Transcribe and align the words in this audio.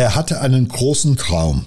Er 0.00 0.14
hatte 0.14 0.40
einen 0.40 0.66
großen 0.66 1.18
Traum 1.18 1.66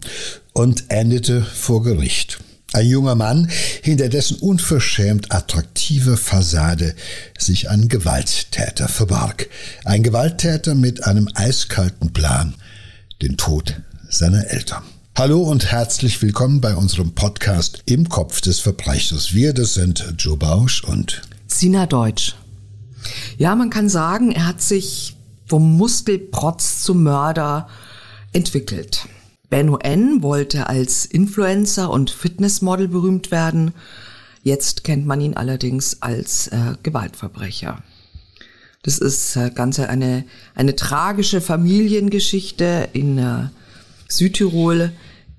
und 0.54 0.86
endete 0.88 1.44
vor 1.44 1.84
Gericht. 1.84 2.40
Ein 2.71 2.88
junger 2.88 3.14
Mann, 3.14 3.48
hinter 3.84 4.10
dessen 4.10 4.38
unverschämt 4.38 5.32
attraktive 5.32 6.18
Fassade 6.18 6.96
sich 7.38 7.70
ein 7.70 7.89
Gewalttäter 7.89 8.88
verbarg. 8.88 9.52
Ein 9.86 10.02
Gewalttäter 10.02 10.74
mit 10.74 11.04
einem 11.04 11.30
eiskalten 11.36 12.11
Plan, 12.11 12.56
den 13.21 13.38
Tod 13.38 13.80
seiner 14.10 14.47
Eltern. 14.47 14.82
Hallo 15.15 15.43
und 15.43 15.71
herzlich 15.71 16.20
willkommen 16.24 16.60
bei 16.60 16.74
unserem 16.74 17.14
Podcast 17.14 17.84
Im 17.86 18.10
Kopf 18.10 18.42
des 18.42 18.60
Verbrechers. 18.60 19.36
Wir, 19.36 19.54
das 19.54 19.75
sind 19.75 20.04
Joe 20.18 20.38
Bausch 20.38 20.84
und 20.84 21.21
Sina 21.46 21.86
Deutsch. 21.86 22.34
Ja, 23.38 23.54
man 23.54 23.70
kann 23.70 23.89
sagen, 23.89 24.32
er 24.32 24.47
hat 24.47 24.60
sich 24.64 25.15
vom 25.46 25.78
Muskelprotz 25.78 26.82
zum 26.82 27.04
Mörder 27.04 27.68
entwickelt. 28.33 29.07
Benno 29.50 29.78
N. 29.78 30.23
wollte 30.23 30.68
als 30.68 31.05
Influencer 31.05 31.91
und 31.91 32.09
Fitnessmodel 32.09 32.88
berühmt 32.88 33.30
werden. 33.30 33.72
Jetzt 34.41 34.83
kennt 34.83 35.05
man 35.05 35.22
ihn 35.22 35.36
allerdings 35.36 36.02
als 36.02 36.47
äh, 36.47 36.73
Gewaltverbrecher. 36.81 37.83
Das 38.81 38.97
ist 38.97 39.36
äh, 39.36 39.52
Ganze 39.52 39.89
eine, 39.89 40.25
eine 40.55 40.75
tragische 40.75 41.39
Familiengeschichte 41.39 42.89
in 42.94 43.17
äh, 43.17 43.50
Südtirol, 44.09 44.91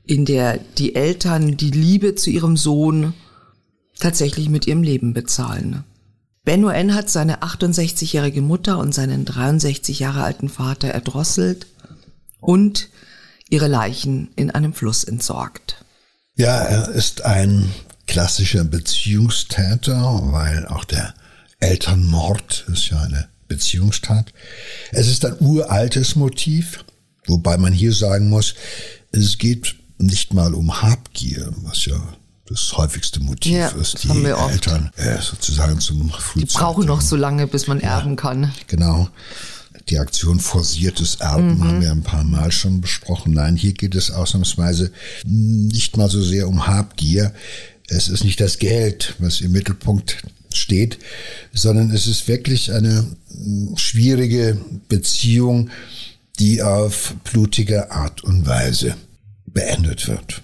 in 0.07 0.25
der 0.25 0.59
die 0.79 0.95
Eltern 0.95 1.57
die 1.57 1.71
Liebe 1.71 2.15
zu 2.15 2.31
ihrem 2.31 2.57
Sohn 2.57 3.15
tatsächlich 3.99 4.49
mit 4.49 4.67
ihrem 4.67 4.83
Leben 4.83 5.13
bezahlen. 5.13 5.85
Benno 6.45 6.69
N. 6.69 6.95
hat 6.95 7.11
seine 7.11 7.43
68-jährige 7.43 8.43
Mutter 8.43 8.79
und 8.79 8.95
seinen 8.95 9.25
63 9.25 9.99
Jahre 9.99 10.23
alten 10.23 10.49
Vater 10.49 10.89
erdrosselt 10.89 11.67
und 12.45 12.89
ihre 13.49 13.69
Leichen 13.69 14.29
in 14.37 14.51
einem 14.51 14.75
Fluss 14.75 15.05
entsorgt. 15.05 15.85
Ja, 16.37 16.59
er 16.59 16.89
ist 16.89 17.25
ein 17.25 17.71
klassischer 18.07 18.65
Beziehungstäter, 18.65 20.21
weil 20.33 20.67
auch 20.67 20.85
der 20.85 21.15
Elternmord 21.61 22.67
ist 22.73 22.91
ja 22.91 23.01
eine 23.01 23.29
Beziehungstat. 23.49 24.33
Es 24.93 25.09
ist 25.09 25.25
ein 25.25 25.37
uraltes 25.41 26.17
Motiv, 26.17 26.85
wobei 27.27 27.57
man 27.57 27.73
hier 27.73 27.93
sagen 27.93 28.29
muss, 28.29 28.55
es 29.13 29.39
geht 29.39 29.77
nicht 29.99 30.35
mal 30.35 30.55
um 30.55 30.83
Habgier, 30.83 31.53
was 31.63 31.87
ja 31.87 31.97
das 32.47 32.77
häufigste 32.77 33.21
Motiv 33.21 33.53
ja, 33.53 33.69
ist, 33.69 34.05
die 34.05 34.25
Eltern 34.25 34.91
äh, 34.97 35.19
sozusagen 35.21 35.81
zum 35.81 36.11
Frühzeit. 36.11 36.51
Die 36.51 36.59
brauchen 36.59 36.87
noch 36.87 37.01
so 37.01 37.17
lange, 37.17 37.47
bis 37.47 37.69
man 37.69 37.81
erben 37.81 38.11
ja, 38.11 38.17
kann. 38.17 38.53
Genau 38.67 39.09
die 39.89 39.99
Aktion 39.99 40.41
forciertes 40.41 41.17
Erben 41.17 41.59
mhm. 41.59 41.65
haben 41.65 41.81
wir 41.81 41.91
ein 41.91 42.03
paar 42.03 42.25
Mal 42.25 42.53
schon 42.53 42.81
besprochen. 42.81 43.35
Nein, 43.35 43.57
hier 43.57 43.73
geht 43.73 43.95
es 43.95 44.11
ausnahmsweise 44.11 44.93
nicht 45.25 45.97
mal 45.97 46.09
so 46.09 46.23
sehr 46.23 46.49
um 46.49 46.67
Habgier. 46.67 47.33
Es 47.89 48.09
ist 48.09 48.25
nicht 48.25 48.41
das 48.41 48.59
Geld, 48.59 49.15
was 49.19 49.41
im 49.41 49.53
Mittelpunkt 49.53 50.23
steht, 50.53 50.99
sondern 51.53 51.91
es 51.91 52.07
ist 52.07 52.29
wirklich 52.29 52.73
eine 52.73 53.07
schwierige 53.77 54.59
Beziehung, 54.89 55.71
die 56.39 56.63
auf 56.63 57.15
blutige 57.25 57.91
Art 57.91 58.25
und 58.25 58.47
Weise 58.47 58.97
beendet 59.47 60.09
wird. 60.09 60.43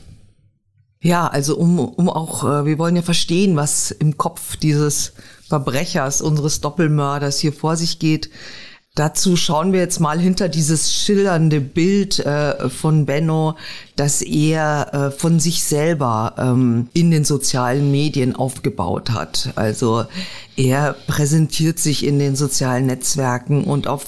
Ja, 1.03 1.27
also 1.29 1.57
um, 1.57 1.79
um 1.79 2.11
auch, 2.11 2.45
äh, 2.45 2.67
wir 2.67 2.79
wollen 2.79 2.97
ja 2.97 3.03
verstehen, 3.03 3.57
was 3.57 3.91
im 3.91 4.19
Kopf 4.19 4.57
dieses 4.57 5.13
Verbrechers, 5.49 6.21
unseres 6.21 6.61
Doppelmörders 6.61 7.39
hier 7.39 7.55
vor 7.55 7.77
sich 7.77 7.99
geht. 7.99 8.31
Dazu 8.97 9.37
schauen 9.37 9.73
wir 9.73 9.79
jetzt 9.79 10.01
mal 10.01 10.19
hinter 10.19 10.49
dieses 10.49 10.93
schillernde 10.93 11.61
Bild 11.61 12.19
äh, 12.19 12.69
von 12.69 13.07
Benno, 13.07 13.55
das 13.95 14.21
er 14.21 14.93
äh, 14.93 15.11
von 15.13 15.39
sich 15.39 15.63
selber 15.63 16.35
ähm, 16.37 16.89
in 16.93 17.13
den 17.13 17.25
sozialen 17.25 17.93
Medien 17.93 18.35
aufgebaut 18.35 19.11
hat. 19.11 19.53
Also 19.55 20.07
er 20.57 20.95
präsentiert 21.07 21.79
sich 21.79 22.05
in 22.05 22.19
den 22.19 22.35
sozialen 22.35 22.87
Netzwerken 22.87 23.63
und 23.63 23.87
auf 23.87 24.07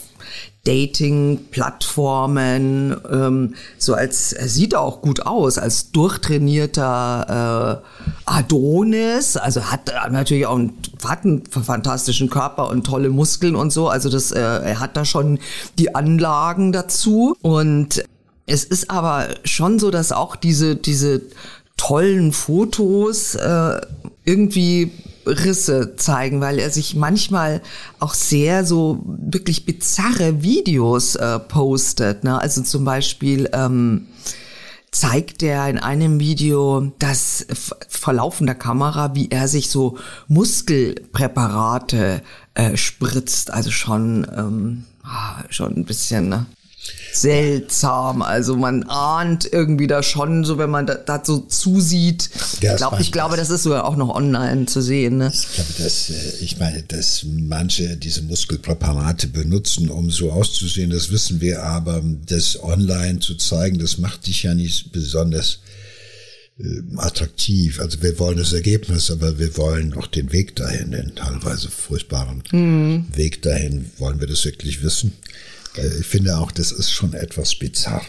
Dating-Plattformen, 0.64 2.96
ähm, 3.10 3.54
so 3.78 3.94
als, 3.94 4.32
er 4.32 4.48
sieht 4.48 4.76
auch 4.76 5.02
gut 5.02 5.26
aus, 5.26 5.58
als 5.58 5.90
durchtrainierter 5.90 7.82
äh, 7.82 7.86
Adonis, 8.26 9.36
also 9.36 9.64
hat 9.64 9.92
natürlich 10.12 10.46
auch 10.46 10.54
einen, 10.56 10.78
hat 11.04 11.24
einen 11.24 11.44
fantastischen 11.46 12.30
Körper 12.30 12.68
und 12.68 12.86
tolle 12.86 13.10
Muskeln 13.10 13.56
und 13.56 13.72
so, 13.72 13.88
also 13.88 14.08
das, 14.08 14.30
äh, 14.30 14.38
er 14.38 14.78
hat 14.78 14.96
da 14.96 15.04
schon 15.04 15.40
die 15.78 15.96
Anlagen 15.96 16.70
dazu. 16.70 17.34
Und 17.42 18.04
es 18.46 18.62
ist 18.64 18.88
aber 18.90 19.30
schon 19.44 19.80
so, 19.80 19.90
dass 19.90 20.12
auch 20.12 20.36
diese, 20.36 20.76
diese 20.76 21.22
tollen 21.76 22.30
Fotos 22.32 23.34
äh, 23.34 23.80
irgendwie 24.24 24.92
Risse 25.26 25.96
zeigen, 25.96 26.40
weil 26.40 26.58
er 26.58 26.70
sich 26.70 26.94
manchmal 26.94 27.62
auch 28.00 28.14
sehr 28.14 28.64
so 28.64 29.02
wirklich 29.04 29.64
bizarre 29.64 30.42
Videos 30.42 31.16
äh, 31.16 31.38
postet. 31.38 32.24
Ne? 32.24 32.40
Also 32.40 32.62
zum 32.62 32.84
Beispiel 32.84 33.48
ähm, 33.52 34.06
zeigt 34.90 35.42
er 35.42 35.68
in 35.68 35.78
einem 35.78 36.20
Video 36.20 36.92
das 36.98 37.46
vor 37.88 38.12
laufender 38.12 38.54
Kamera, 38.54 39.14
wie 39.14 39.30
er 39.30 39.48
sich 39.48 39.70
so 39.70 39.98
Muskelpräparate 40.28 42.22
äh, 42.54 42.76
spritzt. 42.76 43.50
Also 43.50 43.70
schon, 43.70 44.26
ähm, 44.36 44.84
ah, 45.02 45.42
schon 45.48 45.74
ein 45.76 45.84
bisschen 45.84 46.28
ne? 46.28 46.46
Seltsam. 47.12 48.22
Also 48.22 48.56
man 48.56 48.84
ahnt 48.84 49.48
irgendwie 49.52 49.86
da 49.86 50.02
schon, 50.02 50.44
so 50.44 50.58
wenn 50.58 50.70
man 50.70 50.86
da, 50.86 50.94
da 50.94 51.22
so 51.24 51.38
zusieht. 51.38 52.30
Ja, 52.60 52.72
ich, 52.72 52.76
glaub, 52.78 53.00
ich 53.00 53.12
glaube, 53.12 53.36
das 53.36 53.50
ist 53.50 53.64
sogar 53.64 53.84
auch 53.84 53.96
noch 53.96 54.08
online 54.08 54.66
zu 54.66 54.80
sehen. 54.80 55.18
Ne? 55.18 55.30
Ich 55.32 55.52
glaube, 55.54 55.72
dass 55.78 56.10
äh, 56.10 56.14
ich 56.40 56.58
meine, 56.58 56.82
dass 56.82 57.24
manche 57.24 57.96
diese 57.96 58.22
Muskelpräparate 58.22 59.28
benutzen, 59.28 59.90
um 59.90 60.10
so 60.10 60.32
auszusehen, 60.32 60.90
das 60.90 61.10
wissen 61.10 61.40
wir, 61.40 61.62
aber 61.62 62.02
das 62.26 62.62
online 62.62 63.20
zu 63.20 63.34
zeigen, 63.34 63.78
das 63.78 63.98
macht 63.98 64.26
dich 64.26 64.42
ja 64.44 64.54
nicht 64.54 64.92
besonders 64.92 65.58
äh, 66.58 66.80
attraktiv. 66.96 67.78
Also 67.78 68.02
wir 68.02 68.18
wollen 68.18 68.38
das 68.38 68.52
Ergebnis, 68.52 69.10
aber 69.10 69.38
wir 69.38 69.56
wollen 69.56 69.94
auch 69.94 70.06
den 70.06 70.32
Weg 70.32 70.56
dahin, 70.56 70.92
den 70.92 71.14
teilweise 71.14 71.70
furchtbaren 71.70 72.42
mhm. 72.50 73.06
Weg 73.14 73.42
dahin. 73.42 73.90
Wollen 73.98 74.18
wir 74.18 74.26
das 74.26 74.44
wirklich 74.44 74.82
wissen? 74.82 75.12
Äh, 75.76 76.00
ich 76.00 76.06
finde 76.06 76.38
auch, 76.38 76.52
das 76.52 76.72
ist 76.72 76.90
schon 76.90 77.14
etwas 77.14 77.54
bizarr. 77.54 78.02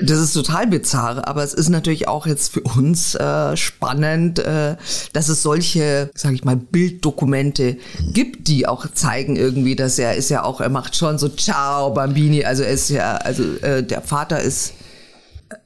Das 0.00 0.18
ist 0.18 0.32
total 0.32 0.68
bizarr, 0.68 1.28
aber 1.28 1.44
es 1.44 1.52
ist 1.52 1.68
natürlich 1.68 2.08
auch 2.08 2.26
jetzt 2.26 2.54
für 2.54 2.62
uns 2.62 3.14
äh, 3.14 3.56
spannend, 3.58 4.38
äh, 4.38 4.76
dass 5.12 5.28
es 5.28 5.42
solche, 5.42 6.10
sage 6.14 6.34
ich 6.34 6.44
mal, 6.44 6.56
Bilddokumente 6.56 7.76
mhm. 7.98 8.12
gibt, 8.14 8.48
die 8.48 8.66
auch 8.66 8.90
zeigen 8.94 9.36
irgendwie, 9.36 9.76
dass 9.76 9.98
er 9.98 10.16
ist 10.16 10.30
ja 10.30 10.44
auch, 10.44 10.62
er 10.62 10.70
macht 10.70 10.96
schon 10.96 11.18
so 11.18 11.28
Ciao 11.28 11.90
Bambini, 11.92 12.42
also 12.44 12.62
er 12.62 12.70
ist 12.70 12.88
ja, 12.88 13.16
also 13.16 13.42
äh, 13.60 13.82
der 13.82 14.00
Vater 14.00 14.40
ist 14.40 14.72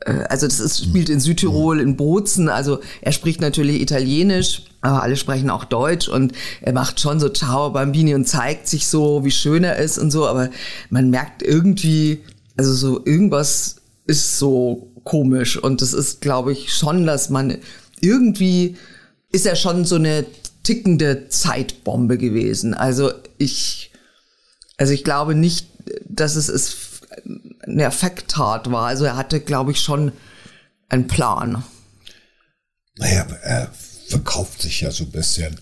äh, 0.04 0.24
also 0.28 0.48
das 0.48 0.58
ist, 0.58 0.84
spielt 0.84 1.08
in 1.08 1.20
Südtirol, 1.20 1.80
in 1.80 1.96
Bozen, 1.96 2.48
also 2.48 2.80
er 3.02 3.12
spricht 3.12 3.40
natürlich 3.40 3.80
Italienisch, 3.80 4.64
aber 4.86 5.02
alle 5.02 5.16
sprechen 5.16 5.50
auch 5.50 5.64
Deutsch 5.64 6.08
und 6.08 6.32
er 6.60 6.72
macht 6.72 7.00
schon 7.00 7.20
so 7.20 7.28
Ciao 7.28 7.70
Bambini 7.70 8.14
und 8.14 8.26
zeigt 8.26 8.68
sich 8.68 8.86
so, 8.86 9.24
wie 9.24 9.30
schön 9.30 9.64
er 9.64 9.76
ist 9.76 9.98
und 9.98 10.10
so, 10.10 10.26
aber 10.26 10.50
man 10.90 11.10
merkt 11.10 11.42
irgendwie, 11.42 12.24
also 12.56 12.72
so 12.72 13.04
irgendwas 13.04 13.76
ist 14.06 14.38
so 14.38 14.92
komisch 15.04 15.56
und 15.56 15.82
das 15.82 15.92
ist, 15.92 16.20
glaube 16.20 16.52
ich, 16.52 16.72
schon, 16.72 17.06
dass 17.06 17.30
man 17.30 17.58
irgendwie 18.00 18.76
ist 19.32 19.46
er 19.46 19.56
schon 19.56 19.84
so 19.84 19.96
eine 19.96 20.24
tickende 20.62 21.28
Zeitbombe 21.28 22.18
gewesen. 22.18 22.74
Also 22.74 23.12
ich, 23.38 23.92
also 24.76 24.92
ich 24.92 25.04
glaube 25.04 25.34
nicht, 25.34 25.68
dass 26.08 26.36
es 26.36 26.48
ist 26.48 26.76
eine 27.62 27.84
Effekttat 27.84 28.70
war. 28.70 28.86
Also 28.86 29.04
er 29.04 29.16
hatte, 29.16 29.40
glaube 29.40 29.72
ich, 29.72 29.80
schon 29.80 30.12
einen 30.88 31.06
Plan. 31.06 31.62
Naja, 32.98 33.26
er 33.42 33.70
verkauft 34.08 34.62
sich 34.62 34.82
ja 34.82 34.90
so 34.90 35.04
ein 35.04 35.10
bisschen 35.10 35.56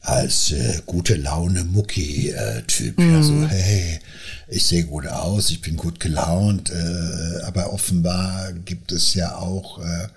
als 0.00 0.52
äh, 0.52 0.80
gute 0.86 1.14
Laune 1.14 1.64
Mucki-Typ. 1.64 2.98
Mhm. 2.98 3.12
Ja, 3.12 3.22
so, 3.22 3.46
hey, 3.46 4.00
ich 4.48 4.66
sehe 4.66 4.84
gut 4.84 5.06
aus, 5.06 5.50
ich 5.50 5.60
bin 5.60 5.76
gut 5.76 6.00
gelaunt, 6.00 6.70
äh, 6.70 7.42
aber 7.44 7.72
offenbar 7.72 8.52
gibt 8.52 8.92
es 8.92 9.14
ja 9.14 9.36
auch 9.36 9.80
äh, 9.80 10.08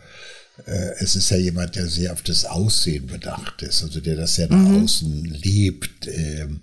äh 0.66 0.94
es 1.00 1.16
ist 1.16 1.30
ja 1.30 1.38
jemand, 1.38 1.76
der 1.76 1.88
sehr 1.88 2.14
auf 2.14 2.24
das 2.24 2.46
Aussehen 2.46 3.08
bedacht 3.08 3.62
ist, 3.62 3.84
also 3.84 4.00
der 4.00 4.16
das 4.16 4.38
ja 4.38 4.48
nach 4.48 4.58
mhm. 4.58 4.84
außen 4.84 5.26
liebt. 5.26 6.08
Ähm, 6.08 6.62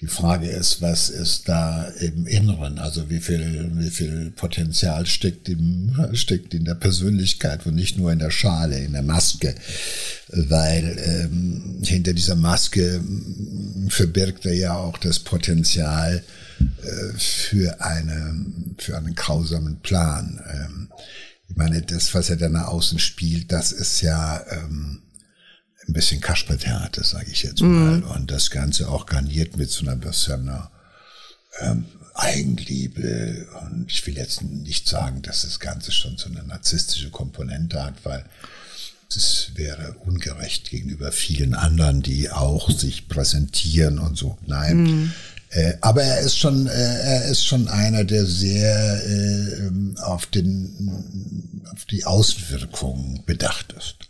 die 0.00 0.06
Frage 0.06 0.48
ist, 0.48 0.80
was 0.80 1.10
ist 1.10 1.48
da 1.48 1.84
im 1.98 2.26
Inneren? 2.28 2.78
Also 2.78 3.10
wie 3.10 3.18
viel, 3.18 3.68
wie 3.74 3.90
viel 3.90 4.30
Potenzial 4.30 5.06
steckt, 5.06 5.48
im, 5.48 5.92
steckt 6.12 6.54
in 6.54 6.64
der 6.64 6.76
Persönlichkeit 6.76 7.66
und 7.66 7.74
nicht 7.74 7.98
nur 7.98 8.12
in 8.12 8.20
der 8.20 8.30
Schale, 8.30 8.78
in 8.78 8.92
der 8.92 9.02
Maske? 9.02 9.56
Weil 10.28 10.98
ähm, 11.04 11.82
hinter 11.82 12.12
dieser 12.12 12.36
Maske 12.36 13.02
verbirgt 13.88 14.46
er 14.46 14.54
ja 14.54 14.76
auch 14.76 14.98
das 14.98 15.18
Potenzial, 15.18 16.22
äh, 16.60 17.18
für 17.18 17.80
eine 17.80 18.46
für 18.78 18.96
einen 18.96 19.14
grausamen 19.14 19.80
Plan. 19.80 20.40
Ähm, 20.52 20.88
ich 21.48 21.56
meine, 21.56 21.82
das, 21.82 22.14
was 22.14 22.30
er 22.30 22.36
dann 22.36 22.52
nach 22.52 22.68
außen 22.68 22.98
spielt, 22.98 23.52
das 23.52 23.72
ist 23.72 24.02
ja 24.02 24.44
ähm, 24.50 25.02
ein 25.88 25.92
bisschen 25.94 26.20
Kaspertheater, 26.20 27.02
sage 27.04 27.30
ich 27.30 27.42
jetzt 27.42 27.60
mal. 27.60 27.98
Mhm. 27.98 28.04
Und 28.04 28.30
das 28.30 28.50
Ganze 28.50 28.88
auch 28.88 29.06
garniert 29.06 29.56
mit 29.56 29.70
so 29.70 29.82
einer 29.82 29.96
bisschen 29.96 30.50
ähm, 31.60 31.86
Eigenliebe. 32.14 33.46
Und 33.62 33.86
ich 33.90 34.06
will 34.06 34.16
jetzt 34.16 34.42
nicht 34.42 34.88
sagen, 34.88 35.22
dass 35.22 35.42
das 35.42 35.60
Ganze 35.60 35.92
schon 35.92 36.18
so 36.18 36.28
eine 36.28 36.42
narzisstische 36.42 37.10
Komponente 37.10 37.82
hat, 37.82 37.94
weil 38.04 38.24
es 39.08 39.52
wäre 39.54 39.94
ungerecht 40.04 40.70
gegenüber 40.70 41.12
vielen 41.12 41.54
anderen, 41.54 42.02
die 42.02 42.30
auch 42.30 42.70
sich 42.70 43.08
präsentieren 43.08 43.98
und 43.98 44.18
so. 44.18 44.36
Nein. 44.46 44.82
Mhm. 44.82 45.12
Äh, 45.50 45.74
aber 45.80 46.02
er 46.02 46.20
ist 46.20 46.38
schon, 46.38 46.66
äh, 46.66 46.70
er 46.70 47.24
ist 47.24 47.46
schon 47.46 47.68
einer, 47.68 48.04
der 48.04 48.26
sehr 48.26 49.02
äh, 49.06 49.70
auf 50.02 50.26
den, 50.26 51.62
auf 51.72 51.86
die 51.86 52.04
Außenwirkung 52.04 53.22
bedacht 53.24 53.72
ist. 53.72 54.07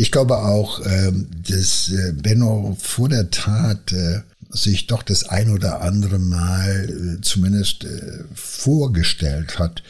Ich 0.00 0.10
glaube 0.10 0.38
auch, 0.38 0.80
ähm, 0.86 1.28
dass 1.46 1.90
äh, 1.90 2.12
Benno 2.12 2.74
vor 2.80 3.10
der 3.10 3.30
Tat 3.30 3.92
äh, 3.92 4.22
sich 4.48 4.86
doch 4.86 5.02
das 5.02 5.28
ein 5.28 5.50
oder 5.50 5.82
andere 5.82 6.18
Mal 6.18 6.88
äh, 6.88 7.20
zumindest 7.20 7.86
vorgestellt 8.34 9.58
hat, 9.58 9.82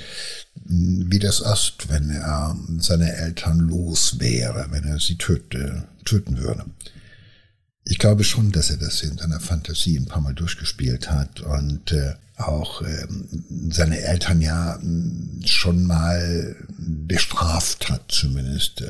wie 0.65 1.21
das 1.21 1.39
ist, 1.39 1.89
wenn 1.91 2.11
er 2.11 2.57
seine 2.79 3.13
Eltern 3.13 3.61
los 3.61 4.19
wäre, 4.19 4.67
wenn 4.71 4.83
er 4.83 4.99
sie 4.99 5.15
töte, 5.15 5.85
töten 6.05 6.39
würde. 6.39 6.65
Ich 7.85 8.01
glaube 8.01 8.25
schon, 8.25 8.51
dass 8.51 8.71
er 8.71 8.79
das 8.79 9.03
in 9.03 9.17
seiner 9.17 9.39
Fantasie 9.39 9.97
ein 9.97 10.07
paar 10.07 10.23
Mal 10.23 10.35
durchgespielt 10.35 11.09
hat 11.09 11.41
und 11.41 11.95
auch 12.37 12.83
ähm, 12.83 13.71
seine 13.71 14.01
Eltern 14.01 14.41
ja 14.41 14.81
schon 15.45 15.85
mal 15.85 16.57
bestraft 16.79 17.89
hat, 17.91 18.07
zumindest 18.09 18.83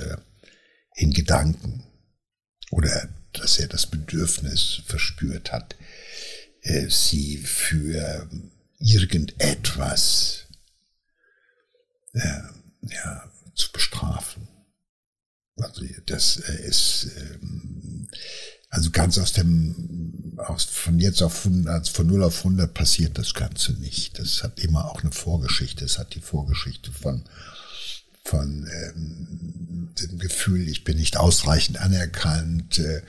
in 1.00 1.12
Gedanken. 1.12 1.84
Oder 2.70 3.08
dass 3.32 3.58
er 3.58 3.68
das 3.68 3.86
Bedürfnis 3.86 4.82
verspürt 4.86 5.52
hat, 5.52 5.76
äh, 6.62 6.88
sie 6.88 7.38
für 7.38 8.28
irgendetwas 8.78 10.46
äh, 12.12 12.42
ja, 12.82 13.30
zu 13.54 13.72
bestrafen. 13.72 14.48
Also 15.56 15.84
das 16.06 16.36
äh, 16.38 16.66
ist 16.66 17.08
ähm, 17.16 18.08
also 18.70 18.90
ganz 18.90 19.18
aus 19.18 19.32
dem 19.32 20.38
aus, 20.38 20.64
von 20.64 20.98
jetzt 20.98 21.22
auf 21.22 21.44
100, 21.44 21.88
von 21.88 22.06
0 22.06 22.24
auf 22.24 22.38
100 22.38 22.72
passiert 22.72 23.18
das 23.18 23.34
Ganze 23.34 23.72
nicht. 23.74 24.18
Das 24.18 24.42
hat 24.42 24.58
immer 24.60 24.86
auch 24.86 25.02
eine 25.02 25.12
Vorgeschichte. 25.12 25.84
Es 25.84 25.98
hat 25.98 26.14
die 26.14 26.20
Vorgeschichte 26.20 26.92
von 26.92 27.24
von 28.24 28.68
ähm, 28.70 29.88
dem 30.00 30.18
Gefühl, 30.18 30.68
ich 30.68 30.84
bin 30.84 30.96
nicht 30.96 31.16
ausreichend 31.16 31.80
anerkannt, 31.80 32.78
äh, 32.78 33.02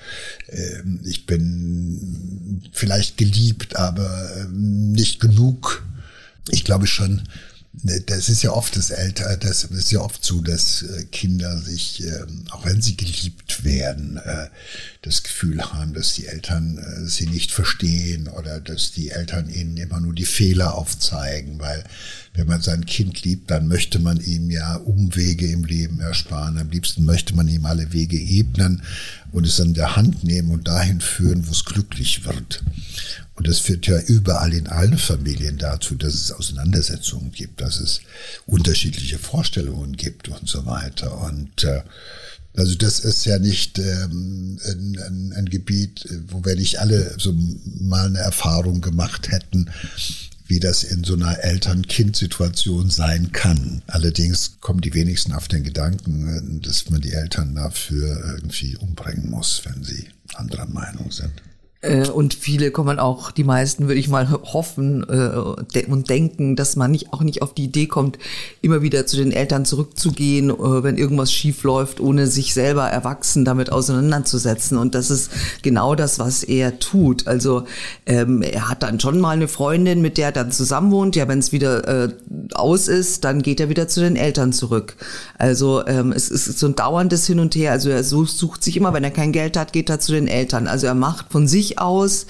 äh, 0.47 0.83
ich 1.05 1.25
bin 1.25 2.61
vielleicht 2.71 3.17
geliebt, 3.17 3.75
aber 3.75 4.35
äh, 4.35 4.45
nicht 4.47 5.19
genug. 5.19 5.85
Ich 6.49 6.63
glaube 6.63 6.87
schon, 6.87 7.21
das 7.73 8.27
ist 8.27 8.43
ja 8.43 8.51
oft 8.51 8.75
das 8.75 8.89
Älter, 8.89 9.37
das 9.37 9.63
ist 9.63 9.91
ja 9.91 10.01
oft 10.01 10.25
so, 10.25 10.41
dass 10.41 10.81
äh, 10.81 11.05
Kinder 11.05 11.57
sich, 11.57 12.03
ähm, 12.03 12.43
auch 12.51 12.65
wenn 12.65 12.81
sie 12.81 12.97
geliebt 12.97 13.63
werden, 13.63 14.17
äh, 14.17 14.47
das 15.01 15.23
Gefühl 15.23 15.63
haben, 15.63 15.93
dass 15.93 16.13
die 16.13 16.27
Eltern 16.27 16.77
äh, 16.77 17.07
sie 17.07 17.27
nicht 17.27 17.51
verstehen 17.51 18.27
oder 18.27 18.59
dass 18.59 18.91
die 18.91 19.11
Eltern 19.11 19.49
ihnen 19.49 19.77
immer 19.77 20.01
nur 20.01 20.13
die 20.13 20.25
Fehler 20.25 20.75
aufzeigen, 20.75 21.59
weil 21.59 21.85
wenn 22.33 22.47
man 22.47 22.61
sein 22.61 22.85
Kind 22.85 23.23
liebt, 23.23 23.49
dann 23.49 23.69
möchte 23.69 23.99
man 23.99 24.19
ihm 24.19 24.51
ja 24.51 24.75
Umwege 24.75 25.47
im 25.47 25.63
Leben 25.63 26.01
ersparen. 26.01 26.57
Am 26.57 26.69
liebsten 26.69 27.05
möchte 27.05 27.35
man 27.35 27.47
ihm 27.47 27.65
alle 27.65 27.93
Wege 27.93 28.17
ebnen 28.17 28.83
und 29.31 29.47
es 29.47 29.61
an 29.61 29.73
der 29.73 29.95
Hand 29.95 30.25
nehmen 30.25 30.51
und 30.51 30.67
dahin 30.67 30.99
führen, 30.99 31.47
wo 31.47 31.51
es 31.51 31.65
glücklich 31.65 32.25
wird. 32.25 32.63
Und 33.41 33.47
das 33.47 33.57
führt 33.57 33.87
ja 33.87 33.99
überall 33.99 34.53
in 34.53 34.67
allen 34.67 34.99
Familien 34.99 35.57
dazu, 35.57 35.95
dass 35.95 36.13
es 36.13 36.31
Auseinandersetzungen 36.31 37.31
gibt, 37.31 37.59
dass 37.59 37.79
es 37.79 38.01
unterschiedliche 38.45 39.17
Vorstellungen 39.17 39.97
gibt 39.97 40.29
und 40.29 40.47
so 40.47 40.67
weiter. 40.67 41.19
Und 41.23 41.63
äh, 41.63 41.81
also 42.55 42.75
das 42.75 42.99
ist 42.99 43.25
ja 43.25 43.39
nicht 43.39 43.79
ähm, 43.79 44.59
ein, 44.63 44.99
ein, 45.07 45.33
ein 45.35 45.45
Gebiet, 45.47 46.07
wo 46.27 46.45
wir 46.45 46.55
nicht 46.55 46.81
alle 46.81 47.15
so 47.17 47.33
mal 47.79 48.05
eine 48.05 48.19
Erfahrung 48.19 48.79
gemacht 48.79 49.31
hätten, 49.31 49.71
wie 50.45 50.59
das 50.59 50.83
in 50.83 51.03
so 51.03 51.15
einer 51.15 51.43
Eltern-Kind-Situation 51.43 52.91
sein 52.91 53.31
kann. 53.31 53.81
Allerdings 53.87 54.59
kommen 54.59 54.81
die 54.81 54.93
wenigsten 54.93 55.33
auf 55.33 55.47
den 55.47 55.63
Gedanken, 55.63 56.61
dass 56.61 56.91
man 56.91 57.01
die 57.01 57.13
Eltern 57.13 57.55
dafür 57.55 58.35
irgendwie 58.35 58.77
umbringen 58.77 59.31
muss, 59.31 59.63
wenn 59.65 59.83
sie 59.83 60.09
anderer 60.35 60.67
Meinung 60.67 61.09
sind. 61.09 61.31
Äh, 61.81 62.09
und 62.09 62.35
viele 62.35 62.69
kommen 62.71 62.99
auch, 62.99 63.31
die 63.31 63.43
meisten 63.43 63.87
würde 63.87 63.99
ich 63.99 64.07
mal 64.07 64.29
hoffen 64.31 65.03
äh, 65.09 65.81
und 65.89 66.09
denken, 66.09 66.55
dass 66.55 66.75
man 66.75 66.91
nicht 66.91 67.11
auch 67.11 67.21
nicht 67.21 67.41
auf 67.41 67.55
die 67.55 67.65
Idee 67.65 67.87
kommt, 67.87 68.19
immer 68.61 68.83
wieder 68.83 69.07
zu 69.07 69.17
den 69.17 69.31
Eltern 69.31 69.65
zurückzugehen, 69.65 70.51
äh, 70.51 70.83
wenn 70.83 70.97
irgendwas 70.97 71.33
schief 71.33 71.63
läuft, 71.63 71.99
ohne 71.99 72.27
sich 72.27 72.53
selber 72.53 72.83
erwachsen 72.83 73.45
damit 73.45 73.71
auseinanderzusetzen. 73.71 74.77
Und 74.77 74.93
das 74.93 75.09
ist 75.09 75.31
genau 75.63 75.95
das, 75.95 76.19
was 76.19 76.43
er 76.43 76.77
tut. 76.77 77.27
Also 77.27 77.63
ähm, 78.05 78.43
er 78.43 78.69
hat 78.69 78.83
dann 78.83 78.99
schon 78.99 79.19
mal 79.19 79.31
eine 79.31 79.47
Freundin, 79.47 80.01
mit 80.01 80.17
der 80.17 80.27
er 80.27 80.31
dann 80.31 80.51
zusammen 80.51 80.91
wohnt. 80.91 81.15
Ja, 81.15 81.27
wenn 81.27 81.39
es 81.39 81.51
wieder 81.51 81.87
äh, 81.87 82.13
aus 82.53 82.87
ist, 82.87 83.23
dann 83.23 83.41
geht 83.41 83.59
er 83.59 83.69
wieder 83.69 83.87
zu 83.87 84.01
den 84.01 84.15
Eltern 84.15 84.53
zurück. 84.53 84.95
Also 85.39 85.85
ähm, 85.87 86.11
es 86.11 86.29
ist 86.29 86.59
so 86.59 86.67
ein 86.67 86.75
dauerndes 86.75 87.25
Hin 87.25 87.39
und 87.39 87.55
Her. 87.55 87.71
Also 87.71 87.89
er 87.89 88.03
sucht 88.03 88.63
sich 88.63 88.77
immer, 88.77 88.93
wenn 88.93 89.03
er 89.03 89.11
kein 89.11 89.31
Geld 89.31 89.57
hat, 89.57 89.73
geht 89.73 89.89
er 89.89 89.99
zu 89.99 90.11
den 90.11 90.27
Eltern. 90.27 90.67
Also 90.67 90.85
er 90.85 90.93
macht 90.93 91.31
von 91.31 91.47
sich 91.47 91.70
aus 91.77 92.27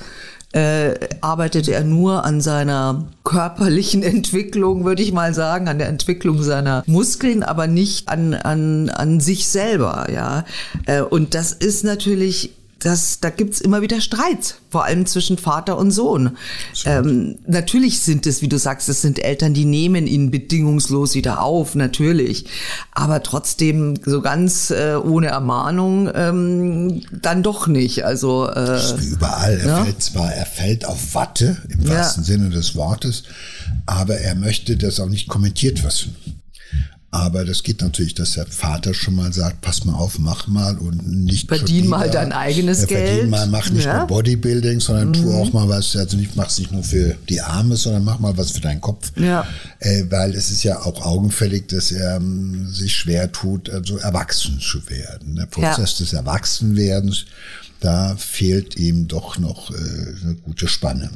äh, 0.53 1.07
arbeitet 1.21 1.69
er 1.69 1.83
nur 1.83 2.25
an 2.25 2.41
seiner 2.41 3.05
körperlichen 3.23 4.03
Entwicklung, 4.03 4.83
würde 4.85 5.01
ich 5.01 5.13
mal 5.13 5.33
sagen, 5.33 5.67
an 5.67 5.77
der 5.77 5.87
Entwicklung 5.87 6.41
seiner 6.43 6.83
Muskeln, 6.87 7.43
aber 7.43 7.67
nicht 7.67 8.09
an, 8.09 8.33
an, 8.33 8.89
an 8.89 9.19
sich 9.19 9.47
selber, 9.47 10.07
ja. 10.11 10.45
Äh, 10.85 11.01
und 11.01 11.35
das 11.35 11.53
ist 11.53 11.83
natürlich 11.83 12.51
das, 12.83 13.19
da 13.19 13.29
gibt's 13.29 13.61
immer 13.61 13.81
wieder 13.81 14.01
Streits, 14.01 14.55
vor 14.69 14.85
allem 14.85 15.05
zwischen 15.05 15.37
Vater 15.37 15.77
und 15.77 15.91
Sohn. 15.91 16.37
Ähm, 16.85 17.37
natürlich 17.45 18.01
sind 18.01 18.25
es, 18.25 18.41
wie 18.41 18.47
du 18.47 18.57
sagst, 18.57 18.89
es 18.89 19.01
sind 19.01 19.19
Eltern, 19.19 19.53
die 19.53 19.65
nehmen 19.65 20.07
ihn 20.07 20.31
bedingungslos 20.31 21.13
wieder 21.13 21.43
auf, 21.43 21.75
natürlich. 21.75 22.45
Aber 22.91 23.21
trotzdem 23.21 23.99
so 24.03 24.21
ganz 24.21 24.71
äh, 24.71 24.95
ohne 24.95 25.27
Ermahnung 25.27 26.09
ähm, 26.13 27.03
dann 27.11 27.43
doch 27.43 27.67
nicht. 27.67 28.03
Also 28.03 28.49
äh, 28.49 28.53
das 28.55 28.93
ist 28.93 29.01
wie 29.01 29.13
überall. 29.13 29.59
Er 29.59 29.67
ja? 29.67 29.83
fällt 29.83 30.01
zwar, 30.01 30.33
er 30.33 30.45
fällt 30.47 30.85
auf 30.85 31.13
Watte 31.13 31.57
im 31.69 31.87
wahrsten 31.87 32.23
ja. 32.23 32.27
Sinne 32.27 32.49
des 32.49 32.75
Wortes, 32.75 33.23
aber 33.85 34.17
er 34.17 34.33
möchte 34.33 34.75
das 34.75 34.99
auch 34.99 35.09
nicht 35.09 35.27
kommentiert 35.27 35.83
wissen. 35.83 36.15
Aber 37.13 37.43
das 37.43 37.63
geht 37.63 37.81
natürlich, 37.81 38.13
dass 38.13 38.33
der 38.33 38.45
Vater 38.45 38.93
schon 38.93 39.15
mal 39.15 39.33
sagt, 39.33 39.59
pass 39.59 39.83
mal 39.83 39.95
auf, 39.95 40.17
mach 40.17 40.47
mal 40.47 40.77
und 40.77 41.05
nicht 41.25 41.49
Verdien 41.49 41.89
mal 41.89 42.09
dein 42.09 42.31
eigenes 42.31 42.87
Geld. 42.87 43.05
Verdien 43.05 43.29
mal, 43.29 43.47
mach 43.47 43.69
nicht 43.69 43.83
ja. 43.83 43.97
nur 43.97 44.07
Bodybuilding, 44.07 44.79
sondern 44.79 45.09
mhm. 45.09 45.13
tu 45.13 45.33
auch 45.33 45.51
mal 45.51 45.67
was, 45.67 45.93
also 45.97 46.15
nicht, 46.15 46.37
mach's 46.37 46.57
nicht 46.57 46.71
nur 46.71 46.83
für 46.83 47.17
die 47.27 47.41
Arme, 47.41 47.75
sondern 47.75 48.05
mach 48.05 48.19
mal 48.19 48.37
was 48.37 48.51
für 48.51 48.61
deinen 48.61 48.79
Kopf. 48.79 49.11
Ja. 49.17 49.45
Äh, 49.79 50.05
weil 50.09 50.33
es 50.33 50.51
ist 50.51 50.63
ja 50.63 50.79
auch 50.83 51.05
augenfällig, 51.05 51.67
dass 51.67 51.91
er 51.91 52.15
ähm, 52.15 52.69
sich 52.71 52.95
schwer 52.95 53.29
tut, 53.29 53.69
also 53.69 53.97
erwachsen 53.97 54.61
zu 54.61 54.89
werden. 54.89 55.35
Der 55.35 55.47
Prozess 55.47 55.99
ja. 55.99 56.05
des 56.05 56.13
Erwachsenwerdens, 56.13 57.25
da 57.81 58.15
fehlt 58.15 58.77
ihm 58.77 59.09
doch 59.09 59.37
noch 59.37 59.69
äh, 59.71 59.75
eine 60.23 60.35
gute 60.35 60.69
Spanne. 60.69 61.09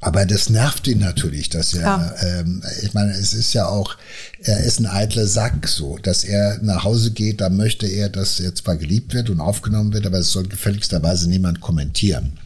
Aber 0.00 0.24
das 0.26 0.48
nervt 0.48 0.86
ihn 0.86 1.00
natürlich, 1.00 1.48
dass 1.48 1.74
er, 1.74 1.82
ja. 1.82 2.14
ähm, 2.22 2.62
ich 2.82 2.94
meine, 2.94 3.12
es 3.12 3.34
ist 3.34 3.52
ja 3.52 3.66
auch, 3.66 3.96
er 4.40 4.60
ist 4.60 4.78
ein 4.78 4.86
eitler 4.86 5.26
Sack, 5.26 5.66
so, 5.66 5.98
dass 5.98 6.22
er 6.22 6.60
nach 6.62 6.84
Hause 6.84 7.10
geht, 7.10 7.40
da 7.40 7.48
möchte 7.48 7.86
er, 7.86 8.08
dass 8.08 8.38
er 8.38 8.54
zwar 8.54 8.76
geliebt 8.76 9.12
wird 9.12 9.28
und 9.28 9.40
aufgenommen 9.40 9.92
wird, 9.92 10.06
aber 10.06 10.18
es 10.18 10.30
soll 10.30 10.46
gefälligsterweise 10.46 11.28
niemand 11.28 11.60
kommentieren. 11.60 12.38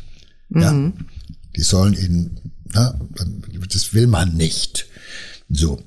Mhm. 0.49 0.63
Ja, 0.63 0.93
die 1.57 1.63
sollen 1.63 1.93
ihn, 1.93 2.41
ja, 2.75 2.99
das 3.71 3.93
will 3.93 4.07
man 4.07 4.35
nicht. 4.35 4.87
So 5.51 5.79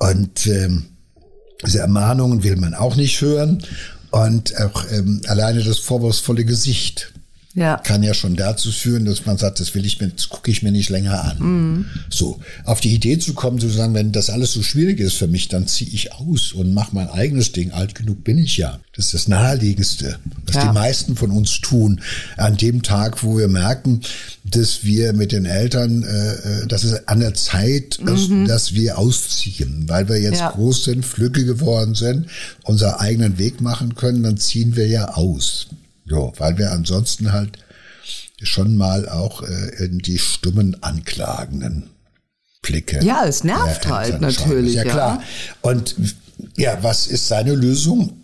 und 0.00 0.46
ähm, 0.46 0.86
diese 1.64 1.80
Ermahnungen 1.80 2.42
will 2.42 2.56
man 2.56 2.74
auch 2.74 2.96
nicht 2.96 3.20
hören 3.20 3.62
und 4.10 4.58
auch 4.58 4.84
ähm, 4.90 5.20
alleine 5.28 5.62
das 5.62 5.78
vorwurfsvolle 5.78 6.44
Gesicht 6.44 7.12
Ja. 7.54 7.78
kann 7.78 8.04
ja 8.04 8.14
schon 8.14 8.36
dazu 8.36 8.70
führen, 8.70 9.04
dass 9.06 9.26
man 9.26 9.36
sagt, 9.36 9.58
das 9.58 9.74
will 9.74 9.84
ich 9.84 10.00
mir, 10.00 10.08
das 10.08 10.28
gucke 10.28 10.52
ich 10.52 10.62
mir 10.62 10.70
nicht 10.70 10.88
länger 10.88 11.24
an. 11.24 11.38
Mhm. 11.38 11.84
So, 12.08 12.38
auf 12.64 12.80
die 12.80 12.94
Idee 12.94 13.18
zu 13.18 13.34
kommen, 13.34 13.58
zu 13.58 13.68
sagen, 13.68 13.92
wenn 13.92 14.12
das 14.12 14.30
alles 14.30 14.52
so 14.52 14.62
schwierig 14.62 15.00
ist 15.00 15.14
für 15.14 15.26
mich, 15.26 15.48
dann 15.48 15.66
ziehe 15.66 15.90
ich 15.90 16.12
aus 16.12 16.52
und 16.52 16.72
mache 16.74 16.94
mein 16.94 17.08
eigenes 17.08 17.50
Ding. 17.50 17.72
Alt 17.72 17.96
genug 17.96 18.22
bin 18.22 18.38
ich 18.38 18.56
ja. 18.56 18.78
Das 18.94 19.06
ist 19.06 19.14
das 19.14 19.28
Naheliegendste, 19.28 20.18
was 20.46 20.56
Ja. 20.56 20.68
die 20.68 20.74
meisten 20.74 21.16
von 21.16 21.32
uns 21.32 21.60
tun. 21.60 22.00
An 22.36 22.56
dem 22.56 22.82
Tag, 22.82 23.22
wo 23.24 23.36
wir 23.36 23.48
merken, 23.48 24.02
dass 24.44 24.84
wir 24.84 25.12
mit 25.12 25.32
den 25.32 25.44
Eltern, 25.44 26.02
äh, 26.04 26.34
äh, 26.62 26.66
dass 26.68 26.84
es 26.84 27.08
an 27.08 27.18
der 27.18 27.34
Zeit 27.34 27.96
ist, 27.96 28.30
dass 28.46 28.74
wir 28.74 28.96
ausziehen, 28.96 29.84
weil 29.88 30.08
wir 30.08 30.20
jetzt 30.20 30.34
Mhm. 30.34 30.38
Ja. 30.38 30.50
groß 30.52 30.84
sind, 30.84 31.04
flügge 31.04 31.44
geworden 31.44 31.94
sind, 31.96 32.26
unseren 32.62 32.94
eigenen 32.94 33.38
Weg 33.38 33.60
machen 33.60 33.96
können, 33.96 34.22
dann 34.22 34.36
ziehen 34.36 34.76
wir 34.76 34.86
ja 34.86 35.14
aus. 35.14 35.66
So, 36.10 36.32
weil 36.38 36.58
wir 36.58 36.72
ansonsten 36.72 37.32
halt 37.32 37.58
schon 38.42 38.76
mal 38.76 39.08
auch 39.08 39.42
äh, 39.42 39.84
in 39.84 40.00
die 40.00 40.18
stummen 40.18 40.82
Anklagenden 40.82 41.90
Blicke. 42.62 43.02
Ja, 43.02 43.24
es 43.24 43.44
nervt 43.44 43.84
der 43.84 43.90
halt 43.92 44.20
natürlich, 44.20 44.74
Ja, 44.74 44.82
ja. 44.84 44.92
klar. 44.92 45.22
Und 45.62 45.94
ja, 46.56 46.82
was 46.82 47.06
ist 47.06 47.28
seine 47.28 47.54
Lösung? 47.54 48.20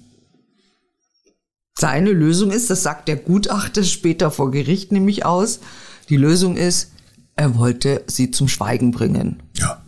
Seine 1.79 2.11
Lösung 2.11 2.51
ist, 2.51 2.71
das 2.71 2.83
sagt 2.83 3.07
der 3.07 3.17
Gutachter 3.17 3.85
später 3.85 4.33
vor 4.33 4.51
Gericht 4.51 4.91
nämlich 4.91 5.25
aus, 5.25 5.61
die 6.09 6.17
Lösung 6.17 6.57
ist, 6.57 6.91
er 7.37 7.57
wollte 7.57 8.03
sie 8.09 8.33
zum 8.33 8.49
Schweigen 8.49 8.91
bringen. 8.91 9.43
Ja. 9.55 9.85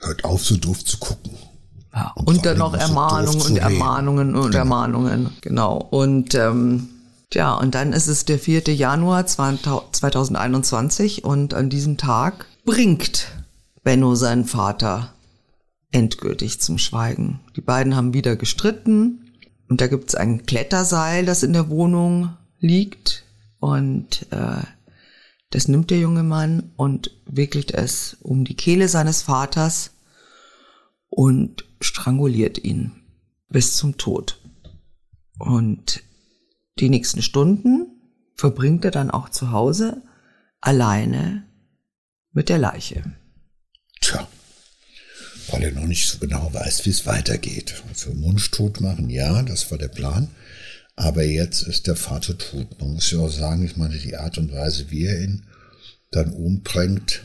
Hört 0.00 0.24
auf, 0.24 0.44
so 0.44 0.56
doof 0.56 0.84
zu 0.84 0.98
gucken. 0.98 1.32
Ja, 1.96 2.12
Und 2.14 2.28
und, 2.28 2.46
dann 2.46 2.58
noch 2.58 2.74
so 2.74 2.78
Ermahnungen 2.78 3.40
und. 3.40 3.56
Ermahnungen 3.56 4.36
und 4.36 4.54
Ermahnungen. 4.54 5.30
Genau. 5.40 5.78
Und 5.78 6.34
ähm, 6.34 6.90
ja, 7.32 7.54
und 7.54 7.74
dann 7.74 7.94
ist 7.94 8.06
es 8.06 8.26
der 8.26 8.38
4. 8.38 8.64
Januar 8.74 9.26
2021 9.26 11.24
und 11.24 11.54
an 11.54 11.70
diesem 11.70 11.96
Tag 11.96 12.46
bringt 12.66 13.28
Benno 13.82 14.14
seinen 14.14 14.44
Vater 14.44 15.14
endgültig 15.90 16.60
zum 16.60 16.76
Schweigen. 16.76 17.40
Die 17.56 17.62
beiden 17.62 17.96
haben 17.96 18.12
wieder 18.12 18.36
gestritten 18.36 19.32
und 19.70 19.80
da 19.80 19.86
gibt's 19.86 20.14
ein 20.14 20.44
Kletterseil, 20.44 21.24
das 21.24 21.42
in 21.42 21.54
der 21.54 21.70
Wohnung 21.70 22.36
liegt 22.60 23.24
und 23.58 24.26
äh, 24.30 24.62
das 25.50 25.68
nimmt 25.68 25.90
der 25.90 25.98
junge 25.98 26.24
Mann 26.24 26.72
und 26.76 27.12
wickelt 27.24 27.72
es 27.72 28.18
um 28.20 28.44
die 28.44 28.56
Kehle 28.56 28.88
seines 28.88 29.22
Vaters 29.22 29.92
und 31.08 31.64
stranguliert 31.80 32.58
ihn 32.58 32.92
bis 33.48 33.76
zum 33.76 33.96
Tod. 33.96 34.38
Und 35.38 36.02
die 36.78 36.88
nächsten 36.88 37.22
Stunden 37.22 37.86
verbringt 38.34 38.84
er 38.84 38.90
dann 38.90 39.10
auch 39.10 39.28
zu 39.28 39.50
Hause 39.50 40.02
alleine 40.60 41.46
mit 42.32 42.48
der 42.48 42.58
Leiche. 42.58 43.04
Tja, 44.00 44.28
weil 45.50 45.62
er 45.62 45.72
noch 45.72 45.86
nicht 45.86 46.08
so 46.08 46.18
genau 46.18 46.52
weiß, 46.52 46.84
wie 46.84 46.90
es 46.90 47.06
weitergeht. 47.06 47.82
Also 47.88 48.12
Mundtot 48.12 48.80
machen, 48.80 49.10
ja, 49.10 49.42
das 49.42 49.70
war 49.70 49.78
der 49.78 49.88
Plan. 49.88 50.28
Aber 50.96 51.22
jetzt 51.24 51.62
ist 51.62 51.86
der 51.86 51.96
Vater 51.96 52.38
tot. 52.38 52.80
Man 52.80 52.94
muss 52.94 53.10
ja 53.10 53.18
auch 53.18 53.30
sagen, 53.30 53.64
ich 53.64 53.76
meine, 53.76 53.98
die 53.98 54.16
Art 54.16 54.38
und 54.38 54.52
Weise, 54.52 54.90
wie 54.90 55.04
er 55.04 55.20
ihn 55.22 55.46
dann 56.10 56.32
umbringt, 56.32 57.22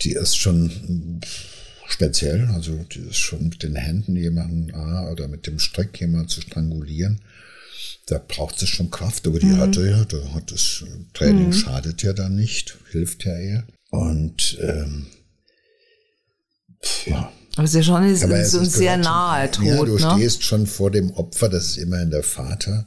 die 0.00 0.12
ist 0.12 0.36
schon 0.36 1.20
speziell. 1.92 2.48
Also 2.54 2.76
die 2.92 3.00
ist 3.00 3.16
schon 3.16 3.48
mit 3.48 3.62
den 3.62 3.76
Händen 3.76 4.16
jemanden 4.16 4.74
ah, 4.74 5.10
oder 5.10 5.28
mit 5.28 5.46
dem 5.46 5.58
Strick 5.58 6.00
jemanden 6.00 6.28
zu 6.28 6.40
strangulieren. 6.40 7.20
Da 8.06 8.18
braucht 8.18 8.60
es 8.62 8.68
schon 8.68 8.90
Kraft, 8.90 9.26
aber 9.26 9.38
die 9.38 9.52
hat 9.52 9.76
er 9.76 9.86
ja. 9.86 10.04
Da 10.04 10.34
hat 10.34 10.50
das 10.50 10.84
Training 11.14 11.52
schadet 11.52 12.02
ja 12.02 12.12
dann 12.12 12.34
nicht, 12.34 12.76
hilft 12.90 13.24
ja 13.24 13.36
eher. 13.38 13.64
Und 13.90 14.58
ähm, 14.60 15.06
ja, 17.06 17.30
Aber 17.54 17.64
es 17.64 17.70
ist 17.70 17.76
ja 17.76 17.82
schon 17.84 18.02
ein, 18.02 18.22
aber 18.22 18.40
ist 18.40 18.50
sehr 18.52 18.96
gehört 18.98 19.04
zum- 19.04 19.12
nahe 19.12 19.50
Tod. 19.50 19.64
Ja, 19.66 19.84
du 19.84 19.94
ne? 19.98 20.12
stehst 20.16 20.42
schon 20.42 20.66
vor 20.66 20.90
dem 20.90 21.10
Opfer, 21.12 21.48
das 21.48 21.66
ist 21.68 21.76
immerhin 21.76 22.10
der 22.10 22.22
Vater. 22.24 22.86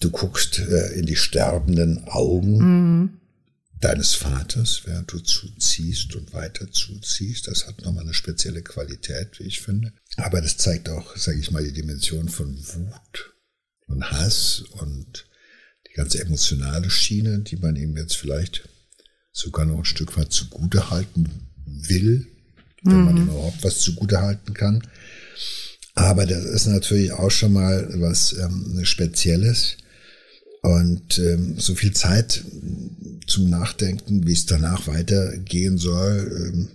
Du 0.00 0.10
guckst 0.10 0.58
äh, 0.58 0.88
in 0.98 1.06
die 1.06 1.16
sterbenden 1.16 2.04
Augen 2.08 2.58
Mhm. 2.58 3.10
Deines 3.80 4.14
Vaters, 4.14 4.82
während 4.84 5.12
du 5.12 5.18
zuziehst 5.18 6.14
und 6.14 6.32
weiter 6.32 6.70
zuziehst. 6.70 7.48
Das 7.48 7.66
hat 7.66 7.82
nochmal 7.82 8.04
eine 8.04 8.14
spezielle 8.14 8.62
Qualität, 8.62 9.38
wie 9.38 9.44
ich 9.44 9.60
finde. 9.60 9.92
Aber 10.16 10.40
das 10.40 10.56
zeigt 10.56 10.88
auch, 10.88 11.16
sage 11.16 11.38
ich 11.38 11.50
mal, 11.50 11.62
die 11.62 11.72
Dimension 11.72 12.28
von 12.28 12.56
Wut 12.56 13.34
und 13.86 14.10
Hass 14.10 14.64
und 14.70 15.26
die 15.88 15.94
ganze 15.94 16.20
emotionale 16.20 16.90
Schiene, 16.90 17.40
die 17.40 17.56
man 17.56 17.76
ihm 17.76 17.96
jetzt 17.96 18.16
vielleicht 18.16 18.68
sogar 19.32 19.66
noch 19.66 19.78
ein 19.78 19.84
Stück 19.84 20.16
weit 20.16 20.32
zugute 20.32 20.90
halten 20.90 21.28
will, 21.66 22.26
wenn 22.82 23.04
man 23.04 23.16
ihm 23.16 23.24
überhaupt 23.24 23.62
was 23.62 23.80
zugute 23.80 24.20
halten 24.20 24.54
kann. 24.54 24.82
Aber 25.94 26.26
das 26.26 26.44
ist 26.44 26.66
natürlich 26.66 27.12
auch 27.12 27.30
schon 27.30 27.52
mal 27.52 27.88
was 28.00 28.32
ähm, 28.34 28.84
Spezielles. 28.84 29.76
Und 30.66 31.18
ähm, 31.18 31.54
so 31.60 31.76
viel 31.76 31.92
Zeit 31.92 32.42
zum 33.28 33.48
Nachdenken, 33.48 34.26
wie 34.26 34.32
es 34.32 34.46
danach 34.46 34.88
weitergehen 34.88 35.78
soll, 35.78 36.52
ähm, 36.52 36.68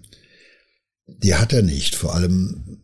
die 1.08 1.36
hat 1.36 1.52
er 1.52 1.62
nicht. 1.62 1.96
Vor 1.96 2.16
allem, 2.16 2.80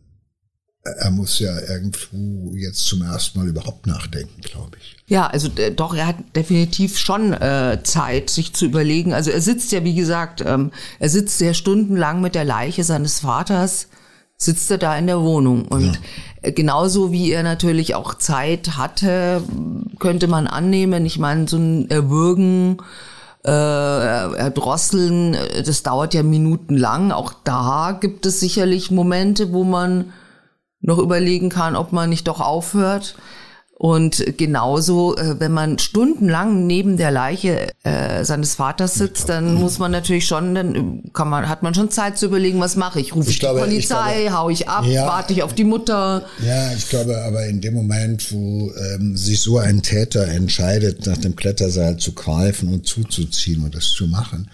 er 0.82 1.10
muss 1.10 1.38
ja 1.38 1.58
irgendwo 1.60 2.54
jetzt 2.54 2.84
zum 2.84 3.00
ersten 3.00 3.38
Mal 3.38 3.48
überhaupt 3.48 3.86
nachdenken, 3.86 4.42
glaube 4.42 4.76
ich. 4.78 4.96
Ja, 5.06 5.28
also 5.28 5.48
äh, 5.56 5.70
doch, 5.70 5.94
er 5.94 6.08
hat 6.08 6.36
definitiv 6.36 6.98
schon 6.98 7.32
äh, 7.32 7.78
Zeit, 7.84 8.28
sich 8.28 8.52
zu 8.52 8.66
überlegen. 8.66 9.14
Also 9.14 9.30
er 9.30 9.40
sitzt 9.40 9.72
ja, 9.72 9.84
wie 9.84 9.94
gesagt, 9.94 10.42
ähm, 10.44 10.72
er 10.98 11.08
sitzt 11.08 11.38
sehr 11.38 11.54
stundenlang 11.54 12.20
mit 12.20 12.34
der 12.34 12.44
Leiche 12.44 12.84
seines 12.84 13.20
Vaters, 13.20 13.88
sitzt 14.38 14.70
er 14.70 14.78
da 14.78 14.96
in 14.96 15.08
der 15.08 15.20
Wohnung. 15.20 15.66
Und 15.66 16.00
äh, 16.42 16.52
genauso 16.52 17.12
wie 17.12 17.32
er 17.32 17.42
natürlich 17.42 17.94
auch 17.94 18.14
Zeit 18.14 18.76
hatte, 18.76 19.42
könnte 19.98 20.28
man 20.28 20.46
annehmen, 20.46 21.04
ich 21.04 21.18
meine, 21.18 21.48
so 21.48 21.56
ein 21.58 21.90
Erwürgen, 21.90 22.78
äh, 23.44 23.50
Erdrosseln, 23.50 25.34
äh, 25.34 25.62
das 25.64 25.82
dauert 25.82 26.14
ja 26.14 26.22
minutenlang. 26.22 27.10
Auch 27.10 27.32
da 27.44 27.98
gibt 28.00 28.26
es 28.26 28.38
sicherlich 28.38 28.92
Momente, 28.92 29.52
wo 29.52 29.64
man 29.64 30.12
noch 30.80 30.98
überlegen 30.98 31.48
kann, 31.48 31.74
ob 31.74 31.92
man 31.92 32.08
nicht 32.08 32.28
doch 32.28 32.40
aufhört. 32.40 33.16
Und 33.80 34.36
genauso, 34.36 35.16
äh, 35.16 35.38
wenn 35.38 35.52
man 35.52 35.78
stundenlang 35.78 36.66
neben 36.66 36.96
der 36.96 37.12
Leiche 37.12 37.68
äh, 37.84 38.24
seines 38.24 38.56
Vaters 38.56 38.94
sitzt, 38.94 39.28
dann 39.28 39.54
muss 39.54 39.78
man 39.78 39.92
natürlich 39.92 40.26
schon, 40.26 40.52
dann 40.56 41.04
kann 41.12 41.28
man, 41.28 41.48
hat 41.48 41.62
man 41.62 41.74
schon 41.74 41.88
Zeit 41.88 42.18
zu 42.18 42.26
überlegen, 42.26 42.58
was 42.58 42.74
mache 42.74 42.98
ich? 43.00 43.14
Rufe 43.14 43.28
ich, 43.30 43.36
Ich 43.36 43.40
glaube- 43.40 43.60
die 43.68 43.76
ich 43.76 43.88
Polizei, 43.88 44.22
glaube- 44.24 44.36
hau 44.36 44.50
ich 44.50 44.68
ab, 44.68 44.84
Ja. 44.84 45.06
warte 45.06 45.32
ich 45.32 45.44
auf 45.44 45.54
die 45.54 45.62
Mutter? 45.62 46.26
Ja, 46.44 46.72
ich 46.72 46.88
glaube 46.88 47.22
aber 47.22 47.46
in 47.46 47.60
dem 47.60 47.74
Moment, 47.74 48.32
wo 48.32 48.72
ähm, 48.74 49.16
sich 49.16 49.38
so 49.38 49.58
ein 49.58 49.80
Täter 49.80 50.26
entscheidet, 50.26 51.06
nach 51.06 51.18
dem 51.18 51.36
Kletterseil 51.36 51.98
zu 51.98 52.14
greifen 52.14 52.72
und 52.74 52.84
zuzuziehen 52.84 53.62
und 53.62 53.76
das 53.76 53.90
zu 53.92 54.08
machen, 54.08 54.50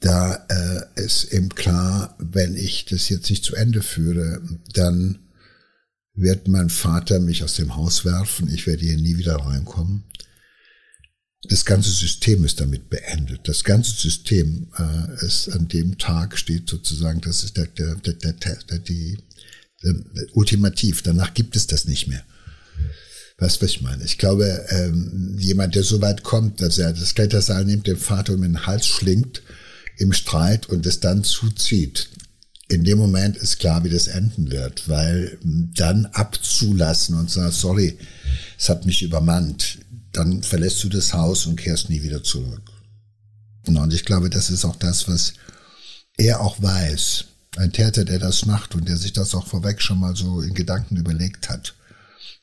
da 0.00 0.34
äh, 0.50 1.00
ist 1.02 1.24
eben 1.32 1.48
klar, 1.54 2.16
wenn 2.18 2.54
ich 2.54 2.84
das 2.84 3.08
jetzt 3.08 3.30
nicht 3.30 3.44
zu 3.44 3.54
Ende 3.56 3.80
führe, 3.82 4.42
dann 4.74 5.20
wird 6.14 6.48
mein 6.48 6.70
Vater 6.70 7.20
mich 7.20 7.42
aus 7.42 7.56
dem 7.56 7.76
Haus 7.76 8.04
werfen, 8.04 8.52
ich 8.52 8.66
werde 8.66 8.84
hier 8.84 8.96
nie 8.96 9.16
wieder 9.16 9.36
reinkommen. 9.36 10.04
Das 11.48 11.64
ganze 11.64 11.90
System 11.90 12.44
ist 12.44 12.60
damit 12.60 12.88
beendet. 12.88 13.48
Das 13.48 13.64
ganze 13.64 13.90
System 13.92 14.68
äh, 14.78 15.24
ist 15.24 15.48
an 15.48 15.66
dem 15.66 15.98
Tag 15.98 16.38
steht 16.38 16.68
sozusagen, 16.68 17.20
das 17.20 17.42
ist 17.42 17.56
der, 17.56 17.66
der, 17.66 17.96
der, 17.96 18.14
der, 18.14 18.56
der 18.56 18.78
die 18.78 19.18
äh, 19.82 19.92
ultimativ. 20.34 21.02
Danach 21.02 21.34
gibt 21.34 21.56
es 21.56 21.66
das 21.66 21.86
nicht 21.86 22.06
mehr. 22.06 22.22
Weißt 23.38 23.56
du, 23.56 23.64
was 23.64 23.72
ich 23.72 23.80
meine? 23.80 24.04
Ich 24.04 24.18
glaube, 24.18 24.66
ähm, 24.68 25.36
jemand, 25.36 25.74
der 25.74 25.82
so 25.82 26.00
weit 26.00 26.22
kommt, 26.22 26.60
dass 26.60 26.78
er 26.78 26.92
das 26.92 27.14
Kletterseil 27.14 27.64
nimmt, 27.64 27.88
dem 27.88 27.96
Vater 27.96 28.34
um 28.34 28.42
den 28.42 28.66
Hals 28.66 28.86
schlingt 28.86 29.42
im 29.96 30.12
Streit 30.12 30.68
und 30.68 30.86
es 30.86 31.00
dann 31.00 31.24
zuzieht, 31.24 32.08
in 32.72 32.84
dem 32.84 32.98
Moment 32.98 33.36
ist 33.36 33.58
klar, 33.58 33.84
wie 33.84 33.90
das 33.90 34.06
enden 34.06 34.50
wird, 34.50 34.88
weil 34.88 35.38
dann 35.42 36.06
abzulassen 36.06 37.18
und 37.18 37.30
sagen, 37.30 37.52
sorry, 37.52 37.98
es 38.58 38.68
hat 38.68 38.86
mich 38.86 39.02
übermannt, 39.02 39.78
dann 40.12 40.42
verlässt 40.42 40.82
du 40.82 40.88
das 40.88 41.12
Haus 41.12 41.46
und 41.46 41.56
kehrst 41.56 41.90
nie 41.90 42.02
wieder 42.02 42.22
zurück. 42.22 42.62
Und 43.66 43.92
ich 43.92 44.04
glaube, 44.04 44.30
das 44.30 44.50
ist 44.50 44.64
auch 44.64 44.76
das, 44.76 45.06
was 45.06 45.34
er 46.16 46.40
auch 46.40 46.62
weiß. 46.62 47.26
Ein 47.56 47.72
Täter, 47.72 48.04
der 48.04 48.18
das 48.18 48.46
macht 48.46 48.74
und 48.74 48.88
der 48.88 48.96
sich 48.96 49.12
das 49.12 49.34
auch 49.34 49.46
vorweg 49.46 49.82
schon 49.82 50.00
mal 50.00 50.16
so 50.16 50.40
in 50.40 50.54
Gedanken 50.54 50.96
überlegt 50.96 51.50
hat, 51.50 51.74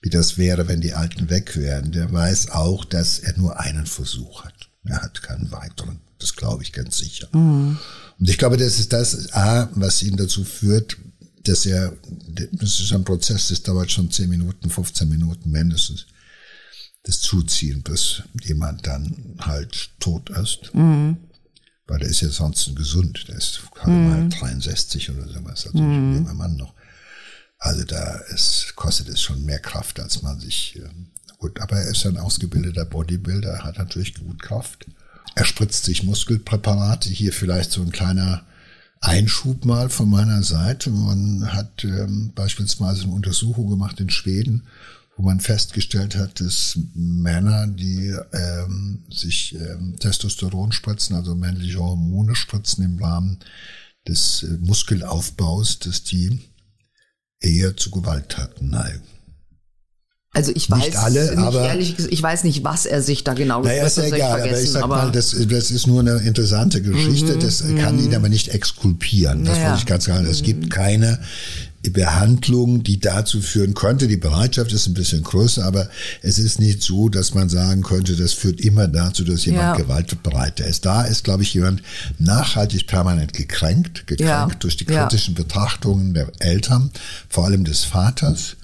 wie 0.01 0.09
das 0.09 0.37
wäre, 0.37 0.67
wenn 0.67 0.81
die 0.81 0.93
Alten 0.93 1.29
weg 1.29 1.57
wären, 1.57 1.91
der 1.91 2.11
weiß 2.11 2.51
auch, 2.51 2.85
dass 2.85 3.19
er 3.19 3.35
nur 3.37 3.59
einen 3.59 3.87
Versuch 3.87 4.45
hat. 4.45 4.69
Er 4.83 5.01
hat 5.01 5.21
keinen 5.23 5.51
weiteren. 5.51 5.99
Das 6.19 6.35
glaube 6.35 6.63
ich 6.63 6.71
ganz 6.71 6.97
sicher. 6.99 7.27
Und 8.19 8.29
ich 8.29 8.37
glaube, 8.37 8.57
das 8.57 8.79
ist 8.79 8.91
das, 8.91 9.33
A, 9.33 9.69
was 9.75 10.03
ihn 10.03 10.17
dazu 10.17 10.43
führt, 10.43 10.97
dass 11.43 11.65
er, 11.65 11.95
das 12.51 12.79
ist 12.79 12.91
ein 12.91 13.05
Prozess, 13.05 13.47
das 13.47 13.63
dauert 13.63 13.91
schon 13.91 14.11
10 14.11 14.29
Minuten, 14.29 14.69
15 14.69 15.07
Minuten 15.07 15.49
mindestens, 15.51 16.05
das 17.03 17.21
Zuziehen, 17.21 17.81
bis 17.81 18.23
jemand 18.43 18.85
dann 18.85 19.35
halt 19.39 19.91
tot 19.99 20.29
ist. 20.31 20.73
Mhm. 20.73 21.17
Weil 21.87 21.99
der 21.99 22.09
ist 22.09 22.21
ja 22.21 22.29
sonst 22.29 22.75
gesund. 22.75 23.25
Der 23.29 23.35
ist 23.35 23.61
gerade 23.73 23.91
mhm. 23.91 24.09
mal 24.09 24.29
63 24.29 25.09
oder 25.11 25.27
sowas, 25.27 25.65
also 25.65 25.77
mhm. 25.77 26.11
ein 26.11 26.15
junger 26.17 26.33
Mann 26.33 26.57
noch. 26.57 26.73
Also 27.57 27.83
da 27.83 28.15
ist, 28.33 28.73
kostet 28.75 29.09
es 29.09 29.21
schon 29.21 29.43
mehr 29.43 29.59
Kraft, 29.59 29.99
als 29.99 30.21
man 30.21 30.39
sich, 30.39 30.77
ähm, 30.77 31.07
gut, 31.39 31.59
aber 31.59 31.77
er 31.77 31.91
ist 31.91 32.05
ein 32.05 32.17
ausgebildeter 32.17 32.85
Bodybuilder, 32.85 33.49
er 33.49 33.63
hat 33.63 33.77
natürlich 33.77 34.13
gut 34.13 34.41
Kraft. 34.41 34.85
Er 35.35 35.45
spritzt 35.45 35.85
sich 35.85 36.03
Muskelpräparate, 36.03 37.09
hier 37.09 37.33
vielleicht 37.33 37.71
so 37.71 37.81
ein 37.81 37.91
kleiner 37.91 38.45
Einschub 39.01 39.65
mal 39.65 39.89
von 39.89 40.09
meiner 40.09 40.43
Seite. 40.43 40.89
Man 40.89 41.53
hat 41.53 41.83
ähm, 41.83 42.33
beispielsweise 42.35 43.03
eine 43.03 43.13
Untersuchung 43.13 43.69
gemacht 43.69 43.99
in 43.99 44.09
Schweden, 44.09 44.67
wo 45.15 45.23
man 45.23 45.39
festgestellt 45.39 46.15
hat, 46.15 46.41
dass 46.41 46.77
Männer, 46.93 47.67
die 47.67 48.15
ähm, 48.33 49.05
sich 49.09 49.55
ähm, 49.55 49.95
Testosteron 49.99 50.71
spritzen, 50.71 51.15
also 51.15 51.35
männliche 51.35 51.79
Hormone 51.79 52.35
spritzen 52.35 52.83
im 52.83 53.01
Rahmen 53.01 53.39
des 54.07 54.43
äh, 54.43 54.57
Muskelaufbaus, 54.59 55.79
dass 55.79 56.03
die 56.03 56.39
eher 57.39 57.77
zu 57.77 57.91
Gewalttaten 57.91 58.69
neigen. 58.69 59.18
Also 60.31 60.51
ich 60.53 60.69
weiß 60.69 60.85
nicht 60.85 60.95
alle, 60.95 61.25
nicht, 61.25 61.37
aber 61.39 61.67
ehrlich 61.67 61.95
ich 62.07 62.21
weiß 62.21 62.43
nicht, 62.43 62.63
was 62.63 62.85
er 62.85 63.01
sich 63.01 63.23
da 63.23 63.33
genau 63.33 63.63
naja, 63.63 63.87
ist 63.87 63.97
ja 63.97 64.03
egal, 64.03 64.41
aber 64.41 64.61
ich 64.61 64.71
sag 64.71 64.83
aber 64.83 64.97
mal, 64.97 65.11
das, 65.11 65.35
das 65.49 65.71
ist 65.71 65.87
nur 65.87 66.01
eine 66.01 66.17
interessante 66.17 66.83
Geschichte, 66.83 67.35
mhm, 67.35 67.39
das 67.39 67.63
kann 67.79 67.97
ihn 67.97 68.13
aber 68.13 68.29
nicht 68.29 68.49
exkulpieren. 68.49 69.43
Das 69.43 69.55
naja. 69.55 69.69
wollte 69.69 69.79
ich 69.79 69.85
ganz 69.87 70.05
klar. 70.05 70.21
Es 70.21 70.43
gibt 70.43 70.65
mhm. 70.65 70.69
keine 70.69 71.19
Behandlung, 71.81 72.83
die 72.83 72.99
dazu 72.99 73.41
führen 73.41 73.73
könnte. 73.73 74.07
Die 74.07 74.17
Bereitschaft 74.17 74.71
ist 74.71 74.85
ein 74.87 74.93
bisschen 74.93 75.23
größer, 75.23 75.65
aber 75.65 75.89
es 76.21 76.37
ist 76.37 76.59
nicht 76.59 76.83
so, 76.83 77.09
dass 77.09 77.33
man 77.33 77.49
sagen 77.49 77.81
könnte, 77.81 78.15
das 78.15 78.33
führt 78.33 78.61
immer 78.61 78.87
dazu, 78.87 79.23
dass 79.23 79.45
jemand 79.45 79.77
ja. 79.77 79.83
gewaltbereiter 79.83 80.67
ist. 80.67 80.85
Da 80.85 81.03
ist, 81.03 81.23
glaube 81.23 81.41
ich, 81.43 81.53
jemand 81.55 81.81
nachhaltig 82.19 82.85
permanent 82.85 83.33
gekränkt, 83.33 84.05
gekränkt 84.07 84.29
ja. 84.29 84.47
durch 84.59 84.77
die 84.77 84.85
kritischen 84.85 85.35
ja. 85.35 85.41
Betrachtungen 85.41 86.13
der 86.13 86.31
Eltern, 86.39 86.91
vor 87.29 87.45
allem 87.45 87.63
des 87.63 87.83
Vaters 87.83 88.57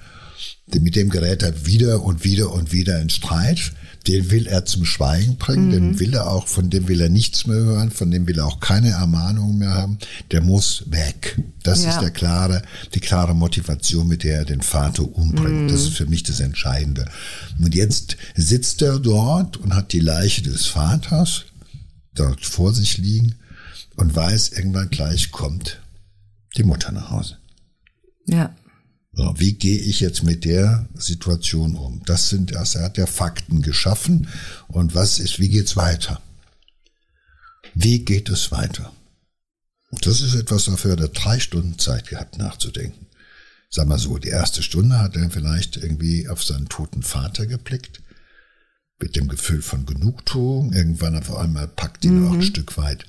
mit 0.74 0.96
dem 0.96 1.10
gerät 1.10 1.44
er 1.44 1.66
wieder 1.66 2.04
und 2.04 2.24
wieder 2.24 2.52
und 2.52 2.72
wieder 2.72 3.00
in 3.00 3.10
Streit. 3.10 3.72
Den 4.08 4.30
will 4.30 4.46
er 4.46 4.66
zum 4.66 4.86
Schweigen 4.86 5.38
bringen, 5.38 5.68
mhm. 5.68 5.72
den 5.72 6.00
will 6.00 6.14
er 6.14 6.28
auch, 6.28 6.48
von 6.48 6.70
dem 6.70 6.88
will 6.88 7.02
er 7.02 7.10
nichts 7.10 7.48
mehr 7.48 7.58
hören, 7.58 7.90
von 7.90 8.12
dem 8.12 8.28
will 8.28 8.38
er 8.38 8.46
auch 8.46 8.60
keine 8.60 8.92
Ermahnungen 8.92 9.58
mehr 9.58 9.74
haben. 9.74 9.98
Der 10.30 10.42
muss 10.42 10.84
weg. 10.88 11.40
Das 11.64 11.84
ja. 11.84 11.90
ist 11.90 12.02
der 12.02 12.12
klare, 12.12 12.62
die 12.94 13.00
klare 13.00 13.34
Motivation, 13.34 14.08
mit 14.08 14.24
der 14.24 14.40
er 14.40 14.46
den 14.46 14.62
Vater 14.62 15.04
umbringt. 15.04 15.64
Mhm. 15.64 15.68
Das 15.70 15.82
ist 15.82 15.98
für 15.98 16.06
mich 16.06 16.22
das 16.22 16.40
Entscheidende. 16.40 17.06
Und 17.60 17.74
jetzt 17.74 18.18
sitzt 18.36 18.84
er 18.84 19.00
dort 19.00 19.58
und 19.58 19.74
hat 19.74 19.92
die 19.92 20.00
Leiche 20.00 20.44
des 20.44 20.68
Vaters 20.68 21.46
dort 22.14 22.46
vor 22.46 22.74
sich 22.74 22.98
liegen 22.98 23.36
und 23.96 24.16
weiß, 24.16 24.50
irgendwann 24.50 24.90
gleich 24.90 25.32
kommt 25.32 25.80
die 26.58 26.64
Mutter 26.64 26.92
nach 26.92 27.10
Hause. 27.10 27.38
Ja. 28.28 28.56
So, 29.16 29.34
wie 29.38 29.54
gehe 29.54 29.80
ich 29.80 30.02
jetzt 30.02 30.24
mit 30.24 30.44
der 30.44 30.88
Situation 30.94 31.76
um? 31.76 32.02
Das 32.06 32.30
sind, 32.30 32.54
das, 32.54 32.76
er 32.76 32.84
hat 32.84 32.98
ja 32.98 33.06
Fakten 33.06 33.62
geschaffen. 33.62 34.28
Und 34.68 34.94
was 34.94 35.20
ist, 35.20 35.40
wie 35.40 35.48
geht's 35.48 35.78
weiter? 35.78 36.22
Wie 37.74 38.04
geht 38.04 38.30
es 38.30 38.52
weiter? 38.52 38.92
Und 39.90 40.06
das 40.06 40.22
ist 40.22 40.36
etwas, 40.36 40.66
dafür 40.66 40.94
hat 40.94 41.00
er 41.00 41.08
drei 41.08 41.40
Stunden 41.40 41.80
Zeit 41.80 42.08
gehabt, 42.08 42.38
nachzudenken. 42.38 43.06
Sag 43.70 43.88
mal 43.88 44.00
so, 44.00 44.18
die 44.18 44.30
erste 44.30 44.62
Stunde 44.62 45.00
hat 45.00 45.16
er 45.16 45.30
vielleicht 45.30 45.78
irgendwie 45.78 46.28
auf 46.28 46.44
seinen 46.44 46.68
toten 46.68 47.02
Vater 47.02 47.46
geblickt. 47.46 48.02
Mit 49.00 49.16
dem 49.16 49.30
Gefühl 49.30 49.62
von 49.62 49.86
Genugtuung. 49.86 50.74
Irgendwann 50.74 51.18
auf 51.18 51.34
einmal 51.34 51.68
packt 51.68 52.04
ihn 52.04 52.20
mhm. 52.20 52.28
auch 52.28 52.34
ein 52.34 52.42
Stück 52.42 52.78
weit 52.78 53.06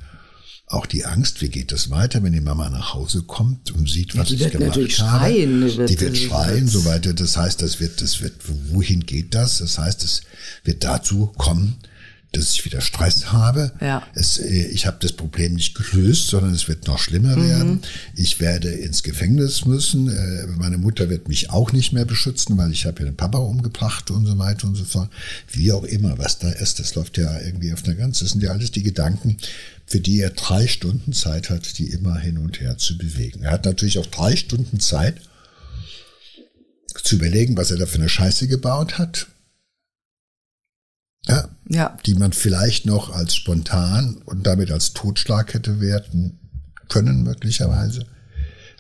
auch 0.69 0.87
die 0.87 1.05
Angst, 1.05 1.43
wie 1.43 1.49
geht 1.49 1.71
es 1.71 1.91
weiter, 1.91 2.23
wenn 2.25 2.33
die 2.33 2.41
Mama 2.41 2.69
nach 2.71 2.95
Hause 2.95 3.23
kommt 3.23 3.71
und 3.71 3.89
sieht, 3.89 4.17
was 4.17 4.31
ja, 4.31 4.47
ich 4.47 4.53
gemacht 4.53 4.77
habe. 4.77 4.91
Schreien, 4.91 5.61
die 5.61 5.77
wird, 5.77 5.91
die 5.91 6.01
wird 6.01 6.19
schreien, 6.19 6.67
so 6.67 6.85
weiter. 6.85 7.13
Das 7.13 7.37
heißt, 7.37 7.63
das 7.63 7.79
wird, 7.79 8.03
das 8.03 8.21
wird, 8.21 8.35
wohin 8.73 9.07
geht 9.07 9.35
das? 9.35 9.59
Das 9.59 9.79
heißt, 9.79 10.03
es 10.03 10.23
wird 10.65 10.83
dazu 10.83 11.33
kommen, 11.37 11.77
dass 12.37 12.53
ich 12.53 12.65
wieder 12.65 12.81
Stress 12.81 13.33
habe. 13.33 13.73
Ja. 13.81 14.03
Es, 14.15 14.39
äh, 14.39 14.67
ich 14.67 14.87
habe 14.87 14.99
das 15.01 15.13
Problem 15.13 15.55
nicht 15.55 15.75
gelöst, 15.75 16.29
sondern 16.29 16.55
es 16.55 16.69
wird 16.69 16.87
noch 16.87 16.99
schlimmer 16.99 17.37
mhm. 17.37 17.49
werden. 17.49 17.83
Ich 18.15 18.41
werde 18.41 18.71
ins 18.71 19.03
Gefängnis 19.03 19.65
müssen. 19.65 20.09
Äh, 20.09 20.47
meine 20.59 20.79
Mutter 20.79 21.09
wird 21.09 21.29
mich 21.29 21.51
auch 21.51 21.73
nicht 21.73 21.93
mehr 21.93 22.05
beschützen, 22.05 22.57
weil 22.59 22.73
ich 22.73 22.87
habe 22.87 23.01
ja 23.01 23.07
den 23.07 23.17
Papa 23.17 23.39
umgebracht 23.39 24.11
und 24.11 24.27
so 24.27 24.39
weiter 24.39 24.67
und 24.67 24.75
so 24.75 24.85
fort. 24.85 25.11
Wie 25.51 25.73
auch 25.73 25.85
immer, 25.85 26.19
was 26.19 26.39
da 26.39 26.51
ist, 26.51 26.79
das 26.79 26.95
läuft 26.95 27.19
ja 27.19 27.41
irgendwie 27.41 27.73
auf 27.73 27.83
der 27.83 27.95
ganzen. 27.95 28.25
Das 28.25 28.33
sind 28.33 28.43
ja 28.43 28.51
alles 28.51 28.71
die 28.71 28.83
Gedanken, 28.83 29.39
für 29.87 30.01
die 30.01 30.21
er 30.21 30.31
drei 30.31 30.67
Stunden 30.67 31.13
Zeit 31.13 31.51
hat, 31.51 31.79
die 31.79 31.91
immer 31.91 32.19
hin 32.19 32.39
und 32.39 32.61
her 32.61 32.77
zu 32.79 32.99
bewegen. 32.99 33.43
Er 33.43 33.53
hat 33.53 33.65
natürlich 33.65 33.99
auch 33.99 34.07
drei 34.07 34.37
Stunden 34.37 34.81
Zeit 34.81 35.21
zu 37.03 37.17
überlegen, 37.17 37.57
was 37.57 37.71
er 37.71 37.77
da 37.77 37.87
für 37.87 37.99
eine 37.99 38.09
Scheiße 38.09 38.49
gebaut 38.49 38.99
hat. 38.99 39.29
Ja, 41.29 41.49
ja. 41.69 41.97
Die 42.07 42.15
man 42.15 42.33
vielleicht 42.33 42.87
noch 42.87 43.11
als 43.13 43.35
spontan 43.35 44.17
und 44.25 44.47
damit 44.47 44.71
als 44.71 44.93
Totschlag 44.93 45.55
hätte 45.55 45.81
werten 45.81 46.39
können, 46.89 47.23
möglicherweise. 47.23 48.07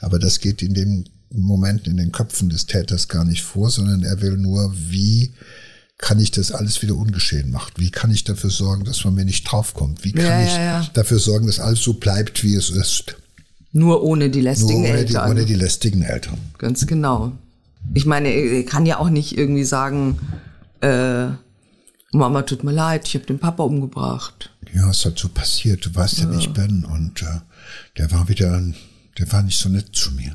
Aber 0.00 0.18
das 0.18 0.40
geht 0.40 0.62
in 0.62 0.74
dem 0.74 1.04
Moment 1.30 1.88
in 1.88 1.96
den 1.96 2.12
Köpfen 2.12 2.48
des 2.48 2.66
Täters 2.66 3.08
gar 3.08 3.24
nicht 3.24 3.42
vor, 3.42 3.70
sondern 3.70 4.02
er 4.04 4.20
will 4.20 4.36
nur, 4.36 4.72
wie 4.74 5.34
kann 5.98 6.20
ich 6.20 6.30
das 6.30 6.52
alles 6.52 6.82
wieder 6.82 6.94
ungeschehen 6.94 7.50
machen? 7.50 7.72
Wie 7.76 7.90
kann 7.90 8.10
ich 8.10 8.24
dafür 8.24 8.50
sorgen, 8.50 8.84
dass 8.84 9.04
man 9.04 9.14
mir 9.14 9.24
nicht 9.24 9.44
draufkommt? 9.44 10.04
Wie 10.04 10.12
kann 10.12 10.24
ja, 10.24 10.42
ich 10.44 10.54
ja. 10.54 10.86
dafür 10.92 11.18
sorgen, 11.18 11.46
dass 11.46 11.58
alles 11.58 11.80
so 11.80 11.94
bleibt, 11.94 12.44
wie 12.44 12.54
es 12.54 12.70
ist? 12.70 13.16
Nur 13.72 14.02
ohne 14.02 14.30
die 14.30 14.40
lästigen 14.40 14.82
Nur 14.82 14.90
ohne 14.90 14.98
Eltern. 14.98 15.24
Die, 15.24 15.30
ohne 15.30 15.44
die 15.44 15.54
lästigen 15.54 16.02
Eltern. 16.02 16.38
Ganz 16.58 16.86
genau. 16.86 17.32
Ich 17.94 18.06
meine, 18.06 18.28
er 18.28 18.64
kann 18.64 18.86
ja 18.86 18.98
auch 18.98 19.10
nicht 19.10 19.36
irgendwie 19.36 19.64
sagen, 19.64 20.18
äh, 20.80 21.28
Mama, 22.16 22.42
tut 22.42 22.64
mir 22.64 22.72
leid, 22.72 23.06
ich 23.06 23.14
habe 23.14 23.26
den 23.26 23.38
Papa 23.38 23.62
umgebracht. 23.62 24.50
Ja, 24.74 24.90
es 24.90 25.04
hat 25.04 25.18
so 25.18 25.28
passiert. 25.28 25.86
Du 25.86 25.94
weißt 25.94 26.18
ja, 26.18 26.32
wie 26.32 26.38
ich 26.38 26.52
bin. 26.52 26.84
Und 26.84 27.22
äh, 27.22 27.40
der 27.96 28.10
war 28.10 28.28
wieder, 28.28 28.62
der 29.18 29.32
war 29.32 29.42
nicht 29.42 29.58
so 29.58 29.68
nett 29.68 29.94
zu 29.94 30.12
mir. 30.12 30.34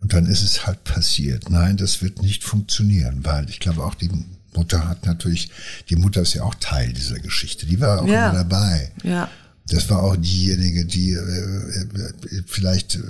Und 0.00 0.12
dann 0.12 0.26
ist 0.26 0.42
es 0.42 0.66
halt 0.66 0.84
passiert. 0.84 1.50
Nein, 1.50 1.76
das 1.76 2.02
wird 2.02 2.22
nicht 2.22 2.44
funktionieren, 2.44 3.24
weil 3.24 3.48
ich 3.50 3.58
glaube 3.58 3.84
auch 3.84 3.94
die 3.94 4.10
Mutter 4.54 4.88
hat 4.88 5.06
natürlich, 5.06 5.50
die 5.88 5.96
Mutter 5.96 6.22
ist 6.22 6.34
ja 6.34 6.42
auch 6.42 6.54
Teil 6.54 6.92
dieser 6.92 7.18
Geschichte. 7.18 7.66
Die 7.66 7.80
war 7.80 8.02
auch 8.02 8.06
ja. 8.06 8.30
immer 8.30 8.44
dabei. 8.44 8.92
Ja. 9.02 9.28
Das 9.70 9.90
war 9.90 10.02
auch 10.02 10.16
diejenige, 10.16 10.86
die 10.86 11.12
äh, 11.12 11.18
äh, 11.18 12.42
vielleicht 12.46 12.94
äh, 12.94 13.00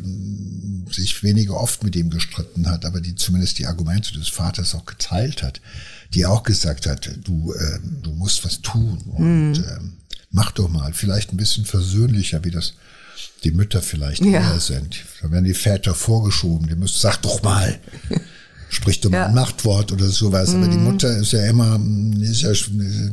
sich 0.91 1.23
weniger 1.23 1.55
oft 1.55 1.85
mit 1.85 1.95
ihm 1.95 2.11
gestritten 2.11 2.69
hat, 2.69 2.85
aber 2.85 3.01
die 3.01 3.15
zumindest 3.15 3.59
die 3.59 3.67
Argumente 3.67 4.13
des 4.13 4.29
Vaters 4.29 4.75
auch 4.75 4.85
geteilt 4.85 5.43
hat, 5.43 5.61
die 6.15 6.27
auch 6.27 6.43
gesagt 6.43 6.87
hat, 6.87 7.11
du, 7.25 7.53
äh, 7.53 7.79
du 8.03 8.13
musst 8.13 8.45
was 8.45 8.61
tun 8.63 8.99
und 9.17 9.53
mhm. 9.53 9.65
äh, 9.65 9.79
mach 10.31 10.53
doch 10.53 10.69
mal, 10.69 10.93
vielleicht 10.93 11.33
ein 11.33 11.37
bisschen 11.37 11.65
versöhnlicher, 11.65 12.45
wie 12.45 12.51
das 12.51 12.75
die 13.45 13.51
Mütter 13.51 13.83
vielleicht 13.83 14.25
ja. 14.25 14.41
eher 14.41 14.61
sind. 14.61 15.05
Da 15.23 15.31
werden 15.31 15.45
die 15.45 15.55
Väter 15.55 15.95
vorgeschoben, 15.95 16.69
die 16.69 16.75
müssen, 16.75 16.99
sag 16.99 17.23
doch 17.23 17.43
mal. 17.43 17.79
spricht 18.69 19.07
um 19.07 19.13
ja. 19.13 19.27
ein 19.27 19.35
Machtwort 19.35 19.93
oder 19.93 20.09
sowas. 20.09 20.51
Mhm. 20.51 20.63
Aber 20.63 20.73
die 20.73 20.79
mhm. 20.79 20.85
Mutter 20.85 21.17
ist 21.17 21.33
ja 21.33 21.47
immer 21.47 21.81
ist 22.21 22.43
ja 22.43 22.53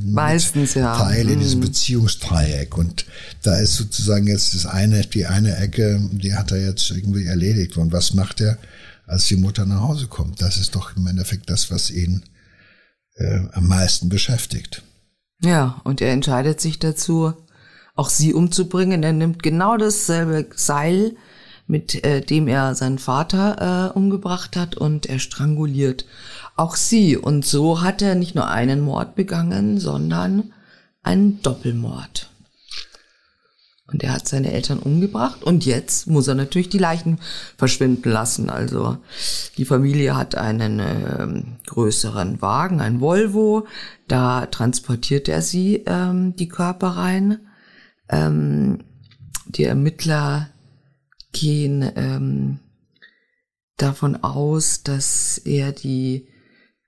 meistens 0.03 0.73
ja 0.73 0.97
Teil 0.97 1.29
in 1.29 1.39
diesem 1.39 1.59
mhm. 1.59 1.65
Beziehungsdreieck. 1.65 2.77
Und 2.77 3.05
da 3.43 3.57
ist 3.57 3.75
sozusagen 3.75 4.27
jetzt 4.27 4.53
das 4.53 4.65
eine, 4.65 5.01
die 5.01 5.25
eine 5.25 5.55
Ecke, 5.57 5.99
die 6.11 6.35
hat 6.35 6.51
er 6.51 6.61
jetzt 6.65 6.91
irgendwie 6.91 7.25
erledigt. 7.25 7.77
Und 7.77 7.91
was 7.91 8.13
macht 8.13 8.41
er, 8.41 8.57
als 9.07 9.27
die 9.27 9.37
Mutter 9.37 9.65
nach 9.65 9.81
Hause 9.81 10.07
kommt? 10.07 10.41
Das 10.41 10.57
ist 10.57 10.75
doch 10.75 10.95
im 10.95 11.07
Endeffekt 11.07 11.49
das, 11.49 11.71
was 11.71 11.89
ihn 11.89 12.23
äh, 13.15 13.41
am 13.51 13.67
meisten 13.67 14.09
beschäftigt. 14.09 14.83
Ja, 15.41 15.81
und 15.83 16.01
er 16.01 16.11
entscheidet 16.11 16.61
sich 16.61 16.79
dazu, 16.79 17.33
auch 17.95 18.09
sie 18.09 18.33
umzubringen. 18.33 19.03
Er 19.03 19.13
nimmt 19.13 19.43
genau 19.43 19.77
dasselbe 19.77 20.47
Seil, 20.55 21.15
mit 21.67 22.03
äh, 22.03 22.21
dem 22.21 22.47
er 22.47 22.75
seinen 22.75 22.99
Vater 22.99 23.91
äh, 23.91 23.97
umgebracht 23.97 24.55
hat 24.55 24.75
und 24.75 25.07
er 25.07 25.19
stranguliert 25.19 26.05
auch 26.55 26.75
sie. 26.75 27.17
Und 27.17 27.45
so 27.45 27.81
hat 27.81 28.01
er 28.01 28.15
nicht 28.15 28.35
nur 28.35 28.47
einen 28.47 28.81
Mord 28.81 29.15
begangen, 29.15 29.79
sondern 29.79 30.53
einen 31.03 31.41
Doppelmord. 31.41 32.29
Und 33.87 34.03
er 34.03 34.13
hat 34.13 34.27
seine 34.27 34.51
Eltern 34.51 34.79
umgebracht 34.79 35.43
und 35.43 35.63
jetzt 35.63 36.07
muss 36.07 36.27
er 36.27 36.33
natürlich 36.33 36.69
die 36.69 36.79
Leichen 36.79 37.19
verschwinden 37.55 38.09
lassen. 38.09 38.49
Also 38.49 38.97
die 39.57 39.65
Familie 39.65 40.15
hat 40.15 40.33
einen 40.33 40.79
äh, 40.79 41.43
größeren 41.67 42.41
Wagen, 42.41 42.81
ein 42.81 42.99
Volvo. 42.99 43.67
Da 44.07 44.47
transportiert 44.47 45.29
er 45.29 45.43
sie 45.43 45.83
ähm, 45.85 46.35
die 46.35 46.47
Körper 46.47 46.89
rein. 46.89 47.41
Ähm, 48.09 48.79
die 49.45 49.65
Ermittler 49.65 50.49
gehen 51.31 51.87
ähm, 51.95 52.59
davon 53.77 54.15
aus, 54.23 54.81
dass 54.81 55.37
er 55.37 55.71
die 55.71 56.27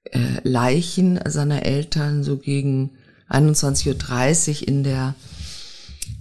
äh, 0.06 0.42
Leichen 0.44 1.20
seiner 1.28 1.64
Eltern 1.64 2.24
so 2.24 2.38
gegen 2.38 2.98
21.30 3.30 4.62
Uhr 4.62 4.68
in 4.68 4.84
der 4.84 5.16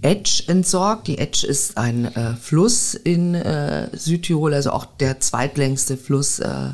Etsch 0.01 0.47
entsorgt. 0.47 1.07
Die 1.07 1.17
Etsch 1.17 1.43
ist 1.43 1.77
ein 1.77 2.05
äh, 2.05 2.35
Fluss 2.35 2.93
in 2.93 3.35
äh, 3.35 3.89
Südtirol, 3.95 4.53
also 4.53 4.71
auch 4.71 4.85
der 4.85 5.19
zweitlängste 5.19 5.97
Fluss 5.97 6.39
äh, 6.39 6.71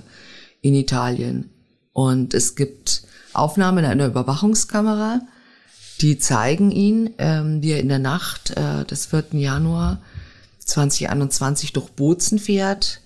in 0.61 0.73
Italien. 0.75 1.49
Und 1.93 2.33
es 2.33 2.55
gibt 2.55 3.03
Aufnahmen 3.33 3.79
in 3.79 3.85
einer 3.85 4.07
Überwachungskamera, 4.07 5.21
die 6.01 6.17
zeigen 6.17 6.71
ihn, 6.71 7.11
ähm, 7.17 7.61
wie 7.61 7.71
er 7.71 7.79
in 7.79 7.89
der 7.89 7.99
Nacht 7.99 8.51
äh, 8.57 8.83
des 8.85 9.05
4. 9.05 9.25
Januar 9.33 10.01
2021 10.59 11.73
durch 11.73 11.89
Bozen 11.89 12.39
fährt, 12.39 13.01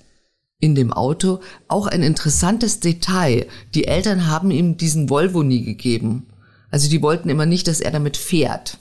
in 0.60 0.74
dem 0.74 0.92
Auto. 0.92 1.40
Auch 1.68 1.88
ein 1.88 2.02
interessantes 2.02 2.80
Detail. 2.80 3.48
Die 3.76 3.86
Eltern 3.86 4.28
haben 4.28 4.52
ihm 4.52 4.78
diesen 4.78 5.10
Volvo 5.10 5.44
nie 5.44 5.64
gegeben. 5.64 6.28
Also 6.72 6.90
die 6.90 7.02
wollten 7.02 7.30
immer 7.30 7.46
nicht, 7.46 7.68
dass 7.68 7.80
er 7.80 7.92
damit 7.92 8.18
fährt. 8.18 8.80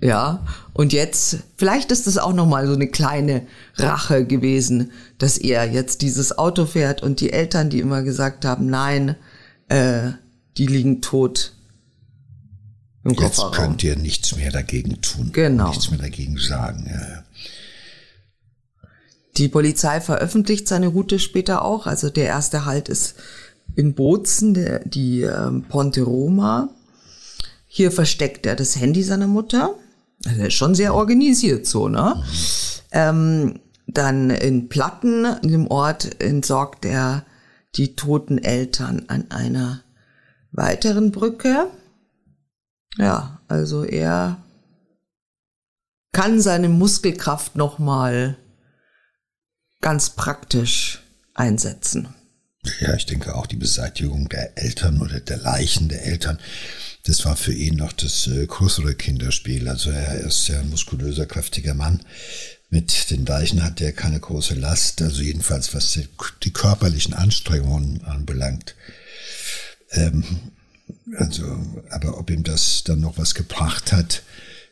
Ja, 0.00 0.46
und 0.72 0.94
jetzt, 0.94 1.40
vielleicht 1.56 1.92
ist 1.92 2.06
es 2.06 2.16
auch 2.16 2.32
nochmal 2.32 2.66
so 2.66 2.72
eine 2.72 2.88
kleine 2.88 3.46
Rache 3.76 4.24
gewesen, 4.24 4.92
dass 5.18 5.36
er 5.36 5.70
jetzt 5.70 6.00
dieses 6.00 6.38
Auto 6.38 6.64
fährt 6.64 7.02
und 7.02 7.20
die 7.20 7.32
Eltern, 7.32 7.68
die 7.68 7.80
immer 7.80 8.02
gesagt 8.02 8.46
haben, 8.46 8.66
nein, 8.66 9.16
äh, 9.68 10.12
die 10.56 10.66
liegen 10.66 11.02
tot 11.02 11.52
im 13.04 13.10
jetzt 13.10 13.20
Kofferraum. 13.20 13.50
Jetzt 13.50 13.58
könnt 13.58 13.84
ihr 13.84 13.96
nichts 13.96 14.36
mehr 14.36 14.50
dagegen 14.50 15.00
tun. 15.02 15.30
Genau. 15.32 15.68
Nichts 15.68 15.90
mehr 15.90 16.00
dagegen 16.00 16.38
sagen. 16.38 16.88
Ja. 16.90 17.24
Die 19.36 19.48
Polizei 19.48 20.00
veröffentlicht 20.00 20.66
seine 20.66 20.88
Route 20.88 21.18
später 21.18 21.62
auch. 21.64 21.86
Also 21.86 22.10
der 22.10 22.26
erste 22.26 22.64
Halt 22.64 22.88
ist 22.88 23.16
in 23.76 23.94
Bozen, 23.94 24.54
der, 24.54 24.80
die 24.80 25.22
ähm, 25.22 25.64
Ponte 25.68 26.02
Roma. 26.02 26.70
Hier 27.72 27.92
versteckt 27.92 28.46
er 28.46 28.56
das 28.56 28.74
Handy 28.74 29.04
seiner 29.04 29.28
Mutter. 29.28 29.76
Also 30.26 30.40
er 30.40 30.48
ist 30.48 30.54
schon 30.54 30.74
sehr 30.74 30.92
organisiert 30.92 31.66
so, 31.68 31.88
ne? 31.88 32.16
Mhm. 32.16 32.24
Ähm, 32.90 33.60
dann 33.86 34.30
in 34.30 34.68
Platten, 34.68 35.24
in 35.24 35.50
dem 35.50 35.66
Ort, 35.68 36.20
entsorgt 36.20 36.84
er 36.84 37.24
die 37.76 37.94
toten 37.94 38.38
Eltern 38.38 39.04
an 39.06 39.30
einer 39.30 39.84
weiteren 40.50 41.12
Brücke. 41.12 41.68
Ja, 42.98 43.40
also 43.46 43.84
er 43.84 44.42
kann 46.10 46.40
seine 46.40 46.68
Muskelkraft 46.68 47.54
nochmal 47.54 48.36
ganz 49.80 50.10
praktisch 50.10 51.04
einsetzen. 51.34 52.08
Ja, 52.80 52.94
ich 52.94 53.06
denke 53.06 53.36
auch 53.36 53.46
die 53.46 53.56
Beseitigung 53.56 54.28
der 54.28 54.58
Eltern 54.58 55.00
oder 55.00 55.20
der 55.20 55.38
Leichen 55.38 55.88
der 55.88 56.04
Eltern, 56.04 56.40
das 57.04 57.24
war 57.24 57.36
für 57.36 57.52
ihn 57.52 57.76
noch 57.76 57.92
das 57.92 58.26
äh, 58.26 58.46
größere 58.46 58.94
Kinderspiel. 58.94 59.68
Also 59.68 59.90
er 59.90 60.20
ist 60.20 60.48
ja 60.48 60.60
ein 60.60 60.70
muskulöser, 60.70 61.26
kräftiger 61.26 61.74
Mann. 61.74 62.02
Mit 62.68 63.10
den 63.10 63.26
Leichen 63.26 63.64
hat 63.64 63.80
er 63.80 63.92
keine 63.92 64.20
große 64.20 64.54
Last, 64.54 65.02
also 65.02 65.22
jedenfalls 65.22 65.74
was 65.74 65.92
die, 65.92 66.08
die 66.44 66.52
körperlichen 66.52 67.14
Anstrengungen 67.14 68.04
anbelangt. 68.04 68.76
Ähm, 69.90 70.24
also, 71.16 71.44
aber 71.90 72.18
ob 72.18 72.30
ihm 72.30 72.44
das 72.44 72.84
dann 72.84 73.00
noch 73.00 73.18
was 73.18 73.34
gebracht 73.34 73.92
hat, 73.92 74.22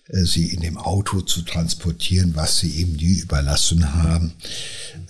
äh, 0.09 0.25
sie 0.25 0.47
in 0.47 0.61
dem 0.61 0.77
Auto 0.77 1.23
zu 1.23 1.43
transportieren, 1.43 2.37
was 2.37 2.59
sie 2.59 2.71
ihm 2.71 2.93
nie 2.93 3.19
überlassen 3.19 3.95
haben, 3.95 4.35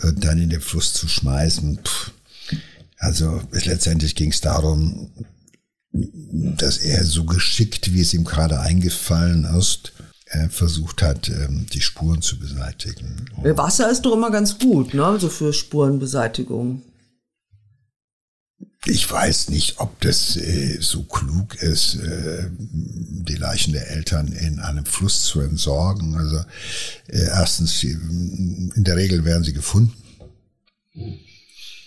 und 0.03 0.25
dann 0.25 0.39
in 0.39 0.51
den 0.51 0.61
Fluss 0.61 0.95
zu 0.95 1.09
schmeißen, 1.09 1.81
pff, 1.85 2.13
also 2.99 3.43
letztendlich 3.53 4.15
ging 4.15 4.31
es 4.33 4.41
darum, 4.41 5.11
dass 5.93 6.79
er 6.79 7.05
so 7.05 7.25
geschickt, 7.25 7.93
wie 7.93 8.01
es 8.01 8.15
ihm 8.15 8.25
gerade 8.25 8.61
eingefallen 8.61 9.45
ist, 9.59 9.93
äh, 10.27 10.49
versucht 10.49 11.03
hat, 11.03 11.29
ähm, 11.29 11.67
die 11.73 11.81
Spuren 11.81 12.21
zu 12.21 12.39
beseitigen. 12.39 13.31
Wasser 13.43 13.91
ist 13.91 14.03
doch 14.03 14.13
immer 14.13 14.31
ganz 14.31 14.59
gut, 14.59 14.95
ne? 14.95 15.19
So 15.19 15.29
für 15.29 15.53
Spurenbeseitigung. 15.53 16.83
Ich 18.85 19.11
weiß 19.11 19.51
nicht, 19.51 19.81
ob 19.81 20.01
das 20.01 20.37
äh, 20.37 20.79
so 20.81 21.03
klug 21.03 21.57
ist, 21.57 21.97
äh, 21.97 22.49
die 22.59 23.35
Leichen 23.35 23.73
der 23.73 23.91
Eltern 23.91 24.29
in 24.29 24.61
einem 24.61 24.85
Fluss 24.85 25.25
zu 25.25 25.41
entsorgen. 25.41 26.15
Also 26.17 26.39
äh, 27.09 27.27
erstens, 27.27 27.83
in 27.83 28.73
der 28.77 28.97
Regel 28.97 29.25
werden 29.25 29.45
sie 29.45 29.53
gefunden. 29.53 29.95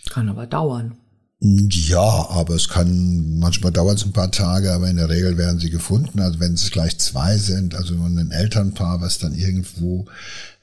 Kann 0.09 0.27
aber 0.29 0.47
dauern. 0.47 0.97
Ja, 1.43 2.29
aber 2.29 2.53
es 2.53 2.69
kann, 2.69 3.39
manchmal 3.39 3.71
dauert 3.71 3.97
es 3.97 4.05
ein 4.05 4.11
paar 4.11 4.31
Tage, 4.31 4.71
aber 4.73 4.87
in 4.91 4.97
der 4.97 5.09
Regel 5.09 5.39
werden 5.39 5.59
sie 5.59 5.71
gefunden. 5.71 6.19
Also 6.19 6.39
wenn 6.39 6.53
es 6.53 6.69
gleich 6.69 6.99
zwei 6.99 7.35
sind, 7.37 7.73
also 7.73 7.95
ein 7.95 8.29
Elternpaar, 8.29 9.01
was 9.01 9.17
dann 9.17 9.33
irgendwo 9.33 10.05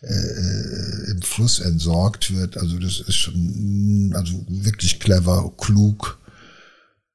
äh, 0.02 1.10
im 1.10 1.20
Fluss 1.22 1.58
entsorgt 1.58 2.32
wird, 2.32 2.56
also 2.58 2.78
das 2.78 3.00
ist 3.00 3.16
schon, 3.16 4.12
also 4.14 4.34
wirklich 4.46 5.00
clever, 5.00 5.52
klug 5.58 6.20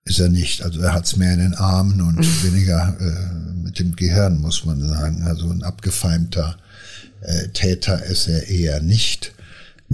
ist 0.04 0.20
er 0.20 0.28
nicht. 0.28 0.62
Also 0.62 0.82
er 0.82 0.94
hat 0.94 1.06
es 1.06 1.16
mehr 1.16 1.34
in 1.34 1.40
den 1.40 1.56
Armen 1.56 2.02
und 2.02 2.18
weniger 2.44 2.98
äh, 3.00 3.64
mit 3.64 3.80
dem 3.80 3.96
Gehirn, 3.96 4.42
muss 4.42 4.66
man 4.66 4.86
sagen. 4.86 5.24
Also 5.24 5.50
ein 5.50 5.64
abgefeimter 5.64 6.58
äh, 7.22 7.48
Täter 7.54 8.04
ist 8.04 8.28
er 8.28 8.46
eher 8.50 8.82
nicht. 8.82 9.32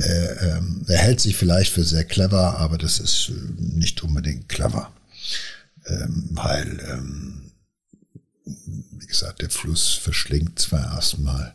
Äh, 0.02 0.58
ähm, 0.58 0.84
er 0.88 0.98
hält 0.98 1.20
sich 1.20 1.36
vielleicht 1.36 1.74
für 1.74 1.84
sehr 1.84 2.06
clever, 2.06 2.58
aber 2.58 2.78
das 2.78 3.00
ist 3.00 3.30
äh, 3.30 3.78
nicht 3.78 4.04
unbedingt 4.04 4.50
clever. 4.50 4.92
Ähm, 5.88 6.30
weil, 6.32 6.80
ähm, 6.90 7.52
wie 8.46 9.06
gesagt, 9.06 9.42
der 9.42 9.50
Fluss 9.50 9.94
verschlingt 9.94 10.60
zwar 10.60 10.94
erstmal 10.94 11.54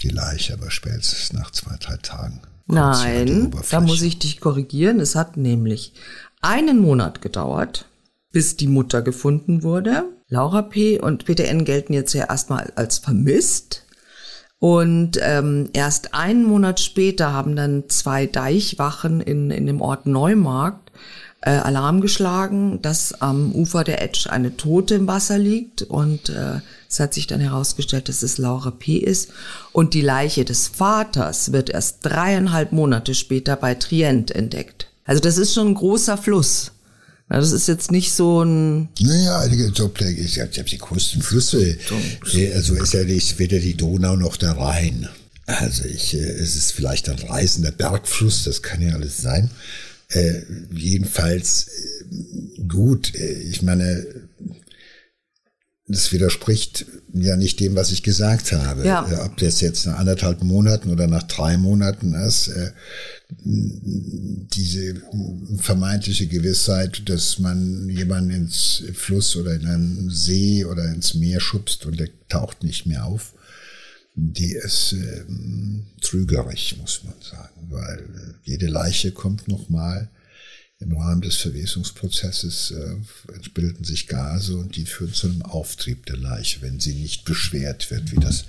die 0.00 0.10
Leiche, 0.10 0.54
aber 0.54 0.70
spätestens 0.70 1.32
nach 1.32 1.50
zwei, 1.50 1.76
drei 1.78 1.96
Tagen. 1.96 2.40
Nein, 2.66 3.52
da 3.70 3.80
muss 3.80 4.02
ich 4.02 4.18
dich 4.18 4.40
korrigieren. 4.40 5.00
Es 5.00 5.14
hat 5.14 5.36
nämlich 5.36 5.92
einen 6.40 6.78
Monat 6.78 7.22
gedauert, 7.22 7.86
bis 8.32 8.56
die 8.56 8.66
Mutter 8.66 9.02
gefunden 9.02 9.62
wurde. 9.62 10.04
Laura 10.28 10.62
P. 10.62 10.98
und 10.98 11.24
Peter 11.24 11.44
N. 11.44 11.64
gelten 11.64 11.92
jetzt 11.92 12.12
ja 12.12 12.28
erstmal 12.28 12.72
als 12.74 12.98
vermisst. 12.98 13.85
Und 14.58 15.18
ähm, 15.20 15.68
erst 15.74 16.14
einen 16.14 16.44
Monat 16.44 16.80
später 16.80 17.32
haben 17.32 17.56
dann 17.56 17.84
zwei 17.88 18.26
Deichwachen 18.26 19.20
in, 19.20 19.50
in 19.50 19.66
dem 19.66 19.80
Ort 19.82 20.06
Neumarkt 20.06 20.92
äh, 21.42 21.50
Alarm 21.50 22.00
geschlagen, 22.00 22.80
dass 22.82 23.20
am 23.20 23.52
Ufer 23.52 23.84
der 23.84 24.02
Etsch 24.02 24.26
eine 24.26 24.56
Tote 24.56 24.94
im 24.94 25.06
Wasser 25.06 25.38
liegt. 25.38 25.82
Und 25.82 26.30
äh, 26.30 26.60
es 26.88 26.98
hat 27.00 27.14
sich 27.14 27.26
dann 27.26 27.40
herausgestellt, 27.40 28.08
dass 28.08 28.22
es 28.22 28.38
Laura 28.38 28.70
P. 28.70 28.96
ist. 28.96 29.30
Und 29.72 29.94
die 29.94 30.00
Leiche 30.00 30.44
des 30.44 30.68
Vaters 30.68 31.52
wird 31.52 31.70
erst 31.70 31.98
dreieinhalb 32.02 32.72
Monate 32.72 33.14
später 33.14 33.56
bei 33.56 33.74
Trient 33.74 34.30
entdeckt. 34.30 34.88
Also 35.04 35.20
das 35.20 35.38
ist 35.38 35.54
schon 35.54 35.68
ein 35.68 35.74
großer 35.74 36.16
Fluss. 36.16 36.72
Na, 37.28 37.40
das 37.40 37.52
ist 37.52 37.66
jetzt 37.66 37.90
nicht 37.90 38.12
so 38.12 38.44
ein. 38.44 38.88
Naja, 39.00 39.48
so, 39.74 39.92
ich 39.98 40.40
habe 40.40 40.70
die 40.70 40.78
größten 40.78 41.22
Flüsse. 41.22 41.76
Also 42.54 42.74
ist 42.74 42.94
ja 42.94 43.04
nicht 43.04 43.38
weder 43.38 43.58
die 43.58 43.76
Donau 43.76 44.16
noch 44.16 44.36
der 44.36 44.52
Rhein. 44.52 45.08
Also 45.46 45.84
ich, 45.84 46.14
äh, 46.14 46.18
es 46.18 46.56
ist 46.56 46.72
vielleicht 46.72 47.08
ein 47.08 47.18
reißender 47.18 47.70
Bergfluss, 47.70 48.44
das 48.44 48.62
kann 48.62 48.82
ja 48.82 48.94
alles 48.94 49.18
sein. 49.18 49.50
Äh, 50.08 50.42
jedenfalls 50.72 51.68
äh, 51.68 52.62
gut, 52.66 53.14
äh, 53.14 53.32
ich 53.42 53.62
meine, 53.62 54.04
das 55.88 56.10
widerspricht 56.12 56.86
ja 57.12 57.36
nicht 57.36 57.60
dem, 57.60 57.76
was 57.76 57.92
ich 57.92 58.02
gesagt 58.02 58.52
habe. 58.52 58.84
Ja. 58.84 59.08
Äh, 59.08 59.20
ob 59.24 59.36
das 59.36 59.60
jetzt 59.60 59.86
nach 59.86 59.98
anderthalb 59.98 60.42
Monaten 60.42 60.90
oder 60.90 61.06
nach 61.06 61.22
drei 61.22 61.56
Monaten 61.56 62.14
ist, 62.14 62.48
äh, 62.48 62.72
diese 63.44 65.02
vermeintliche 65.58 66.26
Gewissheit, 66.26 67.08
dass 67.08 67.38
man 67.38 67.88
jemanden 67.88 68.30
ins 68.30 68.82
Fluss 68.94 69.36
oder 69.36 69.54
in 69.54 69.66
einen 69.66 70.10
See 70.10 70.64
oder 70.64 70.84
ins 70.92 71.14
Meer 71.14 71.40
schubst 71.40 71.86
und 71.86 71.98
der 72.00 72.08
taucht 72.28 72.64
nicht 72.64 72.86
mehr 72.86 73.04
auf, 73.04 73.34
die 74.16 74.52
ist 74.52 74.94
äh, 74.94 75.24
trügerisch, 76.00 76.76
muss 76.78 77.02
man 77.04 77.14
sagen, 77.20 77.68
weil 77.68 77.98
äh, 77.98 78.32
jede 78.44 78.66
Leiche 78.66 79.12
kommt 79.12 79.46
nochmal 79.46 80.08
im 80.78 80.96
Rahmen 80.96 81.22
des 81.22 81.36
Verwesungsprozesses 81.36 82.72
äh, 82.72 82.96
bilden 83.54 83.84
sich 83.84 84.08
Gase 84.08 84.56
und 84.58 84.76
die 84.76 84.84
führen 84.84 85.14
zu 85.14 85.28
einem 85.28 85.42
Auftrieb 85.42 86.04
der 86.06 86.18
Leiche, 86.18 86.60
wenn 86.60 86.80
sie 86.80 86.94
nicht 86.94 87.24
beschwert 87.24 87.90
wird, 87.90 88.12
wie 88.12 88.20
das 88.20 88.44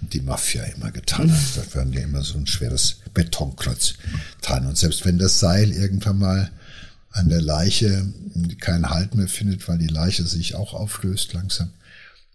die 0.00 0.20
Mafia 0.20 0.64
immer 0.64 0.90
getan 0.90 1.32
hat. 1.32 1.56
Da 1.56 1.74
werden 1.76 1.92
ja 1.92 2.00
immer 2.00 2.22
so 2.22 2.36
ein 2.36 2.48
schweres 2.48 2.96
Betonklotz 3.14 3.94
dran. 4.42 4.66
Und 4.66 4.76
selbst 4.76 5.04
wenn 5.04 5.18
das 5.18 5.38
Seil 5.38 5.70
irgendwann 5.70 6.18
mal 6.18 6.50
an 7.10 7.28
der 7.28 7.40
Leiche 7.40 8.12
keinen 8.60 8.90
Halt 8.90 9.14
mehr 9.14 9.28
findet, 9.28 9.68
weil 9.68 9.78
die 9.78 9.86
Leiche 9.86 10.24
sich 10.24 10.56
auch 10.56 10.74
auflöst 10.74 11.32
langsam, 11.32 11.70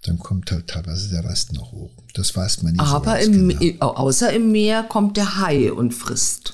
dann 0.04 0.20
kommt 0.20 0.52
halt 0.52 0.68
teilweise 0.68 1.10
der 1.10 1.26
Rest 1.26 1.54
noch 1.54 1.72
hoch. 1.74 1.92
Das 2.14 2.36
weiß 2.36 2.64
man 2.64 2.74
nicht. 2.74 2.82
Aber 2.82 3.22
so 3.22 3.32
im, 3.32 3.50
genau. 3.60 3.94
außer 3.94 4.32
im 4.32 4.52
Meer 4.52 4.84
kommt 4.84 5.18
der 5.18 5.38
Hai 5.38 5.72
und 5.72 5.94
frisst. 5.94 6.54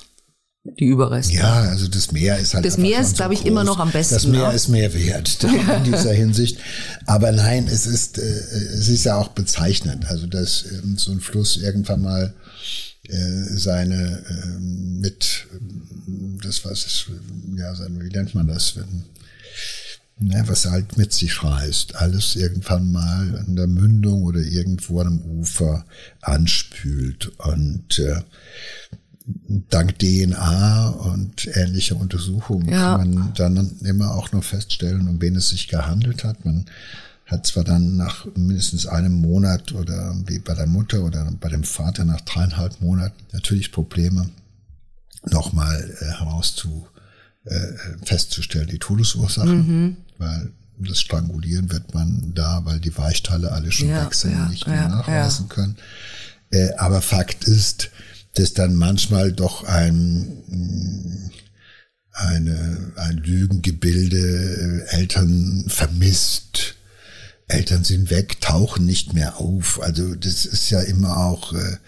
Die 0.64 0.86
Überreste. 0.86 1.34
Ja, 1.34 1.62
also 1.62 1.88
das 1.88 2.12
Meer 2.12 2.38
ist 2.38 2.54
halt. 2.54 2.64
Das 2.64 2.76
Meer 2.76 3.00
ist, 3.00 3.10
so 3.10 3.16
glaube 3.16 3.34
ich, 3.34 3.46
immer 3.46 3.64
noch 3.64 3.78
am 3.78 3.90
besten. 3.90 4.14
Das 4.14 4.26
Meer 4.26 4.48
auch. 4.48 4.52
ist 4.52 4.68
mehr 4.68 4.92
wert 4.92 5.38
in 5.76 5.84
dieser 5.84 6.12
Hinsicht. 6.12 6.58
Aber 7.06 7.32
nein, 7.32 7.66
es 7.66 7.86
ist, 7.86 8.18
äh, 8.18 8.22
es 8.22 8.88
ist 8.88 9.04
ja 9.04 9.16
auch 9.16 9.28
bezeichnend. 9.28 10.06
Also, 10.06 10.26
dass 10.26 10.64
ähm, 10.70 10.98
so 10.98 11.12
ein 11.12 11.20
Fluss 11.20 11.56
irgendwann 11.56 12.02
mal 12.02 12.34
äh, 13.08 13.42
seine 13.56 14.22
äh, 14.28 14.58
mit 14.58 15.46
das 16.42 16.64
was 16.64 16.86
ist, 16.86 17.06
ja, 17.56 17.74
seine, 17.74 18.02
wie 18.02 18.08
nennt 18.08 18.34
man 18.34 18.46
das, 18.46 18.76
wenn 18.76 19.04
ne, 20.20 20.44
was 20.46 20.66
halt 20.66 20.96
mit 20.96 21.12
sich 21.12 21.42
reißt, 21.42 21.96
alles 21.96 22.36
irgendwann 22.36 22.92
mal 22.92 23.44
an 23.46 23.56
der 23.56 23.66
Mündung 23.66 24.24
oder 24.24 24.40
irgendwo 24.40 25.00
am 25.00 25.20
Ufer 25.22 25.84
anspült 26.20 27.32
und 27.38 27.98
äh, 27.98 28.22
dank 29.68 29.98
DNA 29.98 30.88
und 30.88 31.48
ähnlicher 31.56 31.96
Untersuchungen 31.96 32.68
ja. 32.68 32.96
kann 32.96 33.14
man 33.14 33.34
dann 33.34 33.70
immer 33.84 34.14
auch 34.14 34.32
noch 34.32 34.44
feststellen, 34.44 35.08
um 35.08 35.20
wen 35.20 35.36
es 35.36 35.50
sich 35.50 35.68
gehandelt 35.68 36.24
hat. 36.24 36.44
Man 36.44 36.66
hat 37.26 37.46
zwar 37.46 37.64
dann 37.64 37.96
nach 37.96 38.26
mindestens 38.34 38.86
einem 38.86 39.12
Monat 39.12 39.72
oder 39.72 40.14
wie 40.26 40.40
bei 40.40 40.54
der 40.54 40.66
Mutter 40.66 41.02
oder 41.04 41.30
bei 41.40 41.48
dem 41.48 41.64
Vater 41.64 42.04
nach 42.04 42.20
dreieinhalb 42.22 42.80
Monaten 42.80 43.22
natürlich 43.32 43.70
Probleme, 43.70 44.30
nochmal 45.30 45.96
äh, 46.00 46.04
herauszu 46.18 46.86
äh, 47.44 47.72
festzustellen, 48.04 48.68
die 48.68 48.78
Todesursache, 48.78 49.48
mhm. 49.48 49.96
weil 50.18 50.50
das 50.78 51.00
Strangulieren 51.00 51.70
wird 51.70 51.94
man 51.94 52.32
da, 52.34 52.64
weil 52.64 52.80
die 52.80 52.96
Weichteile 52.96 53.52
alle 53.52 53.70
schon 53.70 53.90
ja, 53.90 54.04
weg 54.04 54.14
sind, 54.14 54.32
ja, 54.32 54.48
nicht 54.48 54.66
mehr 54.66 54.76
ja, 54.76 54.88
nachweisen 54.88 55.48
können. 55.48 55.76
Äh, 56.50 56.72
aber 56.74 57.00
Fakt 57.02 57.44
ist, 57.44 57.90
dass 58.34 58.52
dann 58.52 58.74
manchmal 58.74 59.32
doch 59.32 59.64
ein, 59.64 61.30
eine, 62.12 62.92
ein 62.96 63.16
Lügengebilde 63.18 64.86
äh, 64.90 64.96
Eltern 64.96 65.64
vermisst, 65.68 66.76
Eltern 67.50 67.84
sind 67.84 68.10
weg, 68.10 68.40
tauchen 68.40 68.86
nicht 68.86 69.12
mehr 69.12 69.38
auf. 69.38 69.80
Also 69.82 70.14
das 70.14 70.46
ist 70.46 70.70
ja 70.70 70.80
immer 70.80 71.16
auch 71.16 71.52
äh, 71.52 71.78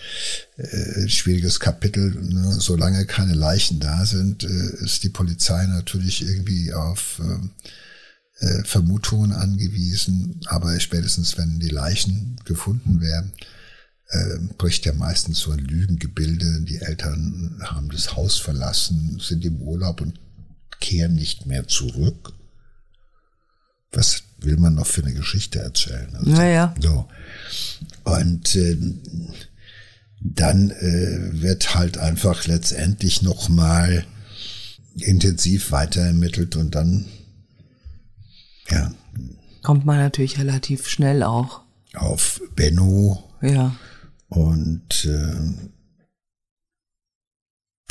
äh, 0.61 1.09
schwieriges 1.09 1.61
Kapitel. 1.61 2.11
Ne? 2.11 2.57
Solange 2.59 3.07
keine 3.07 3.35
Leichen 3.35 3.79
da 3.81 4.05
sind, 4.05 4.45
äh, 4.45 4.85
ist 4.85 5.05
die 5.05 5.09
Polizei 5.09 5.67
natürlich 5.67 6.23
irgendwie 6.23 6.73
auf 6.73 7.21
äh, 7.21 8.47
äh, 8.47 8.65
Vermutungen 8.65 9.33
angewiesen. 9.33 10.41
Aber 10.47 10.79
spätestens, 10.81 11.39
wenn 11.39 11.61
die 11.61 11.69
Leichen 11.69 12.41
gefunden 12.45 13.01
werden, 13.01 13.33
äh, 14.13 14.39
bricht 14.59 14.85
ja 14.85 14.93
meistens 14.93 15.41
so 15.41 15.53
ein 15.53 15.59
Lügengebilde. 15.59 16.61
Die 16.63 16.81
Eltern 16.81 17.59
haben 17.65 17.89
das 17.91 18.15
Haus 18.15 18.39
verlassen, 18.39 19.19
sind 19.21 19.45
im 19.45 19.61
Urlaub 19.63 20.01
und 20.03 20.21
kehren 20.81 21.15
nicht 21.15 21.47
mehr 21.47 21.67
zurück. 21.67 22.35
Was 23.91 24.23
will 24.39 24.59
man 24.59 24.75
noch 24.75 24.87
für 24.87 25.03
eine 25.03 25.15
Geschichte 25.15 25.61
erzählen? 25.61 26.15
Also, 26.15 26.31
naja. 26.31 26.75
So. 26.79 27.09
Und 28.05 28.55
äh, 28.55 28.77
dann 30.21 30.71
äh, 30.71 31.41
wird 31.41 31.75
halt 31.75 31.97
einfach 31.97 32.47
letztendlich 32.47 33.23
nochmal 33.23 34.05
intensiv 34.97 35.73
weiterermittelt 35.73 36.57
und 36.57 36.75
dann, 36.75 37.07
ja. 38.69 38.93
Kommt 39.63 39.87
man 39.87 39.97
natürlich 39.99 40.39
relativ 40.39 40.89
schnell 40.89 41.23
auch. 41.23 41.63
Auf 41.95 42.43
Benno. 42.55 43.31
Ja. 43.41 43.75
Und, 44.35 45.05
äh, 45.05 45.37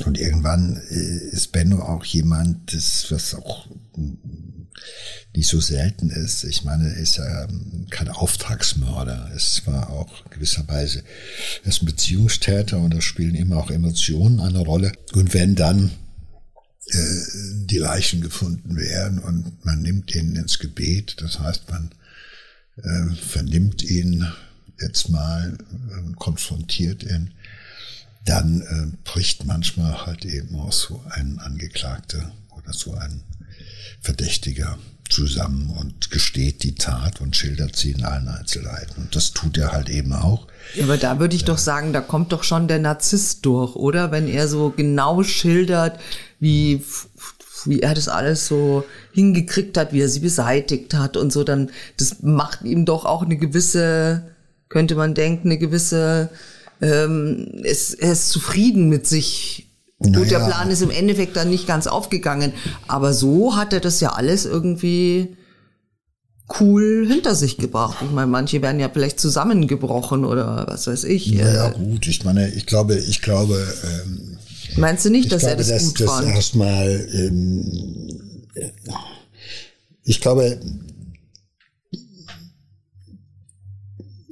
und 0.05 0.17
irgendwann 0.17 0.81
äh, 0.89 1.35
ist 1.35 1.51
Benno 1.51 1.83
auch 1.83 2.03
jemand, 2.03 2.73
das, 2.73 3.11
was 3.11 3.35
auch 3.35 3.67
nicht 5.35 5.47
so 5.47 5.59
selten 5.59 6.09
ist. 6.09 6.43
Ich 6.45 6.63
meine, 6.63 6.89
er 6.89 6.97
ist 6.97 7.17
ja 7.17 7.43
ähm, 7.43 7.85
kein 7.91 8.09
Auftragsmörder. 8.09 9.29
Es 9.35 9.67
war 9.67 9.91
auch 9.91 10.27
gewisserweise, 10.31 11.03
er 11.63 11.69
ist 11.69 11.83
ein 11.83 11.85
Beziehungstäter 11.85 12.79
und 12.79 12.91
da 12.91 13.01
spielen 13.01 13.35
immer 13.35 13.57
auch 13.57 13.69
Emotionen 13.69 14.39
eine 14.39 14.61
Rolle. 14.61 14.93
Und 15.13 15.35
wenn 15.35 15.53
dann 15.53 15.91
äh, 16.87 17.21
die 17.65 17.77
Leichen 17.77 18.21
gefunden 18.21 18.77
werden 18.77 19.19
und 19.19 19.63
man 19.63 19.83
nimmt 19.83 20.15
ihn 20.15 20.35
ins 20.35 20.57
Gebet, 20.57 21.21
das 21.21 21.39
heißt, 21.39 21.69
man 21.69 21.91
äh, 22.77 23.15
vernimmt 23.15 23.83
ihn 23.83 24.25
jetzt 24.81 25.09
mal, 25.09 25.57
äh, 25.89 26.13
konfrontiert 26.15 27.03
ihn, 27.03 27.31
dann 28.25 28.61
äh, 28.61 28.97
bricht 29.03 29.45
manchmal 29.45 30.05
halt 30.05 30.25
eben 30.25 30.55
auch 30.59 30.71
so 30.71 31.03
ein 31.09 31.39
Angeklagter 31.39 32.31
oder 32.51 32.73
so 32.73 32.93
ein 32.93 33.23
Verdächtiger 34.01 34.77
zusammen 35.11 35.69
und 35.79 36.09
gesteht 36.09 36.63
die 36.63 36.75
Tat 36.75 37.21
und 37.21 37.35
schildert 37.35 37.75
sie 37.75 37.91
in 37.91 38.03
allen 38.03 38.27
Einzelheiten. 38.27 39.03
Und 39.03 39.15
das 39.15 39.31
tut 39.31 39.57
er 39.57 39.71
halt 39.71 39.89
eben 39.89 40.13
auch. 40.13 40.47
Ja, 40.75 40.85
aber 40.85 40.97
da 40.97 41.19
würde 41.19 41.35
ich 41.35 41.41
ja. 41.41 41.47
doch 41.47 41.57
sagen, 41.57 41.93
da 41.93 42.01
kommt 42.01 42.31
doch 42.31 42.43
schon 42.43 42.67
der 42.67 42.79
Narzisst 42.79 43.45
durch, 43.45 43.75
oder? 43.75 44.11
Wenn 44.11 44.27
er 44.27 44.47
so 44.47 44.73
genau 44.75 45.21
schildert, 45.23 45.99
wie, 46.39 46.83
wie 47.65 47.81
er 47.81 47.93
das 47.93 48.07
alles 48.07 48.47
so 48.47 48.85
hingekriegt 49.11 49.77
hat, 49.77 49.93
wie 49.93 50.01
er 50.01 50.09
sie 50.09 50.21
beseitigt 50.21 50.93
hat 50.93 51.17
und 51.17 51.31
so, 51.31 51.43
dann, 51.43 51.69
das 51.97 52.21
macht 52.21 52.61
ihm 52.63 52.85
doch 52.85 53.05
auch 53.05 53.23
eine 53.23 53.37
gewisse, 53.37 54.23
könnte 54.71 54.95
man 54.95 55.13
denken, 55.13 55.49
eine 55.49 55.57
gewisse, 55.57 56.29
ähm, 56.81 57.61
es, 57.63 57.93
er 57.93 58.13
ist 58.13 58.29
zufrieden 58.29 58.89
mit 58.89 59.05
sich 59.05 59.67
naja. 60.03 60.17
Gut, 60.17 60.31
der 60.31 60.39
Plan 60.39 60.71
ist 60.71 60.81
im 60.81 60.89
Endeffekt 60.89 61.35
dann 61.35 61.51
nicht 61.51 61.67
ganz 61.67 61.85
aufgegangen, 61.85 62.53
aber 62.87 63.13
so 63.13 63.55
hat 63.55 63.71
er 63.71 63.81
das 63.81 63.99
ja 63.99 64.13
alles 64.13 64.45
irgendwie 64.45 65.37
cool 66.59 67.05
hinter 67.07 67.35
sich 67.35 67.57
gebracht. 67.57 67.97
Ich 68.03 68.09
meine, 68.09 68.25
manche 68.25 68.63
werden 68.63 68.79
ja 68.79 68.89
vielleicht 68.89 69.19
zusammengebrochen 69.19 70.25
oder 70.25 70.65
was 70.67 70.87
weiß 70.87 71.03
ich. 71.03 71.27
Ja, 71.27 71.67
äh, 71.67 71.73
gut, 71.73 72.07
ich 72.07 72.23
meine, 72.23 72.49
ich 72.49 72.65
glaube, 72.65 72.95
ich 72.95 73.21
glaube. 73.21 73.63
Ähm, 73.83 74.37
Meinst 74.77 75.05
du 75.05 75.11
nicht, 75.11 75.31
dass 75.31 75.41
glaube, 75.41 75.51
er 75.51 75.57
das 75.57 75.67
dass, 75.67 75.83
gut 75.83 76.01
dass 76.01 76.09
fand? 76.09 76.27
Erstmal, 76.29 77.07
ähm, 77.13 78.21
ich 80.03 80.19
glaube, 80.19 80.59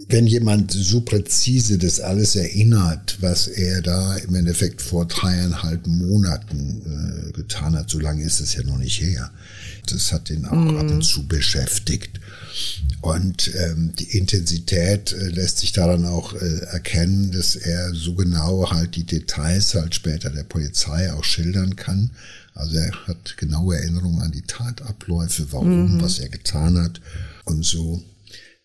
wenn 0.10 0.26
jemand 0.26 0.72
so 0.72 1.02
präzise 1.02 1.78
das 1.78 2.00
alles 2.00 2.36
erinnert, 2.36 3.18
was 3.22 3.48
er 3.48 3.84
da 3.84 4.16
im 4.18 4.34
Endeffekt 4.34 4.82
vor 4.82 5.06
dreieinhalb 5.06 5.86
Monaten 5.86 7.30
äh, 7.30 7.32
getan 7.32 7.78
hat, 7.78 7.92
so 7.92 8.00
lange 8.00 8.24
ist 8.24 8.40
es 8.40 8.56
ja 8.56 8.64
noch 8.64 8.80
nicht 8.80 9.00
her. 9.00 9.30
Das 9.86 10.12
hat 10.12 10.32
ihn 10.32 10.46
auch 10.46 10.56
mm. 10.56 10.78
ab 10.78 10.90
und 10.90 11.04
zu 11.04 11.28
beschäftigt. 11.28 12.20
Und 13.02 13.52
ähm, 13.56 13.94
die 14.00 14.18
Intensität 14.18 15.14
äh, 15.14 15.28
lässt 15.30 15.60
sich 15.60 15.74
daran 15.74 16.06
auch 16.06 16.34
äh, 16.34 16.60
erkennen, 16.72 17.32
dass 17.32 17.56
er 17.56 17.94
so 17.94 18.16
genau 18.16 18.72
halt 18.72 18.96
die 18.96 19.06
Details 19.06 19.76
halt 19.76 19.94
später 19.94 20.32
der 20.32 20.44
Polizei 20.44 21.14
auch 21.14 21.24
schildern 21.24 21.76
kann. 21.76 22.10
Also 22.56 22.78
er 22.78 22.92
hat 23.06 23.38
genaue 23.38 23.78
Erinnerungen 23.78 24.22
an 24.22 24.32
die 24.32 24.42
Tatabläufe, 24.42 25.52
warum, 25.52 25.98
mm. 25.98 26.02
was 26.02 26.18
er 26.18 26.30
getan 26.30 26.82
hat 26.82 27.00
und 27.46 27.64
so 27.64 28.04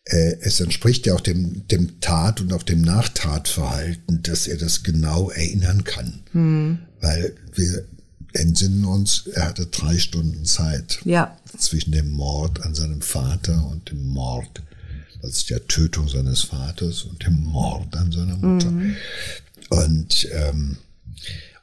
es 0.05 0.61
entspricht 0.61 1.07
ja 1.07 1.14
auch 1.14 1.21
dem, 1.21 1.67
dem 1.69 2.01
Tat- 2.01 2.40
und 2.40 2.53
auch 2.53 2.62
dem 2.62 2.83
Nachtatverhalten, 2.83 4.23
dass 4.23 4.47
er 4.47 4.59
das 4.59 4.83
genau 4.83 5.31
erinnern 5.31 5.85
kann. 5.85 6.21
Mhm. 6.33 6.79
Weil 7.01 7.35
wir 7.55 7.85
entsinnen 8.35 8.85
uns, 8.85 9.29
er 9.33 9.47
hatte 9.47 9.67
drei 9.67 9.99
Stunden 9.99 10.45
Zeit 10.45 10.99
ja. 11.05 11.37
zwischen 11.57 11.93
dem 11.93 12.11
Mord 12.11 12.62
an 12.62 12.75
seinem 12.75 13.01
Vater 13.01 13.67
und 13.71 13.90
dem 13.90 14.07
Mord, 14.09 14.62
das 15.23 15.38
ist 15.38 15.51
der 15.51 15.67
Tötung 15.69 16.09
seines 16.09 16.43
Vaters 16.43 17.05
und 17.05 17.25
dem 17.25 17.43
Mord 17.43 17.97
an 17.97 18.12
seiner 18.12 18.37
Mutter. 18.37 18.71
Mhm. 18.71 18.97
Und 19.71 20.29
ähm, 20.33 20.77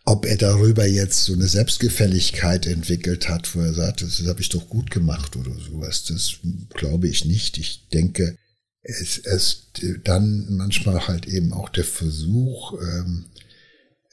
ob 0.03 0.25
er 0.25 0.37
darüber 0.37 0.85
jetzt 0.87 1.25
so 1.25 1.33
eine 1.33 1.47
Selbstgefälligkeit 1.47 2.65
entwickelt 2.65 3.29
hat, 3.29 3.55
wo 3.55 3.61
er 3.61 3.73
sagt, 3.73 4.01
das 4.01 4.21
habe 4.25 4.41
ich 4.41 4.49
doch 4.49 4.67
gut 4.67 4.89
gemacht 4.89 5.35
oder 5.35 5.53
sowas, 5.59 6.05
das 6.05 6.37
glaube 6.73 7.07
ich 7.07 7.25
nicht. 7.25 7.57
Ich 7.57 7.87
denke, 7.89 8.35
es 8.81 9.19
ist 9.19 9.81
dann 10.03 10.55
manchmal 10.55 11.07
halt 11.07 11.27
eben 11.27 11.53
auch 11.53 11.69
der 11.69 11.83
Versuch, 11.83 12.73
ähm, 12.81 13.25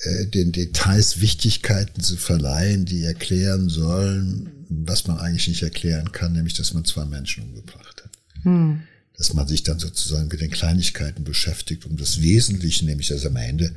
äh, 0.01 0.27
den 0.27 0.53
Details 0.53 1.21
Wichtigkeiten 1.21 2.03
zu 2.03 2.17
verleihen, 2.17 2.85
die 2.85 3.03
erklären 3.03 3.69
sollen, 3.71 4.67
was 4.69 5.07
man 5.07 5.19
eigentlich 5.19 5.49
nicht 5.49 5.63
erklären 5.63 6.13
kann, 6.13 6.35
nämlich 6.35 6.55
dass 6.55 6.75
man 6.75 6.85
zwei 6.85 7.07
Menschen 7.07 7.45
umgebracht 7.45 8.05
hat. 8.05 8.13
Hm. 8.43 8.83
Dass 9.17 9.33
man 9.33 9.49
sich 9.49 9.63
dann 9.63 9.79
sozusagen 9.79 10.29
mit 10.29 10.41
den 10.41 10.51
Kleinigkeiten 10.51 11.25
beschäftigt, 11.25 11.87
um 11.87 11.97
das 11.97 12.21
Wesentliche, 12.21 12.85
nämlich 12.85 13.09
dass 13.09 13.25
am 13.25 13.37
Ende 13.37 13.75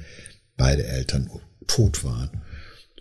beide 0.57 0.85
Eltern 0.85 1.27
tot 1.71 2.03
waren, 2.03 2.29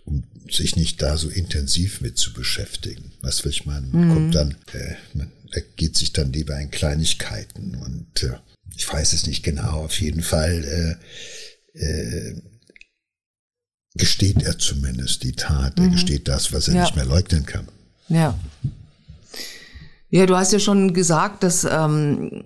um 0.05 0.23
sich 0.49 0.75
nicht 0.75 1.01
da 1.01 1.17
so 1.17 1.29
intensiv 1.29 2.01
mit 2.01 2.17
zu 2.17 2.33
beschäftigen. 2.33 3.11
Was 3.21 3.43
will 3.43 3.51
ich 3.51 3.65
meinen? 3.65 3.91
Man 3.91 4.07
mhm. 4.07 4.13
kommt 4.13 4.35
dann, 4.35 4.51
äh, 4.73 4.95
man 5.13 5.31
geht 5.75 5.97
sich 5.97 6.13
dann 6.13 6.31
lieber 6.31 6.57
in 6.57 6.71
Kleinigkeiten 6.71 7.75
und 7.75 8.23
äh, 8.23 8.37
ich 8.75 8.91
weiß 8.91 9.11
es 9.13 9.27
nicht 9.27 9.43
genau. 9.43 9.83
Auf 9.83 9.99
jeden 9.99 10.21
Fall 10.23 10.97
äh, 11.75 11.79
äh, 11.79 12.41
gesteht 13.95 14.41
er 14.41 14.57
zumindest 14.57 15.23
die 15.23 15.33
Tat. 15.33 15.77
Er 15.77 15.87
mhm. 15.87 15.91
gesteht 15.91 16.29
das, 16.29 16.53
was 16.53 16.69
er 16.69 16.75
ja. 16.75 16.83
nicht 16.83 16.95
mehr 16.95 17.05
leugnen 17.05 17.45
kann. 17.45 17.67
Ja. 18.07 18.39
Ja, 20.09 20.25
du 20.25 20.35
hast 20.35 20.53
ja 20.53 20.59
schon 20.59 20.93
gesagt, 20.93 21.43
dass 21.43 21.65
ähm, 21.69 22.43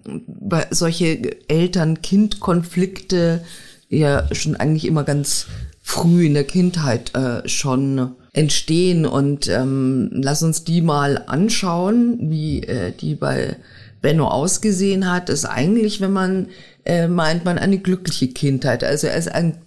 solche 0.72 1.48
Eltern-Kind-Konflikte 1.48 3.44
ja 3.90 4.28
schon 4.34 4.56
eigentlich 4.56 4.86
immer 4.86 5.04
ganz 5.04 5.48
früh 5.88 6.26
in 6.26 6.34
der 6.34 6.46
Kindheit 6.46 7.14
äh, 7.14 7.48
schon 7.48 8.16
entstehen. 8.34 9.06
Und 9.06 9.48
ähm, 9.48 10.10
lass 10.12 10.42
uns 10.42 10.64
die 10.64 10.82
mal 10.82 11.24
anschauen, 11.28 12.18
wie 12.32 12.64
äh, 12.64 12.92
die 12.92 13.14
bei 13.14 13.56
Benno 14.02 14.28
ausgesehen 14.28 15.10
hat. 15.10 15.30
Ist 15.30 15.46
eigentlich, 15.46 16.02
wenn 16.02 16.12
man 16.12 16.48
äh, 16.86 17.08
meint, 17.08 17.46
man 17.46 17.60
eine 17.60 17.78
glückliche 17.78 18.30
Kindheit. 18.30 18.84
Also 18.84 19.06
er 19.06 19.16
ist 19.16 19.32
ein 19.32 19.60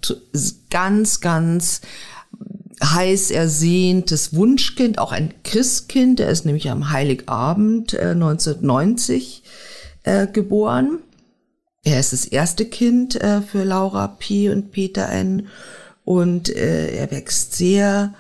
ganz, 0.71 1.21
ganz 1.21 1.83
heiß 2.83 3.31
ersehntes 3.31 4.35
Wunschkind, 4.35 4.99
auch 4.99 5.13
ein 5.13 5.33
Christkind. 5.45 6.19
Er 6.19 6.31
ist 6.31 6.45
nämlich 6.45 6.69
am 6.69 6.91
Heiligabend 6.91 7.95
äh, 7.95 8.11
1990 8.11 9.45
äh, 10.03 10.27
geboren. 10.27 10.99
Er 11.85 12.01
ist 12.01 12.13
das 12.13 12.25
erste 12.25 12.65
Kind 12.65 13.15
äh, 13.23 13.41
für 13.41 13.63
Laura 13.63 14.09
P. 14.09 14.51
und 14.51 14.73
Peter 14.73 15.09
N. 15.09 15.47
Und 16.09 16.49
äh, 16.49 16.97
er 16.97 17.11
wächst 17.11 17.55
sehr 17.55 18.15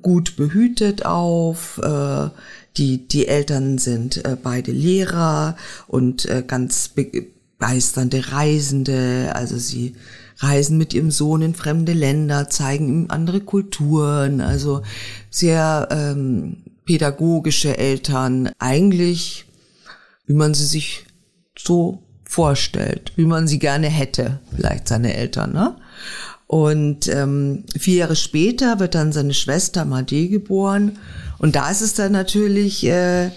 gut 0.00 0.36
behütet 0.36 1.04
auf. 1.04 1.76
Äh, 1.76 2.30
die, 2.78 3.06
die 3.06 3.28
Eltern 3.28 3.76
sind 3.76 4.24
äh, 4.24 4.34
beide 4.42 4.72
Lehrer 4.72 5.54
und 5.86 6.24
äh, 6.24 6.42
ganz 6.46 6.88
begeisternde 6.88 8.32
Reisende. 8.32 9.32
Also 9.34 9.58
sie 9.58 9.94
reisen 10.38 10.78
mit 10.78 10.94
ihrem 10.94 11.10
Sohn 11.10 11.42
in 11.42 11.54
fremde 11.54 11.92
Länder, 11.92 12.48
zeigen 12.48 12.88
ihm 12.88 13.06
andere 13.10 13.40
Kulturen, 13.40 14.40
also 14.40 14.80
sehr 15.28 15.88
ähm, 15.90 16.62
pädagogische 16.86 17.76
Eltern, 17.76 18.52
eigentlich, 18.58 19.44
wie 20.24 20.32
man 20.32 20.54
sie 20.54 20.64
sich 20.64 21.04
so 21.58 22.04
vorstellt, 22.24 23.12
wie 23.16 23.26
man 23.26 23.46
sie 23.46 23.58
gerne 23.58 23.88
hätte, 23.88 24.40
vielleicht 24.56 24.88
seine 24.88 25.14
Eltern. 25.14 25.52
Ne? 25.52 25.76
Und 26.46 27.08
ähm, 27.08 27.64
vier 27.76 27.96
Jahre 27.96 28.16
später 28.16 28.78
wird 28.78 28.94
dann 28.94 29.12
seine 29.12 29.34
Schwester 29.34 29.84
Made 29.84 30.28
geboren. 30.28 30.98
Und 31.38 31.56
da 31.56 31.70
ist 31.70 31.80
es 31.80 31.94
dann 31.94 32.12
natürlich 32.12 32.84
äh, 32.86 33.30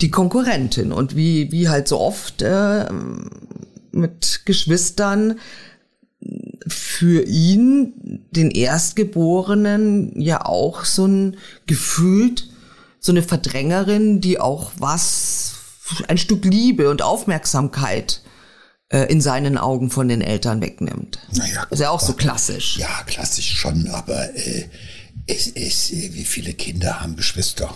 die 0.00 0.10
Konkurrentin. 0.10 0.92
Und 0.92 1.14
wie 1.14 1.52
wie 1.52 1.68
halt 1.68 1.88
so 1.88 2.00
oft 2.00 2.42
äh, 2.42 2.86
mit 3.92 4.42
Geschwistern 4.44 5.38
für 6.66 7.22
ihn, 7.22 8.24
den 8.30 8.50
Erstgeborenen, 8.50 10.20
ja 10.20 10.44
auch 10.44 10.84
so 10.84 11.06
ein 11.06 11.36
gefühlt, 11.66 12.48
so 12.98 13.12
eine 13.12 13.22
Verdrängerin, 13.22 14.20
die 14.20 14.40
auch 14.40 14.72
was, 14.78 15.54
ein 16.08 16.18
Stück 16.18 16.44
Liebe 16.44 16.90
und 16.90 17.02
Aufmerksamkeit 17.02 18.22
in 18.90 19.20
seinen 19.20 19.58
Augen 19.58 19.90
von 19.90 20.08
den 20.08 20.22
Eltern 20.22 20.60
wegnimmt. 20.60 21.18
Naja, 21.32 21.64
ist 21.70 21.80
ja 21.80 21.90
auch 21.90 22.00
so 22.00 22.14
klassisch. 22.14 22.78
Ja, 22.78 23.02
klassisch 23.06 23.58
schon, 23.58 23.88
aber 23.88 24.34
äh, 24.34 24.64
es 25.26 25.46
ist, 25.46 25.92
äh, 25.92 26.14
wie 26.14 26.24
viele 26.24 26.54
Kinder 26.54 27.00
haben 27.00 27.16
Geschwister? 27.16 27.74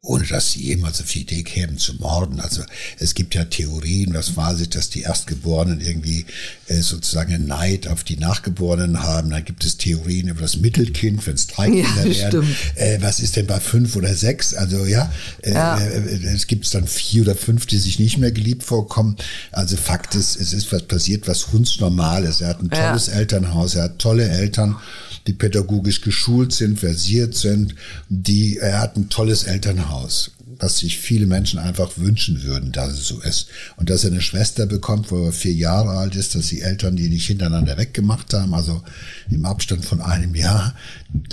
Ohne 0.00 0.24
dass 0.24 0.52
sie 0.52 0.62
jemals 0.62 1.00
auf 1.00 1.10
die 1.10 1.22
Idee 1.22 1.42
kämen 1.42 1.76
zu 1.76 1.94
morden. 1.94 2.38
Also 2.38 2.62
es 3.00 3.14
gibt 3.14 3.34
ja 3.34 3.44
Theorien, 3.44 4.14
was 4.14 4.36
war 4.36 4.54
sich, 4.54 4.70
dass 4.70 4.90
die 4.90 5.02
Erstgeborenen 5.02 5.80
irgendwie 5.80 6.24
äh, 6.68 6.76
sozusagen 6.82 7.34
einen 7.34 7.48
Neid 7.48 7.88
auf 7.88 8.04
die 8.04 8.16
Nachgeborenen 8.16 9.02
haben. 9.02 9.30
Dann 9.30 9.44
gibt 9.44 9.64
es 9.64 9.76
Theorien 9.76 10.28
über 10.28 10.42
das 10.42 10.56
Mittelkind, 10.58 11.26
wenn 11.26 11.34
es 11.34 11.48
drei 11.48 11.68
ja, 11.68 11.84
Kinder 11.84 12.04
werden. 12.04 12.56
Äh, 12.76 12.98
was 13.00 13.18
ist 13.18 13.34
denn 13.34 13.48
bei 13.48 13.58
fünf 13.58 13.96
oder 13.96 14.14
sechs? 14.14 14.54
Also 14.54 14.86
ja, 14.86 15.12
äh, 15.42 15.52
ja. 15.52 15.78
Äh, 15.78 16.26
es 16.32 16.46
gibt 16.46 16.72
dann 16.72 16.86
vier 16.86 17.22
oder 17.22 17.34
fünf, 17.34 17.66
die 17.66 17.78
sich 17.78 17.98
nicht 17.98 18.18
mehr 18.18 18.30
geliebt 18.30 18.62
vorkommen. 18.62 19.16
Also 19.50 19.76
Fakt 19.76 20.14
ist, 20.14 20.36
es 20.36 20.52
ist 20.52 20.70
was 20.70 20.82
passiert, 20.82 21.26
was 21.26 21.50
hundsnormal 21.52 22.22
ist. 22.22 22.40
Er 22.40 22.48
hat 22.48 22.62
ein 22.62 22.70
tolles 22.70 23.08
ja. 23.08 23.14
Elternhaus, 23.14 23.74
er 23.74 23.84
hat 23.84 23.98
tolle 23.98 24.28
Eltern 24.28 24.76
die 25.26 25.32
pädagogisch 25.32 26.00
geschult 26.00 26.52
sind, 26.52 26.78
versiert 26.80 27.34
sind, 27.34 27.74
die, 28.08 28.58
er 28.58 28.80
hat 28.80 28.96
ein 28.96 29.08
tolles 29.08 29.44
Elternhaus, 29.44 30.32
was 30.58 30.78
sich 30.78 30.98
viele 30.98 31.26
Menschen 31.26 31.58
einfach 31.58 31.96
wünschen 31.96 32.42
würden, 32.42 32.72
dass 32.72 32.92
es 32.92 33.08
so 33.08 33.20
ist. 33.20 33.48
Und 33.76 33.90
dass 33.90 34.04
er 34.04 34.10
eine 34.10 34.20
Schwester 34.20 34.66
bekommt, 34.66 35.10
wo 35.10 35.26
er 35.26 35.32
vier 35.32 35.54
Jahre 35.54 35.90
alt 35.90 36.16
ist, 36.16 36.34
dass 36.34 36.48
die 36.48 36.62
Eltern 36.62 36.96
die 36.96 37.08
nicht 37.08 37.26
hintereinander 37.26 37.76
weggemacht 37.76 38.32
haben, 38.34 38.54
also 38.54 38.82
im 39.30 39.44
Abstand 39.44 39.84
von 39.84 40.00
einem 40.00 40.34
Jahr, 40.34 40.74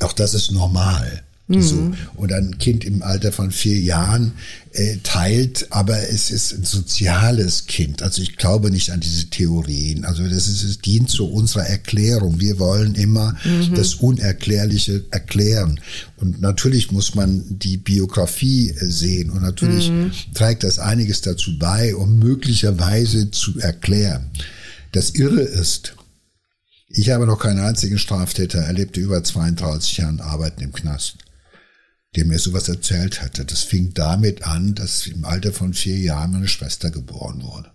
auch 0.01 0.13
das 0.13 0.33
ist 0.33 0.51
normal. 0.51 1.23
Mhm. 1.47 1.61
So. 1.61 1.91
Und 2.15 2.33
ein 2.33 2.57
Kind 2.57 2.83
im 2.83 3.03
Alter 3.03 3.31
von 3.31 3.51
vier 3.51 3.79
Jahren 3.79 4.33
äh, 4.71 4.97
teilt, 5.03 5.67
aber 5.69 6.09
es 6.09 6.31
ist 6.31 6.53
ein 6.53 6.63
soziales 6.63 7.67
Kind. 7.67 8.01
Also 8.01 8.23
ich 8.23 8.37
glaube 8.37 8.71
nicht 8.71 8.89
an 8.89 8.99
diese 8.99 9.27
Theorien. 9.27 10.05
Also 10.05 10.23
das 10.23 10.47
ist, 10.47 10.63
es 10.63 10.79
dient 10.79 11.09
zu 11.09 11.29
unserer 11.29 11.67
Erklärung. 11.67 12.39
Wir 12.39 12.57
wollen 12.57 12.95
immer 12.95 13.35
mhm. 13.43 13.75
das 13.75 13.95
Unerklärliche 13.95 15.05
erklären. 15.11 15.79
Und 16.17 16.41
natürlich 16.41 16.91
muss 16.91 17.13
man 17.13 17.43
die 17.47 17.77
Biografie 17.77 18.71
äh, 18.71 18.85
sehen. 18.89 19.29
Und 19.29 19.43
natürlich 19.43 19.91
mhm. 19.91 20.11
trägt 20.33 20.63
das 20.63 20.79
einiges 20.79 21.21
dazu 21.21 21.59
bei, 21.59 21.95
um 21.95 22.17
möglicherweise 22.17 23.29
zu 23.29 23.59
erklären. 23.59 24.31
Das 24.93 25.11
Irre 25.11 25.41
ist, 25.41 25.93
ich 26.89 27.11
habe 27.11 27.27
noch 27.27 27.37
keinen 27.37 27.59
einzigen 27.59 27.99
Straftäter 27.99 28.59
erlebt, 28.59 28.95
der 28.95 29.03
über 29.03 29.23
32 29.23 29.97
Jahren 29.97 30.21
Arbeiten 30.21 30.63
im 30.63 30.71
Knast 30.71 31.17
der 32.15 32.25
mir 32.25 32.39
sowas 32.39 32.69
erzählt 32.69 33.21
hatte. 33.21 33.45
Das 33.45 33.61
fing 33.63 33.93
damit 33.93 34.43
an, 34.43 34.75
dass 34.75 35.07
im 35.07 35.25
Alter 35.25 35.51
von 35.51 35.73
vier 35.73 35.97
Jahren 35.97 36.31
meine 36.31 36.47
Schwester 36.47 36.91
geboren 36.91 37.43
wurde. 37.43 37.69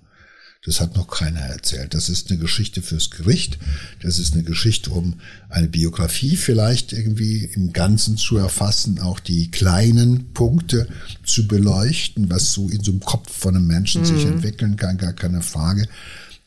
Das 0.66 0.78
hat 0.78 0.94
noch 0.94 1.08
keiner 1.08 1.40
erzählt. 1.40 1.94
Das 1.94 2.10
ist 2.10 2.30
eine 2.30 2.38
Geschichte 2.38 2.82
fürs 2.82 3.10
Gericht. 3.10 3.58
Das 4.02 4.18
ist 4.18 4.34
eine 4.34 4.42
Geschichte, 4.42 4.90
um 4.90 5.14
eine 5.48 5.68
Biografie 5.68 6.36
vielleicht 6.36 6.92
irgendwie 6.92 7.44
im 7.44 7.72
Ganzen 7.72 8.18
zu 8.18 8.36
erfassen, 8.36 9.00
auch 9.00 9.20
die 9.20 9.50
kleinen 9.50 10.34
Punkte 10.34 10.86
zu 11.24 11.48
beleuchten, 11.48 12.28
was 12.28 12.52
so 12.52 12.68
in 12.68 12.84
so 12.84 12.90
einem 12.90 13.00
Kopf 13.00 13.32
von 13.32 13.56
einem 13.56 13.66
Menschen 13.66 14.02
mhm. 14.02 14.06
sich 14.06 14.24
entwickeln 14.26 14.76
kann, 14.76 14.98
gar 14.98 15.14
keine 15.14 15.40
Frage. 15.40 15.88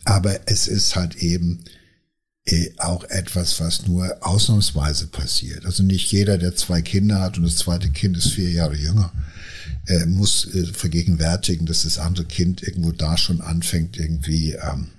Aber 0.06 0.41
es 0.45 0.67
ist 0.67 0.95
halt 0.95 1.15
eben 1.15 1.63
auch 2.77 3.06
etwas, 3.06 3.60
was 3.62 3.88
nur 3.88 4.17
ausnahmsweise 4.19 5.08
passiert. 5.08 5.65
Also 5.65 5.82
nicht 5.84 6.12
jeder, 6.12 6.38
der 6.38 6.56
zwei 6.56 6.82
Kinder 6.82 7.21
hat 7.21 7.38
und 7.38 7.43
das 7.43 7.56
zweite 7.56 7.89
Kind 7.89 8.17
ist 8.17 8.32
vier 8.32 8.51
Jahre 8.51 8.75
jünger, 8.75 9.13
äh, 9.88 10.06
muss 10.06 10.53
äh, 10.53 10.65
vergegenwärtigen, 10.65 11.65
dass 11.65 11.84
das 11.84 11.97
andere 11.97 12.25
Kind 12.25 12.62
irgendwo 12.62 12.91
da 12.91 13.17
schon 13.17 13.39
anfängt, 13.39 13.97
irgendwie 13.97 14.53
ähm, 14.53 14.89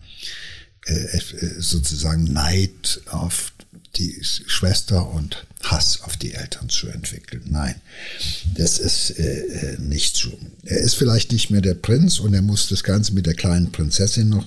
äh, 0.86 0.94
äh 0.94 1.60
sozusagen 1.60 2.24
Neid 2.24 3.02
auf 3.10 3.52
die 3.96 4.18
Schwester 4.22 5.10
und 5.10 5.46
Hass 5.62 6.02
auf 6.02 6.16
die 6.16 6.34
Eltern 6.34 6.68
zu 6.68 6.88
entwickeln. 6.88 7.42
Nein, 7.46 7.76
das 8.54 8.78
ist 8.78 9.10
äh, 9.10 9.76
nicht 9.78 10.16
so. 10.16 10.36
Er 10.64 10.78
ist 10.78 10.94
vielleicht 10.94 11.32
nicht 11.32 11.50
mehr 11.50 11.60
der 11.60 11.74
Prinz 11.74 12.18
und 12.18 12.34
er 12.34 12.42
muss 12.42 12.68
das 12.68 12.84
Ganze 12.84 13.14
mit 13.14 13.26
der 13.26 13.34
kleinen 13.34 13.72
Prinzessin 13.72 14.28
noch 14.28 14.46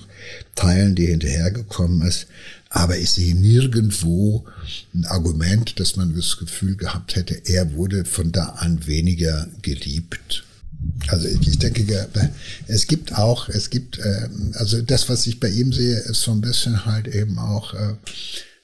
teilen, 0.54 0.94
die 0.94 1.06
hinterhergekommen 1.06 2.06
ist. 2.06 2.26
Aber 2.70 2.98
ich 2.98 3.10
sehe 3.10 3.34
nirgendwo 3.34 4.46
ein 4.94 5.06
Argument, 5.06 5.80
dass 5.80 5.96
man 5.96 6.14
das 6.14 6.36
Gefühl 6.36 6.76
gehabt 6.76 7.16
hätte, 7.16 7.34
er 7.46 7.72
wurde 7.72 8.04
von 8.04 8.30
da 8.30 8.44
an 8.44 8.86
weniger 8.86 9.48
geliebt. 9.62 10.44
Also 11.08 11.26
ich 11.26 11.58
denke, 11.58 12.08
es 12.66 12.86
gibt 12.86 13.14
auch, 13.14 13.48
es 13.48 13.70
gibt, 13.70 13.98
ähm, 13.98 14.52
also 14.54 14.80
das, 14.82 15.08
was 15.08 15.26
ich 15.26 15.40
bei 15.40 15.48
ihm 15.48 15.72
sehe, 15.72 15.98
ist 15.98 16.20
so 16.20 16.30
ein 16.30 16.40
bisschen 16.40 16.84
halt 16.84 17.08
eben 17.08 17.38
auch 17.38 17.74
äh, 17.74 17.94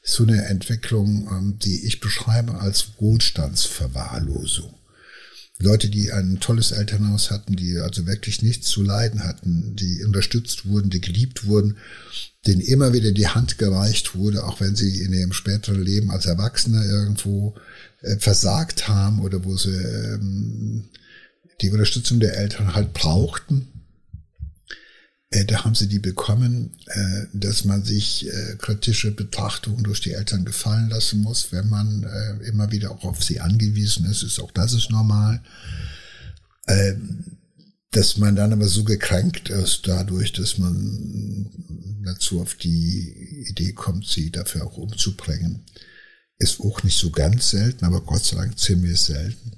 so 0.03 0.23
eine 0.23 0.45
Entwicklung, 0.45 1.27
ähm, 1.31 1.59
die 1.59 1.87
ich 1.87 2.01
beschreibe 2.01 2.61
als 2.61 2.91
Wohlstandsverwahrlosung. 2.99 4.75
Leute, 5.59 5.89
die 5.89 6.13
ein 6.13 6.41
tolles 6.41 6.73
Elternhaus 6.73 7.31
hatten, 7.31 7.57
die 7.57 7.79
also 7.79 8.07
wirklich 8.07 8.43
nichts 8.43 8.69
zu 8.69 8.83
leiden 8.83 9.25
hatten, 9.25 9.75
die 9.77 10.05
unterstützt 10.05 10.67
wurden, 10.67 10.91
die 10.91 11.01
geliebt 11.01 11.47
wurden, 11.47 11.77
denen 12.47 12.61
immer 12.61 12.93
wieder 12.93 13.13
die 13.13 13.29
Hand 13.29 13.59
gereicht 13.59 14.15
wurde, 14.15 14.45
auch 14.45 14.61
wenn 14.61 14.77
sie 14.77 15.03
in 15.03 15.13
ihrem 15.13 15.33
späteren 15.33 15.83
Leben 15.83 16.11
als 16.11 16.27
Erwachsene 16.27 16.85
irgendwo 16.85 17.55
äh, 18.03 18.17
versagt 18.17 18.89
haben 18.89 19.21
oder 19.21 19.45
wo 19.45 19.57
sie 19.57 19.75
ähm, 19.75 20.85
die 21.61 21.71
Unterstützung 21.71 22.21
der 22.21 22.37
Eltern 22.37 22.75
halt 22.75 22.93
brauchten. 22.93 23.69
Äh, 25.31 25.45
da 25.45 25.65
haben 25.65 25.75
sie 25.75 25.89
die 25.89 25.99
bekommen, 25.99 26.75
äh, 26.87 27.27
dass 27.33 27.65
man 27.65 27.83
sich 27.83 28.29
äh, 28.29 28.57
kritische 28.57 29.11
Betrachtungen 29.11 29.83
durch 29.85 30.01
die 30.01 30.13
Eltern 30.13 30.45
gefallen 30.45 30.91
lassen 30.91 31.21
muss, 31.21 31.51
wenn 31.51 31.69
man 31.69 32.07
immer 32.45 32.71
wieder 32.71 32.91
auch 32.91 33.05
auf 33.05 33.23
sie 33.23 33.41
angewiesen 33.41 34.07
ist. 34.07 34.23
ist 34.23 34.41
auch 34.41 34.53
das 34.53 34.73
ist 34.73 34.91
normal. 34.91 35.43
Ähm, 36.69 37.39
dass 37.97 38.17
man 38.17 38.35
dann 38.35 38.53
aber 38.53 38.67
so 38.67 38.83
gekränkt 38.83 39.51
ist 39.51 39.87
dadurch, 39.87 40.33
dass 40.33 40.59
man 40.59 41.49
dazu 42.05 42.41
auf 42.41 42.57
die 42.57 43.47
Idee 43.49 43.73
kommt, 43.73 44.07
sie 44.07 44.31
dafür 44.31 44.67
auch 44.67 44.77
umzubringen, 44.77 45.65
ist 46.39 46.61
auch 46.61 46.83
nicht 46.83 46.99
so 46.99 47.11
ganz 47.11 47.51
selten, 47.51 47.85
aber 47.85 48.01
Gott 48.01 48.25
sei 48.25 48.37
Dank 48.37 48.59
ziemlich 48.59 49.01
selten. 49.01 49.53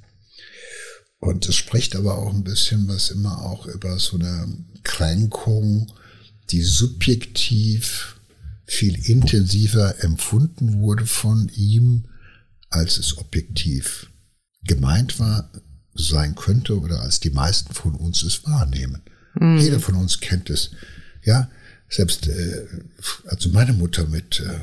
Und 1.18 1.48
es 1.48 1.54
spricht 1.54 1.96
aber 1.96 2.18
auch 2.18 2.34
ein 2.34 2.44
bisschen 2.44 2.86
was 2.88 3.10
immer 3.10 3.42
auch 3.42 3.66
über 3.66 3.98
so 3.98 4.18
eine 4.18 4.46
Kränkung, 4.82 5.90
die 6.50 6.62
subjektiv 6.62 8.20
viel 8.66 9.08
intensiver 9.08 10.04
empfunden 10.04 10.80
wurde 10.80 11.06
von 11.06 11.50
ihm, 11.54 12.06
als 12.68 12.98
es 12.98 13.16
objektiv 13.16 14.10
gemeint 14.64 15.18
war, 15.18 15.50
sein 16.02 16.34
könnte 16.34 16.78
oder 16.78 17.00
als 17.00 17.20
die 17.20 17.30
meisten 17.30 17.72
von 17.74 17.94
uns 17.94 18.22
es 18.22 18.44
wahrnehmen. 18.44 19.02
Mhm. 19.34 19.58
Jeder 19.58 19.80
von 19.80 19.94
uns 19.96 20.20
kennt 20.20 20.50
es. 20.50 20.70
Ja, 21.24 21.50
selbst 21.88 22.26
äh, 22.26 22.66
also 23.26 23.50
meine 23.50 23.72
Mutter 23.72 24.06
mit 24.06 24.40
äh, 24.40 24.58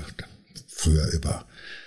früher 0.67 1.07
über 1.11 1.45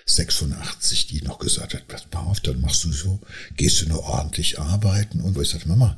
86, 0.09 1.09
die 1.09 1.23
noch 1.23 1.41
gesagt 1.41 1.75
hat, 1.75 1.89
pass 1.89 2.07
mal 2.15 2.21
auf, 2.21 2.39
dann 2.39 2.61
machst 2.61 2.85
du 2.85 2.93
so, 2.93 3.19
gehst 3.57 3.81
du 3.81 3.89
nur 3.89 4.05
ordentlich 4.05 4.61
arbeiten. 4.61 5.21
Und 5.21 5.35
wo 5.35 5.41
ich 5.41 5.49
sagte, 5.49 5.69
Mama, 5.69 5.97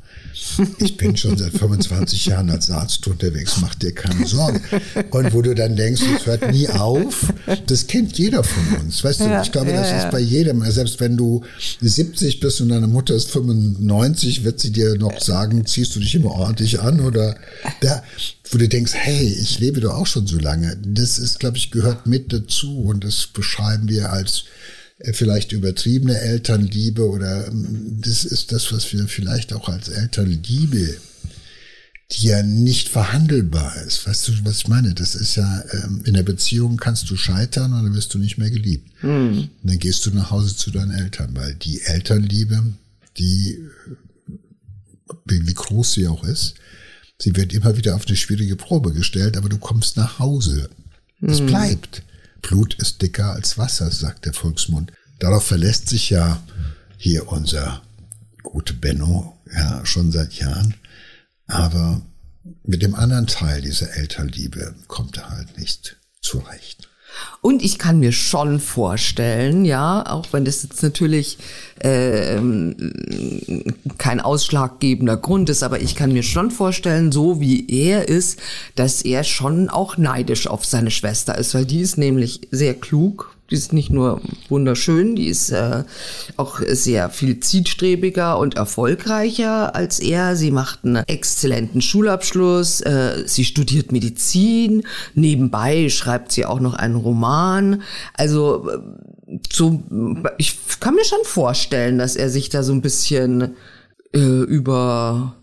ich 0.79 0.97
bin 0.97 1.15
schon 1.15 1.37
seit 1.37 1.53
25 1.53 2.25
Jahren 2.25 2.49
als 2.49 2.71
Arzt 2.71 3.07
unterwegs, 3.07 3.59
mach 3.61 3.75
dir 3.75 3.93
keine 3.93 4.27
Sorgen. 4.27 4.63
Und 5.11 5.35
wo 5.35 5.43
du 5.43 5.55
dann 5.55 5.77
denkst, 5.77 6.01
es 6.17 6.25
hört 6.25 6.51
nie 6.53 6.71
auf, 6.71 7.31
das 7.67 7.87
kennt 7.87 8.17
jeder 8.17 8.43
von 8.43 8.77
uns. 8.77 9.05
Weißt 9.05 9.21
du, 9.21 9.43
ich 9.43 9.53
glaube, 9.53 9.73
das 9.73 10.05
ist 10.05 10.11
bei 10.11 10.21
jedem, 10.21 10.63
selbst 10.71 11.01
wenn 11.01 11.19
du 11.19 11.45
70 11.83 12.41
bist 12.41 12.63
und 12.63 12.71
deine 12.71 12.87
Mutter 12.87 13.15
ist 13.15 13.31
95, 13.31 14.43
wird 14.43 14.59
sie 14.59 14.73
dir 14.73 14.97
noch 14.97 15.21
sagen, 15.21 15.67
ziehst 15.67 15.95
du 15.95 16.01
dich 16.01 16.15
immer 16.15 16.31
ordentlich 16.31 16.81
an 16.81 17.01
oder 17.01 17.37
da, 17.83 18.03
wo 18.51 18.59
du 18.59 18.69
denkst, 18.69 18.93
hey, 18.95 19.27
ich 19.27 19.59
lebe 19.59 19.81
doch 19.81 19.95
auch 19.95 20.07
schon 20.07 20.27
so 20.27 20.39
lange. 20.39 20.77
Das 20.83 21.19
ist, 21.19 21.39
glaube 21.39 21.57
ich, 21.57 21.71
gehört 21.71 22.07
mit 22.07 22.33
dazu 22.33 22.81
und 22.81 23.05
das 23.05 23.27
beschreiben 23.27 23.89
wir 23.89 24.13
als 24.13 24.45
äh, 24.99 25.13
vielleicht 25.13 25.53
übertriebene 25.53 26.19
Elternliebe 26.19 27.09
oder 27.09 27.49
ähm, 27.49 28.01
das 28.01 28.25
ist 28.25 28.53
das, 28.53 28.73
was 28.73 28.93
wir 28.93 29.07
vielleicht 29.09 29.53
auch 29.53 29.69
als 29.69 29.89
Elternliebe, 29.89 30.97
die 32.13 32.27
ja 32.27 32.43
nicht 32.43 32.89
verhandelbar 32.89 33.77
ist. 33.83 34.07
Weißt 34.07 34.29
du, 34.29 34.33
was 34.45 34.59
ich 34.59 34.69
meine? 34.69 34.95
Das 34.95 35.15
ist 35.15 35.37
ja, 35.37 35.63
ähm, 35.73 36.03
in 36.05 36.15
der 36.15 36.23
Beziehung 36.23 36.79
kannst 36.79 37.11
du 37.11 37.17
scheitern 37.17 37.73
und 37.75 37.85
dann 37.85 37.95
wirst 37.95 38.15
du 38.15 38.19
nicht 38.19 38.39
mehr 38.39 38.51
geliebt. 38.51 38.89
Mhm. 39.03 39.51
dann 39.63 39.79
gehst 39.79 40.07
du 40.07 40.11
nach 40.11 40.31
Hause 40.31 40.57
zu 40.57 40.71
deinen 40.71 40.91
Eltern, 40.91 41.31
weil 41.35 41.55
die 41.55 41.83
Elternliebe, 41.83 42.65
die, 43.19 43.59
wie 45.27 45.55
groß 45.55 45.93
sie 45.93 46.09
auch 46.09 46.25
ist, 46.25 46.55
Sie 47.21 47.35
wird 47.35 47.53
immer 47.53 47.77
wieder 47.77 47.97
auf 47.97 48.07
eine 48.07 48.17
schwierige 48.17 48.57
Probe 48.57 48.93
gestellt, 48.93 49.37
aber 49.37 49.49
du 49.49 49.59
kommst 49.59 49.97
nach 49.97 50.19
Hause. 50.19 50.71
Es 51.21 51.41
mhm. 51.41 51.47
bleibt. 51.47 52.03
Blut 52.43 52.75
ist 52.75 53.03
dicker 53.03 53.33
als 53.33 53.59
Wasser, 53.59 53.91
sagt 53.91 54.25
der 54.25 54.33
Volksmund. 54.33 54.93
Darauf 55.19 55.45
verlässt 55.45 55.89
sich 55.89 56.11
ja 56.11 56.41
hier 56.97 57.29
unser 57.29 57.83
gute 58.43 58.73
Benno 58.73 59.37
ja 59.53 59.85
schon 59.85 60.13
seit 60.13 60.35
Jahren. 60.35 60.75
Aber 61.47 62.03
mit 62.63 62.83
dem 62.83 62.95
anderen 62.95 63.27
Teil 63.27 63.63
dieser 63.63 63.97
Elternliebe 63.97 64.75
kommt 64.87 65.17
er 65.17 65.31
halt 65.31 65.59
nicht 65.59 65.97
zurecht. 66.21 66.88
Und 67.41 67.63
ich 67.63 67.79
kann 67.79 68.01
mir 68.01 68.13
schon 68.13 68.61
vorstellen, 68.61 69.65
ja, 69.65 70.05
auch 70.07 70.27
wenn 70.33 70.45
das 70.45 70.63
jetzt 70.63 70.83
natürlich 70.83 71.39
äh, 71.81 72.37
kein 73.97 74.21
ausschlaggebender 74.21 75.17
Grund 75.17 75.49
ist, 75.49 75.63
aber 75.63 75.81
ich 75.81 75.95
kann 75.95 76.13
mir 76.13 76.23
schon 76.23 76.51
vorstellen, 76.51 77.13
so 77.13 77.41
wie 77.41 77.69
er 77.69 78.09
ist, 78.09 78.39
dass 78.75 79.03
er 79.03 79.25
schon 79.25 79.69
auch 79.69 79.97
neidisch 79.97 80.47
auf 80.47 80.65
seine 80.65 80.91
Schwester 80.91 81.39
ist, 81.39 81.55
weil 81.55 81.65
die 81.65 81.81
ist 81.81 81.99
nämlich 81.99 82.41
sehr 82.51 82.75
klug, 82.75 83.38
die 83.51 83.55
ist 83.55 83.73
nicht 83.73 83.91
nur 83.91 84.21
wunderschön, 84.49 85.17
die 85.17 85.29
ist 85.29 85.51
äh, 85.51 85.85
auch 86.37 86.61
sehr 86.61 87.09
viel 87.09 87.41
zielstrebiger 87.41 88.39
und 88.39 88.57
erfolgreicher 88.57 89.75
als 89.75 90.01
er. 90.01 90.37
Sie 90.37 90.51
macht 90.51 90.85
einen 90.85 91.05
exzellenten 91.07 91.81
Schulabschluss, 91.81 92.81
äh, 92.83 93.23
sie 93.27 93.45
studiert 93.45 93.91
Medizin, 93.91 94.85
nebenbei 95.15 95.89
schreibt 95.89 96.33
sie 96.33 96.45
auch 96.45 96.61
noch 96.61 96.75
einen 96.75 96.97
Roman. 96.97 97.83
Also 98.15 98.69
äh, 98.69 99.39
so, 99.51 99.83
ich 100.37 100.59
kann 100.81 100.95
mir 100.95 101.05
schon 101.05 101.25
vorstellen, 101.25 101.99
dass 101.99 102.17
er 102.17 102.29
sich 102.29 102.51
da 102.51 102.63
so 102.63 102.73
ein 102.73 102.83
bisschen 102.83 103.57
äh, 104.15 104.19
über 104.19 105.38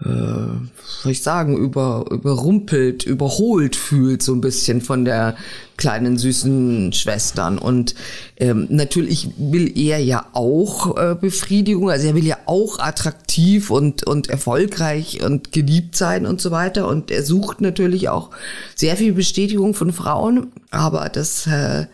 äh, 0.00 0.08
soll 0.08 1.12
ich 1.12 1.22
sagen, 1.22 1.56
über, 1.56 2.04
überrumpelt, 2.10 3.04
überholt 3.04 3.76
fühlt, 3.76 4.22
so 4.22 4.34
ein 4.34 4.40
bisschen 4.40 4.80
von 4.80 5.04
der 5.04 5.36
kleinen 5.76 6.18
süßen 6.18 6.92
Schwestern. 6.92 7.58
Und 7.58 7.94
ähm, 8.36 8.66
natürlich 8.70 9.30
will 9.36 9.72
er 9.78 9.98
ja 9.98 10.26
auch 10.32 10.96
äh, 10.96 11.14
Befriedigung, 11.14 11.90
also 11.90 12.08
er 12.08 12.14
will 12.14 12.26
ja 12.26 12.38
auch 12.46 12.78
attraktiv 12.80 13.70
und, 13.70 14.04
und 14.04 14.28
erfolgreich 14.28 15.22
und 15.22 15.52
geliebt 15.52 15.96
sein 15.96 16.26
und 16.26 16.40
so 16.40 16.50
weiter. 16.50 16.88
Und 16.88 17.10
er 17.10 17.22
sucht 17.22 17.60
natürlich 17.60 18.08
auch 18.08 18.30
sehr 18.74 18.96
viel 18.96 19.12
Bestätigung 19.12 19.74
von 19.74 19.92
Frauen, 19.92 20.52
aber 20.70 21.08
das 21.08 21.46
äh, 21.46 21.86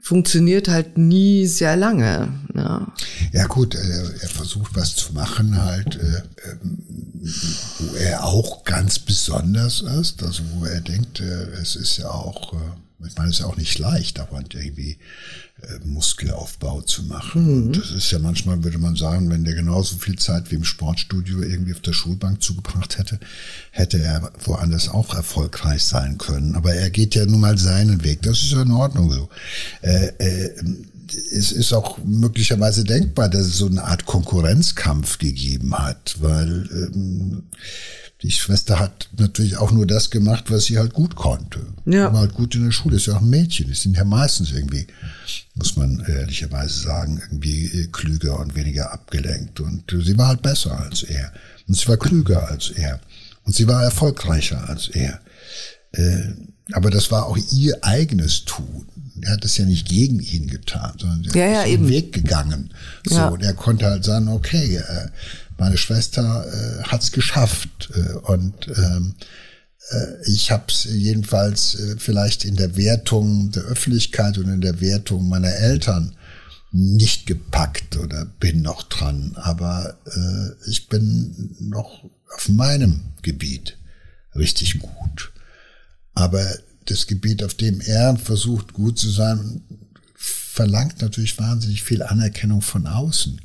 funktioniert 0.00 0.68
halt 0.68 0.98
nie 0.98 1.46
sehr 1.46 1.76
lange. 1.76 2.28
Ja, 2.54 2.86
ja 3.32 3.46
gut, 3.46 3.74
er, 3.74 4.22
er 4.22 4.28
versucht 4.28 4.74
was 4.74 4.96
zu 4.96 5.12
machen 5.12 5.62
halt, 5.62 5.96
äh, 5.96 6.22
ähm, 6.50 6.78
wo 7.78 7.94
er 7.96 8.24
auch 8.24 8.64
ganz 8.64 8.98
besonders 8.98 9.82
ist, 9.82 10.22
also 10.22 10.42
wo 10.54 10.64
er 10.64 10.80
denkt, 10.80 11.20
äh, 11.20 11.44
es 11.60 11.76
ist 11.76 11.98
ja 11.98 12.10
auch, 12.10 12.54
äh, 12.54 13.06
ich 13.06 13.16
meine, 13.16 13.30
es 13.30 13.36
ist 13.36 13.40
ja 13.40 13.46
auch 13.46 13.56
nicht 13.56 13.78
leicht, 13.78 14.18
aber 14.18 14.42
irgendwie 14.52 14.92
äh, 14.92 14.96
Muskelaufbau 15.84 16.82
zu 16.82 17.02
machen. 17.04 17.68
Mhm. 17.68 17.72
Das 17.72 17.90
ist 17.90 18.10
ja 18.10 18.18
manchmal, 18.18 18.62
würde 18.62 18.78
man 18.78 18.96
sagen, 18.96 19.30
wenn 19.30 19.44
der 19.44 19.54
genauso 19.54 19.96
viel 19.96 20.16
Zeit 20.16 20.50
wie 20.50 20.56
im 20.56 20.64
Sportstudio 20.64 21.42
irgendwie 21.42 21.74
auf 21.74 21.80
der 21.80 21.92
Schulbank 21.92 22.42
zugebracht 22.42 22.98
hätte, 22.98 23.18
hätte 23.70 24.00
er 24.00 24.30
woanders 24.44 24.88
auch 24.88 25.14
erfolgreich 25.14 25.84
sein 25.84 26.18
können. 26.18 26.54
Aber 26.54 26.74
er 26.74 26.90
geht 26.90 27.14
ja 27.14 27.26
nun 27.26 27.40
mal 27.40 27.58
seinen 27.58 28.04
Weg. 28.04 28.22
Das 28.22 28.42
ist 28.42 28.52
ja 28.52 28.62
in 28.62 28.72
Ordnung 28.72 29.10
so. 29.10 29.28
Äh, 29.82 30.12
äh, 30.18 30.50
es 31.32 31.52
ist 31.52 31.72
auch 31.72 31.98
möglicherweise 32.04 32.84
denkbar, 32.84 33.28
dass 33.28 33.46
es 33.46 33.56
so 33.56 33.66
eine 33.66 33.84
Art 33.84 34.04
Konkurrenzkampf 34.04 35.18
gegeben 35.18 35.74
hat, 35.76 36.16
weil 36.20 36.68
ähm, 36.72 37.44
die 38.22 38.30
Schwester 38.32 38.80
hat 38.80 39.08
natürlich 39.16 39.56
auch 39.58 39.70
nur 39.70 39.86
das 39.86 40.10
gemacht, 40.10 40.50
was 40.50 40.64
sie 40.64 40.78
halt 40.78 40.92
gut 40.92 41.14
konnte. 41.14 41.60
Ja. 41.86 42.12
War 42.12 42.20
halt 42.20 42.34
gut 42.34 42.54
in 42.56 42.64
der 42.64 42.72
Schule, 42.72 42.96
ist 42.96 43.06
ja 43.06 43.16
auch 43.16 43.22
ein 43.22 43.30
Mädchen. 43.30 43.68
Die 43.68 43.74
sind 43.74 43.96
ja 43.96 44.04
meistens 44.04 44.50
irgendwie, 44.50 44.88
muss 45.58 45.76
man 45.76 46.04
ehrlicherweise 46.06 46.80
sagen, 46.80 47.20
irgendwie 47.24 47.66
äh, 47.66 47.88
klüger 47.88 48.38
und 48.38 48.54
weniger 48.54 48.92
abgelenkt. 48.92 49.60
Und 49.60 49.90
sie 49.90 50.16
war 50.16 50.28
halt 50.28 50.42
besser 50.42 50.80
als 50.80 51.02
er. 51.02 51.32
Und 51.66 51.76
sie 51.76 51.88
war 51.88 51.96
klüger 51.96 52.48
als 52.48 52.70
er. 52.70 53.00
Und 53.44 53.54
sie 53.54 53.66
war 53.66 53.82
erfolgreicher 53.82 54.68
als 54.68 54.88
er. 54.88 55.20
Äh, 55.92 56.32
aber 56.72 56.90
das 56.90 57.10
war 57.10 57.26
auch 57.26 57.38
ihr 57.50 57.76
eigenes 57.82 58.44
Tun. 58.44 58.86
Er 59.22 59.32
hat 59.32 59.44
es 59.44 59.58
ja 59.58 59.64
nicht 59.64 59.88
gegen 59.88 60.20
ihn 60.20 60.46
getan, 60.46 60.92
sondern 60.98 61.24
er 61.34 61.50
ja, 61.50 61.62
ist 61.62 61.70
ja, 61.70 61.76
den 61.76 61.88
Weg 61.88 62.12
gegangen. 62.12 62.72
So, 63.04 63.16
ja. 63.16 63.28
und 63.28 63.42
er 63.42 63.54
konnte 63.54 63.86
halt 63.86 64.04
sagen, 64.04 64.28
okay, 64.28 64.76
äh, 64.76 65.08
meine 65.56 65.76
Schwester 65.76 66.46
äh, 66.46 66.82
hat 66.84 67.02
es 67.02 67.10
geschafft 67.10 67.90
äh, 67.94 68.12
und 68.12 68.68
ähm, 68.68 69.14
äh, 69.18 69.24
ich 70.26 70.50
habe 70.50 70.64
es 70.68 70.84
jedenfalls 70.84 71.74
äh, 71.74 71.96
vielleicht 71.98 72.44
in 72.44 72.56
der 72.56 72.76
Wertung 72.76 73.50
der 73.52 73.64
Öffentlichkeit 73.64 74.38
und 74.38 74.48
in 74.48 74.60
der 74.60 74.80
Wertung 74.80 75.28
meiner 75.28 75.54
Eltern 75.54 76.14
nicht 76.70 77.26
gepackt 77.26 77.96
oder 77.96 78.26
bin 78.26 78.60
noch 78.60 78.82
dran, 78.82 79.32
aber 79.36 79.96
äh, 80.04 80.70
ich 80.70 80.88
bin 80.88 81.56
noch 81.60 82.04
auf 82.34 82.48
meinem 82.48 83.00
Gebiet 83.22 83.78
richtig 84.34 84.78
gut. 84.78 85.32
Aber 86.14 86.44
das 86.84 87.06
Gebiet, 87.06 87.42
auf 87.42 87.54
dem 87.54 87.80
er 87.80 88.16
versucht 88.16 88.72
gut 88.74 88.98
zu 88.98 89.08
sein, 89.08 89.62
verlangt 90.14 91.00
natürlich 91.00 91.38
wahnsinnig 91.38 91.82
viel 91.82 92.02
Anerkennung 92.02 92.60
von 92.60 92.86
außen. 92.86 93.40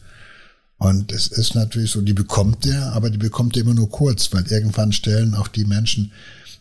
Und 0.84 1.14
es 1.14 1.28
ist 1.28 1.56
natürlich 1.56 1.92
so, 1.92 2.02
die 2.02 2.12
bekommt 2.12 2.66
er, 2.66 2.92
aber 2.92 3.10
die 3.10 3.18
bekommt 3.18 3.56
er 3.56 3.62
immer 3.62 3.74
nur 3.74 3.90
kurz, 3.90 4.34
weil 4.34 4.46
irgendwann 4.52 4.92
stellen 4.92 5.34
auch 5.34 5.48
die 5.48 5.64
Menschen, 5.64 6.12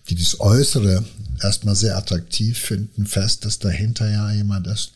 die 0.09 0.14
das 0.14 0.39
Äußere 0.39 1.05
erstmal 1.43 1.75
sehr 1.75 1.97
attraktiv 1.97 2.57
finden, 2.57 3.07
fest, 3.07 3.45
dass 3.45 3.59
dahinter 3.59 4.09
ja 4.09 4.31
jemand 4.31 4.68
ist, 4.68 4.93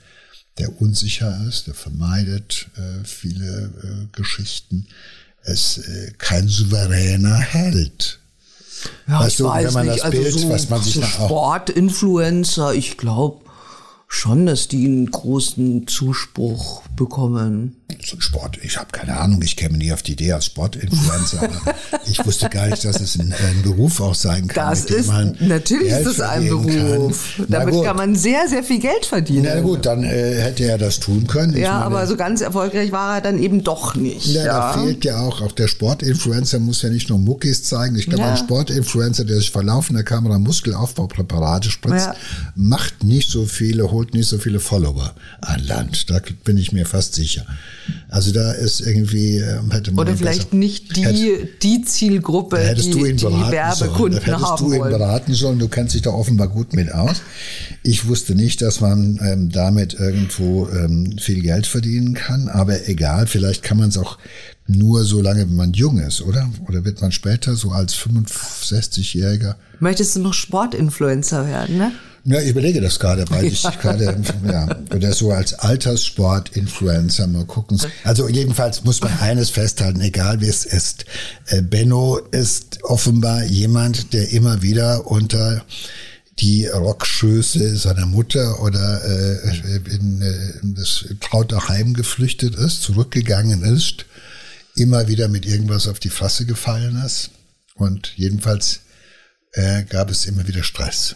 der 0.58 0.80
unsicher 0.80 1.44
ist, 1.48 1.66
der 1.66 1.74
vermeidet 1.74 2.68
äh, 2.76 3.04
viele 3.04 3.72
äh, 3.82 4.16
Geschichten, 4.16 4.86
es 5.42 5.78
äh, 5.78 6.12
kein 6.18 6.46
souveräner 6.46 7.36
Held 7.36 8.20
ja, 9.08 9.20
weißt 9.20 9.30
ich 9.30 9.36
du, 9.38 9.44
weiß 9.46 9.66
wenn 9.66 9.74
man 9.74 9.86
nicht. 9.86 9.98
das 9.98 10.04
also 10.04 10.18
Bild, 10.18 10.26
also 10.26 10.38
so, 10.38 10.50
was 10.50 10.70
man 10.70 10.82
sich 10.82 10.94
so 10.94 11.02
Sportinfluencer, 11.02 12.74
ich 12.74 12.96
glaube, 12.96 13.45
schon, 14.08 14.46
dass 14.46 14.68
die 14.68 14.86
einen 14.86 15.10
großen 15.10 15.86
Zuspruch 15.86 16.82
bekommen. 16.96 17.76
So 18.04 18.20
Sport, 18.20 18.58
ich 18.62 18.78
habe 18.78 18.88
keine 18.92 19.16
Ahnung, 19.16 19.42
ich 19.42 19.56
käme 19.56 19.78
nie 19.78 19.92
auf 19.92 20.02
die 20.02 20.12
Idee 20.12 20.32
als 20.32 20.46
Sportinfluencer, 20.46 21.42
aber 21.42 21.74
ich 22.06 22.24
wusste 22.24 22.48
gar 22.48 22.68
nicht, 22.68 22.84
dass 22.84 23.00
es 23.00 23.18
ein, 23.18 23.32
ein 23.32 23.62
Beruf 23.62 24.00
auch 24.00 24.14
sein 24.14 24.48
kann. 24.48 24.70
Das 24.70 24.84
ist, 24.84 25.10
natürlich 25.40 25.88
Geld 25.88 26.06
ist 26.06 26.06
es 26.06 26.20
ein 26.20 26.46
Beruf. 26.48 27.40
Damit 27.48 27.82
kann 27.84 27.96
man 27.96 28.14
sehr, 28.14 28.48
sehr 28.48 28.62
viel 28.62 28.80
Geld 28.80 29.06
verdienen. 29.06 29.48
Na 29.52 29.60
gut, 29.60 29.86
dann 29.86 30.04
äh, 30.04 30.40
hätte 30.40 30.64
er 30.64 30.78
das 30.78 31.00
tun 31.00 31.26
können. 31.26 31.54
Ich 31.54 31.60
ja, 31.60 31.74
meine, 31.74 31.84
aber 31.84 32.06
so 32.06 32.16
ganz 32.16 32.40
erfolgreich 32.40 32.92
war 32.92 33.16
er 33.16 33.20
dann 33.20 33.38
eben 33.38 33.64
doch 33.64 33.94
nicht. 33.94 34.26
Ja, 34.26 34.44
ja. 34.44 34.72
da 34.72 34.78
fehlt 34.78 35.04
ja 35.04 35.20
auch, 35.20 35.40
auch 35.40 35.52
der 35.52 35.68
Sportinfluencer 35.68 36.58
muss 36.58 36.82
ja 36.82 36.90
nicht 36.90 37.08
nur 37.08 37.18
Muckis 37.18 37.64
zeigen. 37.64 37.96
Ich 37.96 38.06
glaube, 38.06 38.22
ja. 38.22 38.30
ein 38.30 38.36
Sportinfluencer, 38.36 39.24
der 39.24 39.36
sich 39.36 39.50
vor 39.50 39.64
laufender 39.64 40.02
Kamera 40.02 40.38
Muskelaufbaupräparate 40.38 41.70
spritzt, 41.70 42.06
ja. 42.06 42.14
macht 42.54 43.04
nicht 43.04 43.30
so 43.30 43.46
viele, 43.46 43.90
holt 43.96 44.12
nicht 44.12 44.28
so 44.28 44.38
viele 44.38 44.60
Follower 44.60 45.14
an 45.40 45.64
Land. 45.66 46.10
Da 46.10 46.20
bin 46.44 46.58
ich 46.58 46.72
mir 46.72 46.84
fast 46.84 47.14
sicher. 47.14 47.46
Also 48.08 48.30
da 48.30 48.52
ist 48.52 48.80
irgendwie 48.80 49.38
ähm, 49.38 49.70
hätte 49.70 49.90
man 49.90 50.06
oder 50.06 50.16
vielleicht 50.16 50.50
besser, 50.50 50.56
nicht 50.56 50.96
die 50.96 51.04
hätte, 51.04 51.48
die 51.62 51.82
Zielgruppe, 51.82 52.74
die, 52.76 52.90
du 52.90 53.06
ihn 53.06 53.16
die 53.16 53.24
Werbekunden 53.24 54.20
sollen. 54.20 54.40
Hättest 54.40 54.60
du 54.60 54.72
ihn 54.72 54.80
wollen. 54.80 54.90
beraten 54.90 55.34
sollen. 55.34 55.58
Du 55.58 55.68
kennst 55.68 55.94
dich 55.94 56.02
da 56.02 56.10
offenbar 56.10 56.48
gut 56.48 56.74
mit 56.74 56.92
aus. 56.92 57.22
Ich 57.82 58.06
wusste 58.06 58.34
nicht, 58.34 58.60
dass 58.60 58.80
man 58.80 59.18
ähm, 59.22 59.50
damit 59.50 59.94
irgendwo 59.94 60.68
ähm, 60.68 61.16
viel 61.18 61.40
Geld 61.40 61.66
verdienen 61.66 62.12
kann, 62.12 62.48
aber 62.48 62.88
egal. 62.88 63.26
Vielleicht 63.26 63.62
kann 63.62 63.78
man 63.78 63.88
es 63.88 63.96
auch 63.96 64.18
nur 64.66 65.04
so 65.04 65.20
lange, 65.22 65.40
wenn 65.40 65.56
man 65.56 65.72
jung 65.72 65.98
ist, 65.98 66.20
oder? 66.22 66.50
Oder 66.68 66.84
wird 66.84 67.00
man 67.00 67.12
später 67.12 67.56
so 67.56 67.70
als 67.70 67.94
65-Jähriger? 67.94 69.54
Möchtest 69.80 70.16
du 70.16 70.20
noch 70.20 70.34
Sportinfluencer 70.34 71.46
werden, 71.46 71.78
ne? 71.78 71.92
Ja, 72.28 72.40
ich 72.40 72.48
überlege 72.48 72.80
das 72.80 72.98
gerade, 72.98 73.24
weil 73.30 73.44
ich 73.44 73.62
gerade, 73.62 74.20
ja, 74.44 74.68
oder 74.92 75.12
so 75.12 75.30
als 75.30 75.54
Alterssport-Influencer 75.54 77.28
mal 77.28 77.44
gucken. 77.44 77.80
Also 78.02 78.28
jedenfalls 78.28 78.82
muss 78.82 79.00
man 79.00 79.16
eines 79.20 79.50
festhalten, 79.50 80.00
egal 80.00 80.40
wie 80.40 80.48
es 80.48 80.64
ist. 80.64 81.04
Äh, 81.46 81.62
Benno 81.62 82.18
ist 82.32 82.82
offenbar 82.82 83.44
jemand, 83.44 84.12
der 84.12 84.30
immer 84.30 84.60
wieder 84.60 85.06
unter 85.06 85.64
die 86.40 86.66
Rockschöße 86.66 87.76
seiner 87.76 88.06
Mutter 88.06 88.60
oder 88.60 89.04
äh, 89.04 89.76
in, 89.94 90.20
äh, 90.20 90.58
in 90.62 90.74
das 90.74 91.04
traute 91.20 91.68
Heim 91.68 91.94
geflüchtet 91.94 92.56
ist, 92.56 92.82
zurückgegangen 92.82 93.62
ist, 93.62 94.04
immer 94.74 95.06
wieder 95.06 95.28
mit 95.28 95.46
irgendwas 95.46 95.86
auf 95.86 96.00
die 96.00 96.10
Fresse 96.10 96.44
gefallen 96.44 97.00
ist. 97.06 97.30
Und 97.76 98.14
jedenfalls 98.16 98.80
äh, 99.52 99.84
gab 99.84 100.10
es 100.10 100.26
immer 100.26 100.48
wieder 100.48 100.64
Stress. 100.64 101.14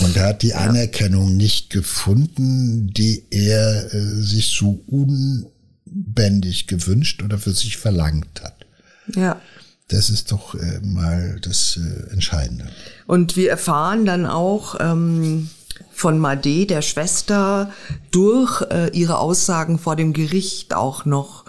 Und 0.00 0.16
er 0.16 0.28
hat 0.28 0.42
die. 0.42 0.54
Anerkennung 0.54 1.36
nicht 1.36 1.70
gefunden, 1.70 2.92
die 2.92 3.24
er 3.30 3.94
äh, 3.94 3.98
sich 3.98 4.48
so 4.48 4.82
unbändig 4.86 6.66
gewünscht 6.66 7.22
oder 7.22 7.38
für 7.38 7.52
sich 7.52 7.76
verlangt 7.76 8.42
hat. 8.42 8.66
Ja. 9.14 9.40
Das 9.88 10.10
ist 10.10 10.32
doch 10.32 10.54
äh, 10.54 10.80
mal 10.82 11.38
das 11.40 11.78
äh, 11.78 12.12
Entscheidende. 12.12 12.66
Und 13.06 13.36
wir 13.36 13.50
erfahren 13.50 14.04
dann 14.04 14.26
auch 14.26 14.76
ähm, 14.80 15.48
von 15.92 16.18
Made, 16.18 16.66
der 16.66 16.82
Schwester, 16.82 17.70
durch 18.10 18.62
äh, 18.62 18.90
ihre 18.90 19.18
Aussagen 19.18 19.78
vor 19.78 19.96
dem 19.96 20.12
Gericht 20.12 20.74
auch 20.74 21.04
noch 21.04 21.44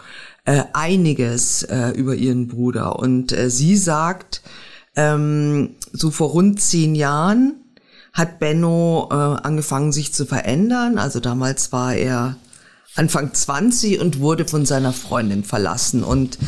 äh, 0.45 0.63
einiges 0.73 1.63
äh, 1.63 1.89
über 1.89 2.15
ihren 2.15 2.47
Bruder. 2.47 2.99
Und 2.99 3.35
sie 3.47 3.75
sagt, 3.75 4.41
ähm, 4.95 5.75
so 5.91 6.11
vor 6.11 6.29
rund 6.29 6.61
zehn 6.61 6.95
Jahren 6.95 7.55
hat 8.17 8.39
Benno 8.39 9.07
äh, 9.11 9.13
angefangen, 9.13 9.91
sich 9.91 10.11
zu 10.11 10.25
verändern. 10.25 10.97
Also 10.97 11.19
damals 11.19 11.71
war 11.71 11.93
er 11.93 12.35
Anfang 12.95 13.31
20 13.31 13.99
und 13.99 14.19
wurde 14.19 14.45
von 14.45 14.65
seiner 14.65 14.91
Freundin 14.91 15.43
verlassen. 15.43 16.03
Und 16.03 16.39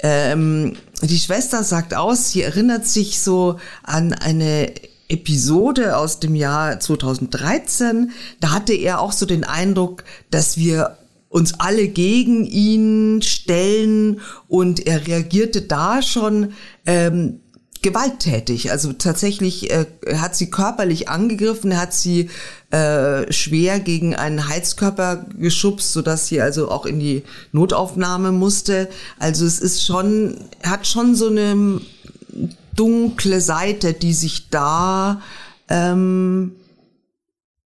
ähm, 0.00 0.76
die 1.02 1.18
Schwester 1.18 1.62
sagt 1.62 1.94
aus, 1.94 2.30
sie 2.30 2.42
erinnert 2.42 2.86
sich 2.88 3.20
so 3.20 3.60
an 3.84 4.12
eine 4.14 4.72
Episode 5.08 5.96
aus 5.96 6.18
dem 6.18 6.34
Jahr 6.34 6.80
2013. 6.80 8.10
Da 8.40 8.50
hatte 8.50 8.74
er 8.74 9.00
auch 9.00 9.12
so 9.12 9.26
den 9.26 9.44
Eindruck, 9.44 10.02
dass 10.32 10.56
wir 10.56 10.98
uns 11.28 11.60
alle 11.60 11.86
gegen 11.86 12.44
ihn 12.46 13.22
stellen 13.22 14.20
und 14.48 14.86
er 14.86 15.06
reagierte 15.06 15.62
da 15.62 16.02
schon 16.02 16.52
ähm, 16.84 17.40
gewalttätig. 17.86 18.72
Also 18.72 18.92
tatsächlich 18.92 19.70
äh, 19.70 19.86
hat 20.16 20.34
sie 20.34 20.50
körperlich 20.50 21.08
angegriffen, 21.08 21.78
hat 21.78 21.94
sie 21.94 22.30
äh, 22.70 23.32
schwer 23.32 23.78
gegen 23.78 24.16
einen 24.16 24.48
Heizkörper 24.48 25.24
geschubst, 25.38 25.92
sodass 25.92 26.26
sie 26.26 26.40
also 26.40 26.68
auch 26.68 26.84
in 26.84 26.98
die 26.98 27.22
Notaufnahme 27.52 28.32
musste. 28.32 28.88
Also 29.20 29.46
es 29.46 29.60
ist 29.60 29.86
schon, 29.86 30.36
hat 30.64 30.88
schon 30.88 31.14
so 31.14 31.28
eine 31.28 31.80
dunkle 32.74 33.40
Seite, 33.40 33.92
die 33.92 34.14
sich 34.14 34.50
da 34.50 35.22
ähm, 35.68 36.56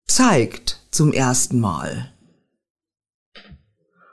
zeigt 0.06 0.80
zum 0.90 1.14
ersten 1.14 1.60
Mal. 1.60 2.12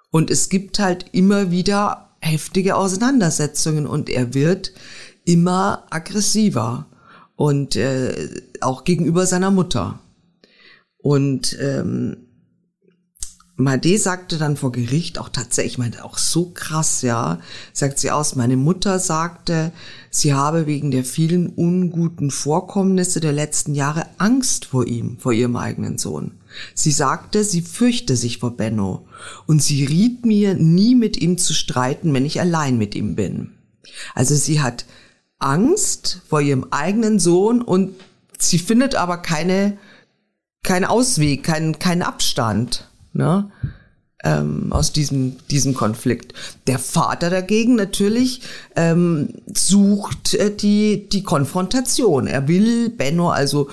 Und 0.09 0.31
es 0.31 0.47
gibt 0.47 0.79
halt 0.79 1.07
immer 1.11 1.51
wieder 1.51 2.07
heftige 2.21 2.75
Auseinandersetzungen 2.75 3.85
und 3.85 4.09
er 4.09 4.33
wird 4.33 4.71
immer 5.27 5.85
aggressiver 5.89 6.87
und 7.35 7.75
äh, 7.75 8.29
auch 8.61 8.85
gegenüber 8.85 9.25
seiner 9.25 9.51
Mutter. 9.51 9.99
Und 10.97 11.57
ähm, 11.59 12.27
Made 13.59 13.97
sagte 13.97 14.37
dann 14.37 14.55
vor 14.55 14.71
Gericht 14.71 15.17
auch 15.17 15.29
tatsächlich, 15.29 15.73
ich 15.73 15.77
meine, 15.79 16.05
auch 16.05 16.17
so 16.17 16.51
krass, 16.53 17.01
ja, 17.01 17.39
sagt 17.73 17.99
sie 17.99 18.11
aus, 18.11 18.35
meine 18.35 18.55
Mutter 18.55 18.99
sagte, 18.99 19.71
sie 20.11 20.33
habe 20.33 20.65
wegen 20.65 20.91
der 20.91 21.03
vielen 21.03 21.47
unguten 21.49 22.31
Vorkommnisse 22.31 23.19
der 23.19 23.33
letzten 23.33 23.75
Jahre 23.75 24.05
Angst 24.19 24.65
vor 24.65 24.87
ihm, 24.87 25.17
vor 25.17 25.33
ihrem 25.33 25.55
eigenen 25.55 25.97
Sohn. 25.97 26.35
Sie 26.73 26.91
sagte, 26.91 27.43
sie 27.43 27.61
fürchte 27.61 28.15
sich 28.15 28.37
vor 28.37 28.55
Benno 28.55 29.07
und 29.45 29.61
sie 29.61 29.83
riet 29.83 30.25
mir, 30.25 30.53
nie 30.53 30.95
mit 30.95 31.17
ihm 31.17 31.37
zu 31.37 31.53
streiten, 31.53 32.13
wenn 32.13 32.25
ich 32.25 32.39
allein 32.39 32.77
mit 32.77 32.95
ihm 32.95 33.15
bin. 33.15 33.53
Also 34.13 34.35
sie 34.35 34.61
hat 34.61 34.85
Angst 35.39 36.21
vor 36.27 36.41
ihrem 36.41 36.67
eigenen 36.71 37.19
Sohn 37.19 37.61
und 37.61 37.95
sie 38.39 38.59
findet 38.59 38.95
aber 38.95 39.17
keine, 39.17 39.77
keinen 40.63 40.85
Ausweg, 40.85 41.43
keinen, 41.43 41.79
keinen 41.79 42.01
Abstand 42.01 42.89
ne, 43.13 43.51
ähm, 44.23 44.71
aus 44.71 44.91
diesem, 44.91 45.37
diesem 45.47 45.73
Konflikt. 45.73 46.33
Der 46.65 46.79
Vater 46.79 47.29
dagegen 47.29 47.75
natürlich 47.75 48.41
ähm, 48.75 49.29
sucht 49.53 50.33
äh, 50.33 50.55
die, 50.55 51.07
die 51.09 51.23
Konfrontation. 51.23 52.27
Er 52.27 52.47
will 52.47 52.89
Benno 52.89 53.29
also 53.29 53.69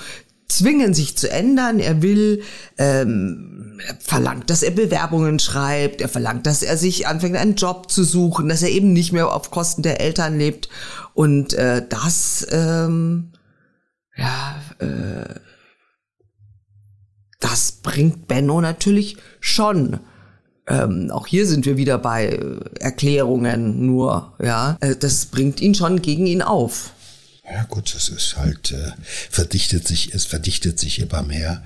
zwingen, 0.49 0.95
sich 0.95 1.17
zu 1.17 1.31
ändern. 1.31 1.81
Er 1.81 2.03
will, 2.03 2.43
ähm, 2.79 3.81
er 3.87 3.97
verlangt, 3.97 4.51
dass 4.51 4.63
er 4.63 4.71
Bewerbungen 4.71 5.39
schreibt. 5.39 6.01
Er 6.01 6.09
verlangt, 6.09 6.47
dass 6.47 6.63
er 6.63 6.77
sich 6.77 7.07
anfängt, 7.07 7.37
einen 7.37 7.57
Job 7.57 7.91
zu 7.91 8.05
suchen, 8.05 8.49
dass 8.49 8.63
er 8.63 8.71
eben 8.71 8.93
nicht 8.93 9.13
mehr 9.13 9.33
auf 9.33 9.51
Kosten 9.51 9.83
der 9.83 10.01
Eltern 10.01 10.39
lebt. 10.39 10.69
Und 11.15 11.55
äh, 11.55 11.87
das, 11.89 12.47
ähm, 12.51 13.33
ja, 14.17 14.61
äh, 14.81 15.35
das 17.41 17.73
bringt 17.73 18.27
Benno 18.27 18.61
natürlich 18.61 19.17
schon. 19.41 20.01
Ähm, 20.67 21.11
auch 21.11 21.27
hier 21.27 21.47
sind 21.47 21.67
wir 21.67 21.77
wieder 21.77 21.99
bei 21.99 22.29
äh, 22.29 22.61
Erklärungen 22.81 23.87
nur, 23.87 24.35
ja. 24.43 24.77
Äh, 24.81 24.97
das 24.97 25.27
bringt 25.27 25.61
ihn 25.61 25.75
schon 25.75 26.03
gegen 26.03 26.27
ihn 26.27 26.43
auf. 26.43 26.93
Ja 27.45 27.65
gut, 27.65 27.95
es 27.95 28.09
ist 28.09 28.37
halt, 28.39 28.73
äh, 28.73 28.93
verdichtet 29.31 29.87
sich, 29.87 30.15
es 30.15 30.25
verdichtet 30.25 30.81
sich 30.81 30.99
immer 30.99 31.23
mehr 31.23 31.63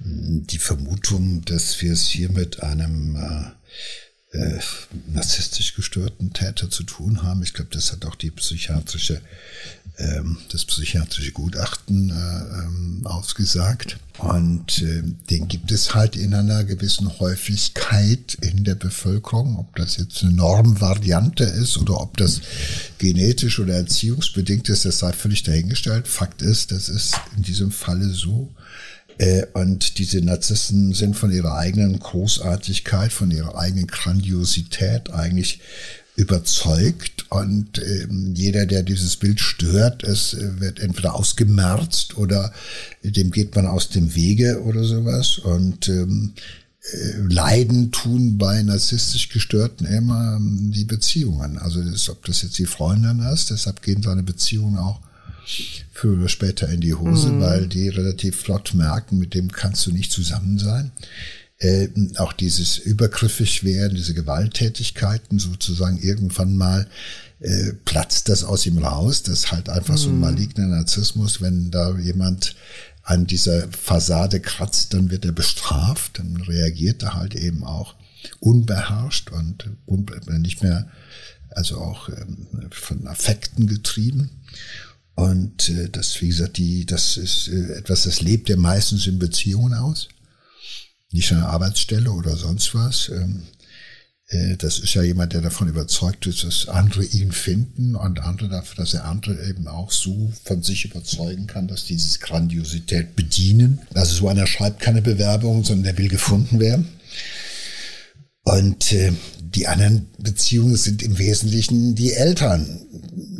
die 0.00 0.58
Vermutung, 0.58 1.44
dass 1.44 1.80
wir 1.80 1.92
es 1.92 2.08
hier 2.08 2.28
mit 2.28 2.62
einem 2.62 3.14
äh, 3.14 3.50
äh, 4.32 4.58
narzisstisch 5.12 5.74
gestörten 5.74 6.32
Täter 6.32 6.70
zu 6.70 6.84
tun 6.84 7.22
haben. 7.22 7.42
Ich 7.42 7.52
glaube, 7.52 7.70
das 7.72 7.92
hat 7.92 8.06
auch 8.06 8.14
die 8.14 8.30
psychiatrische, 8.30 9.20
ähm, 9.98 10.38
das 10.50 10.64
psychiatrische 10.64 11.32
Gutachten 11.32 12.10
äh, 12.10 12.14
ähm, 12.64 13.02
ausgesagt. 13.04 13.98
Und 14.18 14.80
äh, 14.80 15.02
den 15.30 15.48
gibt 15.48 15.70
es 15.70 15.94
halt 15.94 16.16
in 16.16 16.32
einer 16.34 16.64
gewissen 16.64 17.18
Häufigkeit 17.18 18.38
in 18.40 18.64
der 18.64 18.74
Bevölkerung. 18.74 19.58
Ob 19.58 19.76
das 19.76 19.98
jetzt 19.98 20.22
eine 20.22 20.32
Normvariante 20.32 21.44
ist 21.44 21.76
oder 21.76 22.00
ob 22.00 22.16
das 22.16 22.40
genetisch 22.98 23.58
oder 23.58 23.74
erziehungsbedingt 23.74 24.68
ist, 24.70 24.86
das 24.86 24.98
sei 24.98 25.12
völlig 25.12 25.42
dahingestellt. 25.42 26.08
Fakt 26.08 26.40
ist, 26.40 26.72
das 26.72 26.88
ist 26.88 27.14
in 27.36 27.42
diesem 27.42 27.70
Falle 27.70 28.08
so. 28.14 28.50
Äh, 29.22 29.46
und 29.52 29.98
diese 29.98 30.20
Narzissten 30.20 30.94
sind 30.94 31.16
von 31.16 31.30
ihrer 31.30 31.56
eigenen 31.56 31.98
Großartigkeit, 32.00 33.12
von 33.12 33.30
ihrer 33.30 33.56
eigenen 33.56 33.86
Grandiosität 33.86 35.12
eigentlich 35.12 35.60
überzeugt 36.16 37.26
und 37.30 37.78
ähm, 37.78 38.34
jeder, 38.34 38.66
der 38.66 38.82
dieses 38.82 39.16
Bild 39.16 39.38
stört, 39.38 40.02
es 40.02 40.34
äh, 40.34 40.60
wird 40.60 40.80
entweder 40.80 41.14
ausgemerzt 41.14 42.18
oder 42.18 42.52
dem 43.04 43.30
geht 43.30 43.54
man 43.54 43.66
aus 43.66 43.90
dem 43.90 44.14
Wege 44.16 44.60
oder 44.64 44.82
sowas 44.82 45.38
und 45.38 45.88
ähm, 45.88 46.32
äh, 46.92 47.18
Leiden 47.28 47.92
tun 47.92 48.38
bei 48.38 48.60
narzisstisch 48.62 49.28
Gestörten 49.28 49.86
immer 49.86 50.36
ähm, 50.36 50.72
die 50.74 50.84
Beziehungen. 50.84 51.58
Also 51.58 51.80
ob 52.10 52.24
das 52.24 52.42
jetzt 52.42 52.58
die 52.58 52.66
Freundin 52.66 53.20
ist, 53.20 53.50
deshalb 53.50 53.82
gehen 53.82 54.02
seine 54.02 54.24
Beziehungen 54.24 54.78
auch 54.78 55.00
früher 55.92 56.18
oder 56.18 56.28
später 56.28 56.68
in 56.68 56.80
die 56.80 56.94
Hose, 56.94 57.30
mhm. 57.30 57.40
weil 57.40 57.66
die 57.66 57.88
relativ 57.88 58.40
flott 58.40 58.74
merken, 58.74 59.18
mit 59.18 59.34
dem 59.34 59.50
kannst 59.50 59.86
du 59.86 59.92
nicht 59.92 60.12
zusammen 60.12 60.58
sein 60.58 60.92
äh, 61.62 61.88
auch 62.16 62.32
dieses 62.32 62.76
übergriffig 62.78 63.64
werden, 63.64 63.94
diese 63.94 64.14
Gewalttätigkeiten 64.14 65.38
sozusagen 65.38 65.98
irgendwann 65.98 66.56
mal 66.56 66.88
äh, 67.40 67.72
platzt 67.84 68.28
das 68.28 68.44
aus 68.44 68.66
ihm 68.66 68.78
raus. 68.78 69.22
Das 69.22 69.44
ist 69.44 69.52
halt 69.52 69.68
einfach 69.68 69.94
mhm. 69.94 69.98
so 69.98 70.08
ein 70.08 70.14
mhm. 70.14 70.20
maligner 70.20 70.66
Narzissmus, 70.66 71.40
wenn 71.40 71.70
da 71.70 71.96
jemand 71.98 72.56
an 73.04 73.26
dieser 73.26 73.68
Fassade 73.68 74.40
kratzt, 74.40 74.94
dann 74.94 75.10
wird 75.10 75.24
er 75.24 75.32
bestraft, 75.32 76.18
dann 76.18 76.36
reagiert 76.36 77.02
er 77.02 77.14
halt 77.14 77.34
eben 77.34 77.64
auch 77.64 77.96
unbeherrscht 78.38 79.30
und 79.30 79.68
nicht 80.38 80.62
mehr, 80.62 80.88
also 81.50 81.78
auch 81.78 82.08
ähm, 82.08 82.46
von 82.70 83.06
Affekten 83.08 83.66
getrieben. 83.66 84.30
Und 85.14 85.68
äh, 85.68 85.88
das, 85.90 86.20
wie 86.20 86.28
gesagt, 86.28 86.56
die, 86.56 86.86
das 86.86 87.16
ist 87.16 87.48
äh, 87.48 87.74
etwas, 87.74 88.04
das 88.04 88.22
lebt 88.22 88.48
ja 88.48 88.56
meistens 88.56 89.06
in 89.06 89.18
Beziehungen 89.18 89.74
aus 89.74 90.08
nicht 91.12 91.32
eine 91.32 91.46
Arbeitsstelle 91.46 92.10
oder 92.10 92.36
sonst 92.36 92.74
was. 92.74 93.10
Ähm, 93.10 93.42
äh, 94.28 94.56
das 94.56 94.78
ist 94.78 94.94
ja 94.94 95.02
jemand, 95.02 95.32
der 95.32 95.42
davon 95.42 95.68
überzeugt 95.68 96.26
ist, 96.26 96.44
dass 96.44 96.68
andere 96.68 97.04
ihn 97.04 97.32
finden 97.32 97.94
und 97.94 98.20
andere 98.20 98.48
dafür, 98.48 98.84
dass 98.84 98.94
er 98.94 99.04
andere 99.04 99.46
eben 99.48 99.68
auch 99.68 99.92
so 99.92 100.32
von 100.44 100.62
sich 100.62 100.84
überzeugen 100.84 101.46
kann, 101.46 101.68
dass 101.68 101.84
die 101.84 101.94
diese 101.94 102.18
Grandiosität 102.18 103.14
bedienen. 103.14 103.80
Also 103.94 104.14
so 104.14 104.28
einer 104.28 104.46
schreibt 104.46 104.80
keine 104.80 105.02
Bewerbung, 105.02 105.64
sondern 105.64 105.84
der 105.84 105.98
will 105.98 106.08
gefunden 106.08 106.60
werden. 106.60 106.88
Und 108.44 108.92
äh, 108.92 109.12
die 109.38 109.68
anderen 109.68 110.08
Beziehungen 110.18 110.76
sind 110.76 111.02
im 111.02 111.18
Wesentlichen 111.18 111.94
die 111.94 112.12
Eltern, 112.12 112.80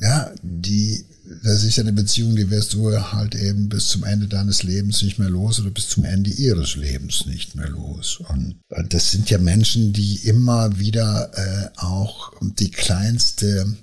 ja, 0.00 0.30
die 0.42 1.04
das 1.42 1.64
ist 1.64 1.76
ja 1.76 1.82
eine 1.82 1.92
Beziehung, 1.92 2.36
die 2.36 2.50
wirst 2.50 2.74
du 2.74 2.92
halt 3.12 3.34
eben 3.34 3.68
bis 3.68 3.88
zum 3.88 4.04
Ende 4.04 4.28
deines 4.28 4.62
Lebens 4.62 5.02
nicht 5.02 5.18
mehr 5.18 5.30
los 5.30 5.58
oder 5.58 5.70
bis 5.70 5.88
zum 5.88 6.04
Ende 6.04 6.30
ihres 6.30 6.76
Lebens 6.76 7.26
nicht 7.26 7.56
mehr 7.56 7.68
los. 7.68 8.20
Und, 8.28 8.56
und 8.68 8.94
das 8.94 9.10
sind 9.10 9.28
ja 9.28 9.38
Menschen, 9.38 9.92
die 9.92 10.16
immer 10.24 10.78
wieder 10.78 11.30
äh, 11.34 11.68
auch 11.78 12.32
die 12.40 12.70
kleinste, 12.70 13.76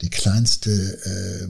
die 0.00 0.10
kleinste 0.10 0.72
äh, 0.72 1.46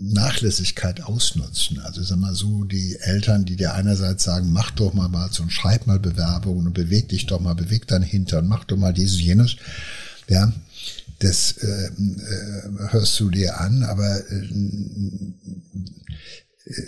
Nachlässigkeit 0.00 1.02
ausnutzen. 1.02 1.78
Also 1.80 2.02
sag 2.02 2.18
mal 2.18 2.34
so, 2.34 2.64
die 2.64 2.96
Eltern, 3.00 3.44
die 3.44 3.54
dir 3.54 3.74
einerseits 3.74 4.24
sagen, 4.24 4.52
mach 4.52 4.72
doch 4.72 4.94
mal 4.94 5.12
was 5.12 5.38
und 5.38 5.52
schreib 5.52 5.86
mal 5.86 6.00
Bewerbungen 6.00 6.66
und 6.66 6.74
beweg 6.74 7.08
dich 7.08 7.26
doch 7.26 7.40
mal, 7.40 7.54
beweg 7.54 7.86
dein 7.86 8.02
Hintern, 8.02 8.48
mach 8.48 8.64
doch 8.64 8.76
mal 8.76 8.92
dieses, 8.92 9.20
jenes. 9.20 9.56
Ja, 10.28 10.52
das 11.24 11.52
äh, 11.58 11.86
äh, 11.86 12.90
hörst 12.90 13.18
du 13.18 13.30
dir 13.30 13.60
an, 13.60 13.82
aber 13.82 14.18
äh, 14.30 14.48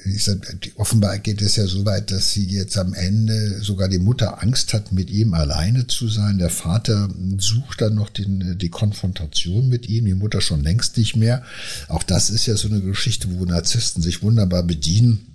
ich 0.07 0.25
sag, 0.25 0.39
offenbar 0.77 1.19
geht 1.19 1.43
es 1.43 1.57
ja 1.57 1.67
so 1.67 1.85
weit, 1.85 2.11
dass 2.11 2.33
sie 2.33 2.47
jetzt 2.47 2.79
am 2.79 2.95
Ende 2.95 3.61
sogar 3.61 3.89
die 3.89 3.99
Mutter 3.99 4.43
Angst 4.43 4.73
hat, 4.73 4.91
mit 4.93 5.11
ihm 5.11 5.35
alleine 5.35 5.87
zu 5.87 6.09
sein. 6.09 6.39
Der 6.39 6.49
Vater 6.49 7.11
sucht 7.37 7.83
dann 7.83 7.95
noch 7.95 8.09
den, 8.09 8.57
die 8.57 8.71
Konfrontation 8.71 9.69
mit 9.69 9.87
ihm, 9.89 10.07
die 10.07 10.15
Mutter 10.15 10.41
schon 10.41 10.63
längst 10.63 10.97
nicht 10.97 11.17
mehr. 11.17 11.43
Auch 11.89 12.03
das 12.03 12.31
ist 12.31 12.47
ja 12.47 12.57
so 12.57 12.69
eine 12.69 12.81
Geschichte, 12.81 13.29
wo 13.31 13.45
Narzissten 13.45 14.03
sich 14.03 14.23
wunderbar 14.23 14.63
bedienen. 14.63 15.27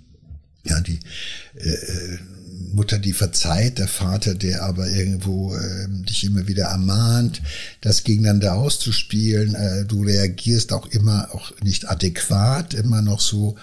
Ja, 0.64 0.80
die 0.80 0.98
äh, 1.54 1.70
äh 1.70 2.18
Mutter, 2.72 2.98
die 2.98 3.12
verzeiht, 3.12 3.78
der 3.78 3.88
Vater, 3.88 4.34
der 4.34 4.62
aber 4.62 4.88
irgendwo 4.88 5.54
äh, 5.54 5.86
dich 5.88 6.24
immer 6.24 6.46
wieder 6.46 6.66
ermahnt, 6.66 7.42
das 7.80 8.04
gegeneinander 8.04 8.54
auszuspielen. 8.54 9.54
Äh, 9.54 9.84
du 9.84 10.02
reagierst 10.02 10.72
auch 10.72 10.86
immer 10.86 11.28
auch 11.32 11.52
nicht 11.62 11.88
adäquat, 11.88 12.74
immer 12.74 13.02
noch 13.02 13.20
so, 13.20 13.56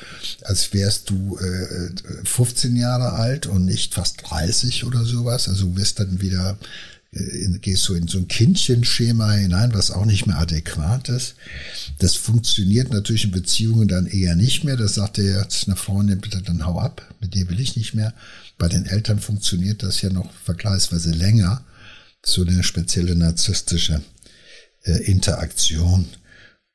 als 0.43 0.73
wärst 0.73 1.09
du 1.09 1.37
äh, 1.37 1.89
15 2.25 2.75
Jahre 2.75 3.13
alt 3.13 3.47
und 3.47 3.65
nicht 3.65 3.93
fast 3.93 4.17
30 4.29 4.85
oder 4.85 5.05
sowas. 5.05 5.47
Also 5.47 5.67
du 5.67 5.77
wirst 5.77 5.99
dann 5.99 6.21
wieder 6.21 6.57
äh, 7.11 7.57
gehst 7.59 7.87
du 7.87 7.95
in 7.95 8.07
so 8.07 8.17
ein 8.17 8.27
Kindchenschema 8.27 9.31
hinein, 9.31 9.73
was 9.73 9.91
auch 9.91 10.05
nicht 10.05 10.27
mehr 10.27 10.37
adäquat 10.37 11.09
ist. 11.09 11.35
Das 11.99 12.15
funktioniert 12.15 12.91
natürlich 12.91 13.25
in 13.25 13.31
Beziehungen 13.31 13.87
dann 13.87 14.07
eher 14.07 14.35
nicht 14.35 14.63
mehr. 14.63 14.77
Das 14.77 14.95
sagt 14.95 15.17
er 15.17 15.41
jetzt 15.41 15.67
einer 15.67 15.77
Freundin, 15.77 16.21
bitte 16.21 16.41
dann 16.41 16.65
hau 16.65 16.79
ab, 16.79 17.13
mit 17.19 17.33
dir 17.33 17.49
will 17.49 17.59
ich 17.59 17.75
nicht 17.75 17.93
mehr. 17.93 18.13
Bei 18.57 18.67
den 18.67 18.85
Eltern 18.85 19.19
funktioniert 19.19 19.83
das 19.83 20.01
ja 20.01 20.09
noch 20.09 20.31
vergleichsweise 20.43 21.11
länger, 21.11 21.65
so 22.23 22.43
eine 22.43 22.63
spezielle 22.63 23.15
narzisstische 23.15 24.01
äh, 24.83 25.03
Interaktion. 25.03 26.05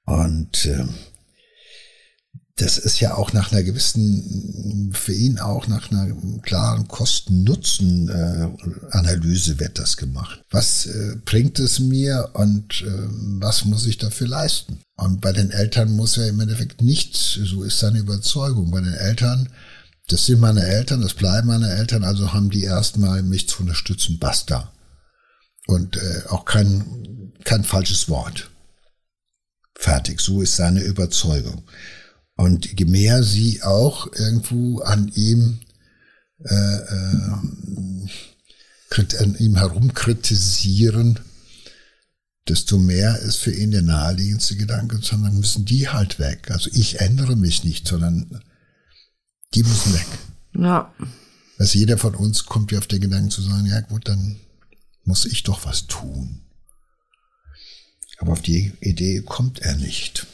Und 0.07 0.67
äh, 0.67 0.85
das 2.57 2.79
ist 2.79 3.01
ja 3.01 3.17
auch 3.17 3.33
nach 3.33 3.51
einer 3.51 3.65
gewissen, 3.65 4.93
für 4.95 5.13
ihn 5.13 5.41
auch 5.41 5.67
nach 5.67 5.91
einer 5.91 6.15
klaren 6.43 6.87
Kosten-Nutzen-Analyse 6.87 9.59
wird 9.59 9.77
das 9.79 9.97
gemacht. 9.97 10.45
Was 10.51 10.87
äh, 10.87 11.17
bringt 11.25 11.59
es 11.59 11.81
mir 11.81 12.31
und 12.35 12.83
äh, 12.83 13.09
was 13.41 13.65
muss 13.65 13.87
ich 13.87 13.99
dafür 13.99 14.29
leisten? 14.29 14.79
Und 14.97 15.21
bei 15.21 15.33
den 15.33 15.51
Eltern 15.51 15.97
muss 15.97 16.17
er 16.17 16.29
im 16.29 16.39
Endeffekt 16.39 16.81
nichts, 16.81 17.41
so 17.43 17.65
ist 17.65 17.81
seine 17.81 17.99
Überzeugung. 17.99 18.71
Bei 18.71 18.81
den 18.81 18.95
Eltern 18.95 19.49
das 20.09 20.27
sind 20.27 20.41
meine 20.41 20.63
Eltern, 20.63 21.01
das 21.01 21.15
bleiben 21.15 21.49
meine 21.49 21.71
Eltern, 21.71 22.05
also 22.05 22.33
haben 22.33 22.51
die 22.51 22.65
erstmal 22.65 23.23
mich 23.23 23.49
zu 23.49 23.63
unterstützen, 23.63 24.19
basta. 24.19 24.71
Und 25.67 25.97
äh, 25.97 26.23
auch 26.29 26.45
kein, 26.45 27.33
kein 27.45 27.65
falsches 27.65 28.09
Wort. 28.11 28.51
Fertig, 29.75 30.21
so 30.21 30.43
ist 30.43 30.57
seine 30.57 30.83
Überzeugung. 30.83 31.65
Und 32.37 32.79
je 32.79 32.85
mehr 32.87 33.23
sie 33.23 33.63
auch 33.63 34.13
irgendwo 34.13 34.81
an 34.81 35.09
ihm, 35.15 35.61
äh, 36.45 36.77
äh, 36.77 37.31
an 39.19 39.37
ihm 39.39 39.57
herumkritisieren, 39.57 41.21
desto 42.49 42.79
mehr 42.79 43.19
ist 43.21 43.37
für 43.37 43.53
ihn 43.53 43.71
der 43.71 43.83
naheliegendste 43.83 44.57
Gedanke, 44.57 44.99
sondern 44.99 45.39
müssen 45.39 45.65
die 45.65 45.89
halt 45.89 46.19
weg. 46.19 46.51
Also 46.51 46.71
ich 46.73 47.01
ändere 47.01 47.37
mich 47.37 47.65
nicht, 47.65 47.89
sondern 47.89 48.43
die 49.55 49.63
müssen 49.63 49.95
weg. 49.95 50.07
Ja. 50.57 50.93
Also 51.59 51.79
jeder 51.79 51.99
von 51.99 52.15
uns 52.15 52.47
kommt 52.47 52.73
ja 52.73 52.79
auf 52.79 52.87
den 52.87 53.01
Gedanken 53.01 53.31
zu 53.31 53.43
sagen, 53.43 53.67
ja 53.67 53.81
gut, 53.81 54.09
dann 54.09 54.37
muss 55.05 55.25
ich 55.25 55.43
doch 55.43 55.65
was 55.65 55.87
tun. 55.87 56.41
Aber 58.19 58.33
auf 58.33 58.43
die 58.43 58.73
Idee 58.81 59.23
kommt 59.23 59.61
er 59.61 59.77
nicht. 59.77 60.27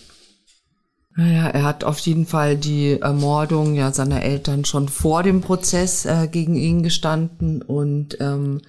Naja, 1.16 1.48
er 1.48 1.64
hat 1.64 1.84
auf 1.84 1.98
jeden 1.98 2.24
Fall 2.24 2.56
die 2.56 3.00
Ermordung 3.00 3.74
ja 3.74 3.92
seiner 3.92 4.22
Eltern 4.22 4.64
schon 4.64 4.88
vor 4.88 5.22
dem 5.22 5.40
Prozess 5.40 6.06
äh, 6.06 6.28
gegen 6.30 6.54
ihn 6.54 6.82
gestanden 6.82 7.62
und 7.62 8.16
ähm, 8.20 8.60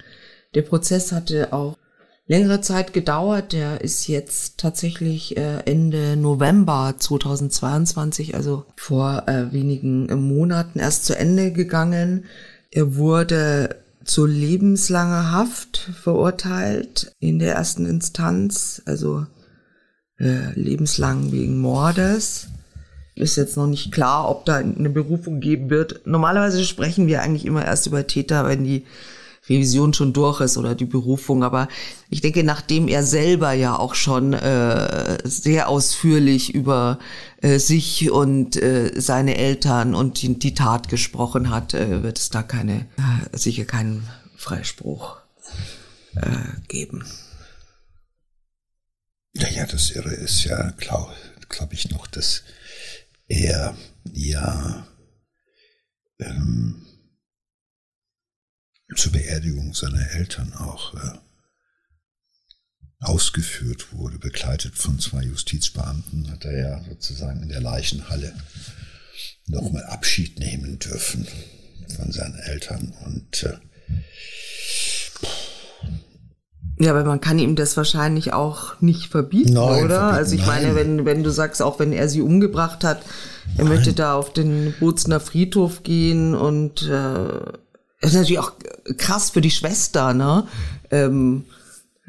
der 0.55 0.63
Prozess 0.63 1.11
hatte 1.11 1.53
auch 1.53 1.77
längere 2.25 2.61
Zeit 2.61 2.93
gedauert. 2.93 3.53
Der 3.53 3.81
ist 3.81 4.07
jetzt 4.07 4.57
tatsächlich 4.57 5.37
äh, 5.37 5.59
Ende 5.65 6.15
November 6.17 6.95
2022, 6.97 8.35
also 8.35 8.65
vor 8.75 9.27
äh, 9.27 9.53
wenigen 9.53 10.07
Monaten 10.27 10.79
erst 10.79 11.05
zu 11.05 11.17
Ende 11.17 11.51
gegangen. 11.51 12.25
Er 12.71 12.95
wurde 12.95 13.75
zu 14.03 14.25
lebenslanger 14.25 15.31
Haft 15.31 15.77
verurteilt 15.77 17.13
in 17.19 17.37
der 17.37 17.53
ersten 17.53 17.85
Instanz, 17.85 18.81
also 18.85 19.25
äh, 20.21 20.53
lebenslang 20.53 21.31
wegen 21.31 21.59
Mordes. 21.59 22.47
Ist 23.15 23.35
jetzt 23.35 23.57
noch 23.57 23.67
nicht 23.67 23.91
klar, 23.91 24.29
ob 24.29 24.45
da 24.45 24.55
eine 24.55 24.89
Berufung 24.89 25.41
geben 25.41 25.69
wird. 25.69 26.05
Normalerweise 26.05 26.63
sprechen 26.63 27.07
wir 27.07 27.21
eigentlich 27.21 27.45
immer 27.45 27.65
erst 27.65 27.87
über 27.87 28.07
Täter, 28.07 28.47
wenn 28.47 28.63
die 28.63 28.85
Revision 29.49 29.93
schon 29.93 30.13
durch 30.13 30.39
ist 30.39 30.57
oder 30.57 30.75
die 30.75 30.85
Berufung. 30.85 31.43
Aber 31.43 31.67
ich 32.09 32.21
denke, 32.21 32.43
nachdem 32.43 32.87
er 32.87 33.03
selber 33.03 33.51
ja 33.53 33.77
auch 33.77 33.95
schon 33.95 34.33
äh, 34.33 35.17
sehr 35.23 35.67
ausführlich 35.67 36.53
über 36.53 36.99
äh, 37.41 37.57
sich 37.59 38.11
und 38.11 38.55
äh, 38.55 38.91
seine 38.95 39.37
Eltern 39.37 39.95
und 39.95 40.21
die, 40.21 40.37
die 40.37 40.53
Tat 40.53 40.87
gesprochen 40.87 41.49
hat, 41.49 41.73
äh, 41.73 42.03
wird 42.03 42.19
es 42.19 42.29
da 42.29 42.43
keine, 42.43 42.85
äh, 42.97 43.37
sicher 43.37 43.65
keinen 43.65 44.07
Freispruch 44.37 45.17
äh, 46.15 46.67
geben. 46.67 47.03
Naja, 49.33 49.65
das 49.65 49.91
Irre 49.91 50.13
ist 50.13 50.43
ja, 50.43 50.71
glaube 50.71 51.15
glaub 51.49 51.73
ich 51.73 51.89
noch, 51.89 52.07
dass 52.07 52.43
er 53.27 53.77
ja 54.13 54.87
ähm, 56.19 56.85
zur 58.95 59.11
Beerdigung 59.11 59.73
seiner 59.73 60.11
Eltern 60.11 60.53
auch 60.53 60.93
äh, 60.95 61.17
ausgeführt 62.99 63.93
wurde, 63.93 64.19
begleitet 64.19 64.75
von 64.75 64.99
zwei 64.99 65.23
Justizbeamten, 65.23 66.29
hat 66.29 66.45
er 66.45 66.57
ja 66.57 66.83
sozusagen 66.83 67.41
in 67.41 67.49
der 67.49 67.61
Leichenhalle 67.61 68.35
nochmal 69.47 69.83
Abschied 69.85 70.39
nehmen 70.39 70.77
dürfen 70.77 71.27
von 71.95 72.11
seinen 72.11 72.37
Eltern. 72.39 72.91
Und 73.05 73.43
äh, 73.43 73.57
ja, 76.81 76.91
aber 76.91 77.03
man 77.03 77.21
kann 77.21 77.37
ihm 77.39 77.55
das 77.55 77.77
wahrscheinlich 77.77 78.33
auch 78.33 78.79
nicht 78.81 79.07
verbieten, 79.11 79.53
Nein, 79.53 79.85
oder? 79.85 79.95
verbieten, 79.95 80.15
also 80.17 80.35
ich 80.35 80.45
meine, 80.45 80.67
nein. 80.67 80.75
wenn, 80.75 81.05
wenn 81.05 81.23
du 81.23 81.29
sagst, 81.31 81.61
auch 81.61 81.79
wenn 81.79 81.93
er 81.93 82.09
sie 82.09 82.21
umgebracht 82.21 82.83
hat, 82.83 83.01
er 83.57 83.65
möchte 83.65 83.93
da 83.93 84.15
auf 84.15 84.33
den 84.33 84.73
Bozner 84.79 85.19
Friedhof 85.19 85.83
gehen 85.83 86.33
und 86.35 86.83
äh, 86.89 88.05
ist 88.05 88.13
natürlich 88.13 88.39
auch 88.39 88.53
krass 88.97 89.29
für 89.29 89.41
die 89.41 89.51
Schwester, 89.51 90.13
ne? 90.13 90.47
Ähm, 90.89 91.45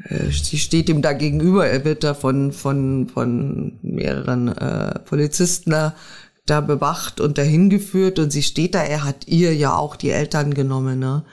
äh, 0.05 0.31
sie 0.31 0.57
steht 0.57 0.89
ihm 0.89 1.01
da 1.01 1.13
gegenüber, 1.13 1.67
er 1.67 1.85
wird 1.85 2.03
da 2.03 2.13
von, 2.13 2.51
von, 2.51 3.09
von 3.13 3.77
mehreren 3.81 4.47
äh, 4.47 4.99
Polizisten 4.99 5.71
da, 5.71 5.93
da 6.45 6.61
bewacht 6.61 7.19
und 7.21 7.37
dahin 7.37 7.69
geführt 7.69 8.19
und 8.19 8.31
sie 8.31 8.43
steht 8.43 8.73
da, 8.75 8.81
er 8.81 9.03
hat 9.03 9.27
ihr 9.27 9.53
ja 9.55 9.75
auch 9.75 9.95
die 9.95 10.09
Eltern 10.09 10.53
genommen, 10.53 10.99
ne? 10.99 11.23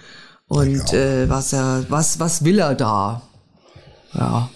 Und 0.47 0.93
Ja. 0.93 0.99
äh, 0.99 1.29
was 1.31 1.53
er, 1.53 1.85
was, 1.89 2.19
was 2.19 2.45
will 2.45 2.59
er 2.59 2.75
da? 2.75 3.23
Ja. 4.15 4.51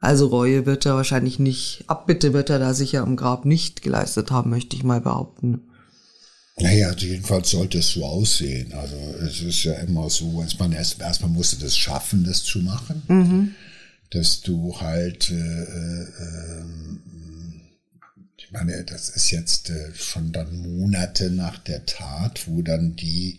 Also 0.00 0.26
Reue 0.26 0.66
wird 0.66 0.84
er 0.84 0.96
wahrscheinlich 0.96 1.38
nicht, 1.38 1.84
Abbitte 1.86 2.32
wird 2.32 2.50
er 2.50 2.58
da 2.58 2.74
sicher 2.74 3.02
am 3.02 3.16
Grab 3.16 3.44
nicht 3.44 3.82
geleistet 3.82 4.32
haben, 4.32 4.50
möchte 4.50 4.74
ich 4.74 4.82
mal 4.82 5.00
behaupten. 5.00 5.62
Naja, 6.58 6.88
also 6.88 7.06
jedenfalls 7.06 7.50
sollte 7.50 7.78
es 7.78 7.90
so 7.90 8.04
aussehen. 8.04 8.72
Also 8.74 8.96
es 9.24 9.40
ist 9.40 9.64
ja 9.64 9.74
immer 9.74 10.10
so, 10.10 10.42
dass 10.42 10.58
man 10.58 10.72
erst 10.72 11.00
erstmal 11.00 11.30
musste 11.30 11.56
das 11.56 11.76
schaffen, 11.76 12.24
das 12.24 12.42
zu 12.42 12.58
machen, 12.58 13.54
dass 14.10 14.40
du 14.42 14.78
halt, 14.80 15.30
äh, 15.30 15.62
äh, 15.62 16.06
ähm, 16.20 17.00
ich 18.52 18.58
meine, 18.58 18.84
das 18.84 19.08
ist 19.08 19.30
jetzt 19.30 19.70
äh, 19.70 19.94
schon 19.94 20.30
dann 20.30 20.78
Monate 20.78 21.30
nach 21.30 21.56
der 21.58 21.86
Tat, 21.86 22.42
wo 22.46 22.60
dann 22.60 22.96
die 22.96 23.38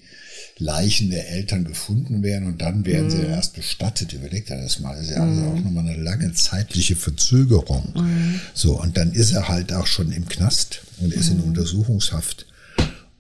Leichen 0.57 1.11
der 1.11 1.29
Eltern 1.29 1.65
gefunden 1.65 2.23
werden 2.23 2.47
und 2.47 2.61
dann 2.63 2.83
werden 2.83 3.11
sie 3.11 3.21
erst 3.21 3.53
bestattet. 3.53 4.13
Überlegt 4.13 4.49
er 4.49 4.59
das 4.59 4.79
mal. 4.79 4.95
Das 4.95 5.05
ist 5.05 5.11
ja 5.11 5.23
also 5.23 5.41
auch 5.43 5.59
nochmal 5.59 5.87
eine 5.87 6.01
lange 6.01 6.33
zeitliche 6.33 6.95
Verzögerung. 6.95 7.93
So, 8.55 8.81
und 8.81 8.97
dann 8.97 9.11
ist 9.11 9.33
er 9.33 9.47
halt 9.49 9.71
auch 9.71 9.85
schon 9.85 10.11
im 10.11 10.27
Knast 10.27 10.81
und 10.99 11.13
ist 11.13 11.29
in 11.29 11.41
Untersuchungshaft. 11.41 12.47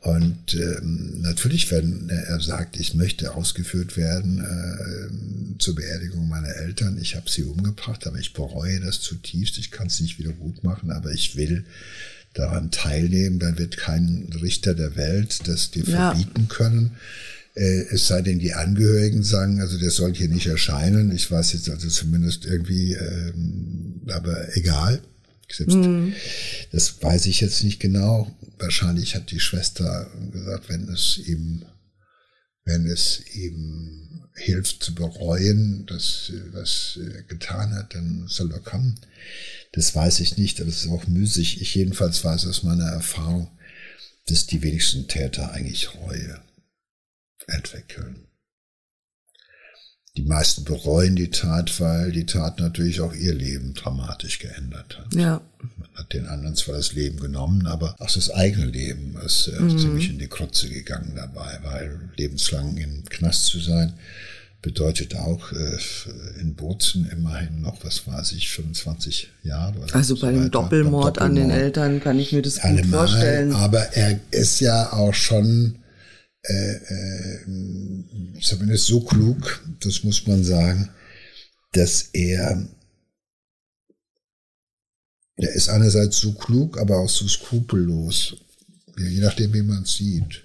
Und 0.03 0.53
ähm, 0.55 1.21
natürlich, 1.21 1.71
wenn 1.71 2.09
er 2.09 2.41
sagt, 2.41 2.77
ich 2.77 2.93
möchte 2.93 3.35
ausgeführt 3.35 3.95
werden 3.95 4.39
äh, 4.43 5.57
zur 5.59 5.75
Beerdigung 5.75 6.27
meiner 6.27 6.53
Eltern, 6.57 6.97
ich 7.01 7.15
habe 7.15 7.29
sie 7.29 7.43
umgebracht, 7.43 8.05
aber 8.05 8.19
ich 8.19 8.33
bereue 8.33 8.81
das 8.81 8.99
zutiefst, 8.99 9.57
ich 9.59 9.71
kann 9.71 9.87
es 9.87 10.01
nicht 10.01 10.19
wieder 10.19 10.33
gut 10.33 10.61
machen, 10.61 10.91
aber 10.91 11.11
ich 11.11 11.37
will 11.37 11.63
daran 12.33 12.69
teilnehmen, 12.69 13.39
dann 13.39 13.57
wird 13.57 13.77
kein 13.77 14.27
Richter 14.41 14.73
der 14.73 14.97
Welt 14.97 15.47
das 15.47 15.71
dir 15.71 15.85
Ja. 15.85 16.13
verbieten 16.13 16.49
können. 16.49 16.91
Äh, 17.55 17.83
es 17.91 18.07
sei 18.07 18.21
denn, 18.21 18.39
die 18.39 18.55
Angehörigen 18.55 19.23
sagen, 19.23 19.61
also 19.61 19.77
der 19.77 19.91
soll 19.91 20.13
hier 20.13 20.27
nicht 20.27 20.47
erscheinen. 20.47 21.15
Ich 21.15 21.31
weiß 21.31 21.53
jetzt 21.53 21.69
also 21.69 21.87
zumindest 21.87 22.43
irgendwie, 22.43 22.93
ähm, 22.93 24.01
aber 24.09 24.57
egal. 24.57 24.99
Selbst 25.51 25.77
das 26.71 27.01
weiß 27.01 27.25
ich 27.27 27.41
jetzt 27.41 27.63
nicht 27.63 27.79
genau. 27.79 28.35
Wahrscheinlich 28.57 29.15
hat 29.15 29.31
die 29.31 29.39
Schwester 29.39 30.09
gesagt, 30.31 30.69
wenn 30.69 30.87
es 30.89 31.17
ihm, 31.17 31.65
wenn 32.65 32.87
es 32.87 33.21
ihm 33.33 34.27
hilft 34.35 34.83
zu 34.83 34.95
bereuen, 34.95 35.85
dass, 35.85 36.31
was 36.51 36.97
er 36.97 37.23
getan 37.23 37.73
hat, 37.75 37.93
dann 37.93 38.27
soll 38.27 38.51
er 38.51 38.59
kommen. 38.59 38.99
Das 39.73 39.95
weiß 39.95 40.21
ich 40.21 40.37
nicht, 40.37 40.59
aber 40.59 40.69
es 40.69 40.85
ist 40.85 40.89
auch 40.89 41.07
müßig. 41.07 41.61
Ich 41.61 41.75
jedenfalls 41.75 42.23
weiß 42.23 42.47
aus 42.47 42.63
meiner 42.63 42.87
Erfahrung, 42.87 43.51
dass 44.27 44.47
die 44.47 44.61
wenigsten 44.63 45.07
Täter 45.07 45.51
eigentlich 45.51 45.93
Reue 45.95 46.41
entwickeln. 47.47 48.27
Die 50.15 50.23
meisten 50.23 50.63
bereuen 50.63 51.15
die 51.15 51.31
Tat, 51.31 51.79
weil 51.79 52.11
die 52.11 52.27
Tat 52.27 52.59
natürlich 52.59 53.01
auch 53.01 53.15
ihr 53.15 53.33
Leben 53.33 53.73
dramatisch 53.73 54.37
geändert 54.37 54.99
hat. 54.99 55.15
Ja. 55.15 55.41
Man 55.79 55.89
hat 55.95 56.13
den 56.13 56.27
anderen 56.27 56.55
zwar 56.55 56.75
das 56.75 56.93
Leben 56.93 57.19
genommen, 57.19 57.65
aber 57.65 57.95
auch 57.97 58.11
das 58.11 58.29
eigene 58.29 58.67
Leben 58.67 59.15
ist 59.25 59.47
äh, 59.47 59.57
ziemlich 59.75 60.09
in 60.11 60.19
die 60.19 60.27
Krutze 60.27 60.69
gegangen 60.69 61.13
dabei, 61.15 61.57
weil 61.63 61.99
lebenslang 62.15 62.77
im 62.77 63.03
Knast 63.05 63.45
zu 63.45 63.59
sein 63.59 63.93
bedeutet 64.61 65.15
auch 65.15 65.51
äh, 65.51 65.77
in 66.39 66.53
Bozen 66.53 67.09
immerhin 67.11 67.61
noch, 67.61 67.83
was 67.83 68.05
weiß 68.05 68.33
ich, 68.33 68.51
25 68.51 69.29
Jahre. 69.41 69.79
Oder 69.79 69.95
Also 69.95 70.15
so 70.15 70.21
bei 70.27 70.31
dem 70.31 70.41
weiter. 70.41 70.49
Doppelmord, 70.51 71.15
Beim 71.17 71.25
an 71.25 71.35
den 71.35 71.43
Doppelmord 71.49 71.63
Eltern 71.63 71.99
kann 72.01 72.19
ich 72.19 72.31
mir 72.31 72.43
das 72.43 72.57
gut 72.57 72.65
allemal, 72.65 73.07
vorstellen. 73.07 73.51
aber 73.53 73.79
er 73.95 74.19
ist 74.29 74.59
ja 74.59 74.93
auch 74.93 75.13
schon 75.15 75.79
äh, 76.43 76.75
äh, 76.75 77.39
zumindest 78.41 78.87
so 78.87 79.01
klug, 79.01 79.63
das 79.79 80.03
muss 80.03 80.27
man 80.27 80.43
sagen, 80.43 80.89
dass 81.71 82.09
er, 82.13 82.67
er 85.37 85.53
ist 85.53 85.69
einerseits 85.69 86.17
so 86.17 86.33
klug, 86.33 86.77
aber 86.77 86.97
auch 86.97 87.09
so 87.09 87.27
skrupellos, 87.27 88.35
je 88.97 89.21
nachdem, 89.21 89.53
wie 89.53 89.63
man 89.63 89.83
es 89.83 89.95
sieht, 89.95 90.43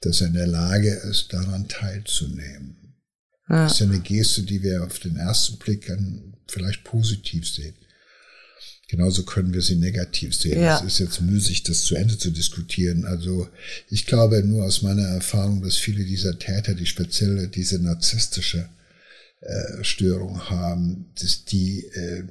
dass 0.00 0.20
er 0.20 0.28
in 0.28 0.34
der 0.34 0.46
Lage 0.46 0.90
ist, 0.90 1.32
daran 1.32 1.68
teilzunehmen. 1.68 2.96
Ja. 3.48 3.64
Das 3.64 3.72
ist 3.72 3.80
ja 3.80 3.86
eine 3.86 4.00
Geste, 4.00 4.42
die 4.42 4.62
wir 4.62 4.84
auf 4.84 4.98
den 4.98 5.16
ersten 5.16 5.58
Blick 5.58 5.86
dann 5.86 6.36
vielleicht 6.48 6.84
positiv 6.84 7.48
sehen. 7.48 7.74
Genauso 8.92 9.22
können 9.22 9.54
wir 9.54 9.62
sie 9.62 9.76
negativ 9.76 10.34
sehen. 10.34 10.60
Ja. 10.60 10.76
Es 10.76 10.84
ist 10.84 10.98
jetzt 10.98 11.22
müßig, 11.22 11.62
das 11.62 11.80
zu 11.80 11.94
Ende 11.94 12.18
zu 12.18 12.30
diskutieren. 12.30 13.06
Also 13.06 13.48
ich 13.88 14.04
glaube 14.04 14.44
nur 14.44 14.66
aus 14.66 14.82
meiner 14.82 15.04
Erfahrung, 15.04 15.62
dass 15.62 15.78
viele 15.78 16.04
dieser 16.04 16.38
Täter, 16.38 16.74
die 16.74 16.84
speziell 16.84 17.46
diese 17.46 17.78
narzisstische 17.78 18.68
äh, 19.44 19.82
Störung 19.82 20.40
haben, 20.50 21.06
dass 21.20 21.44
die 21.44 21.84
äh, 21.86 22.22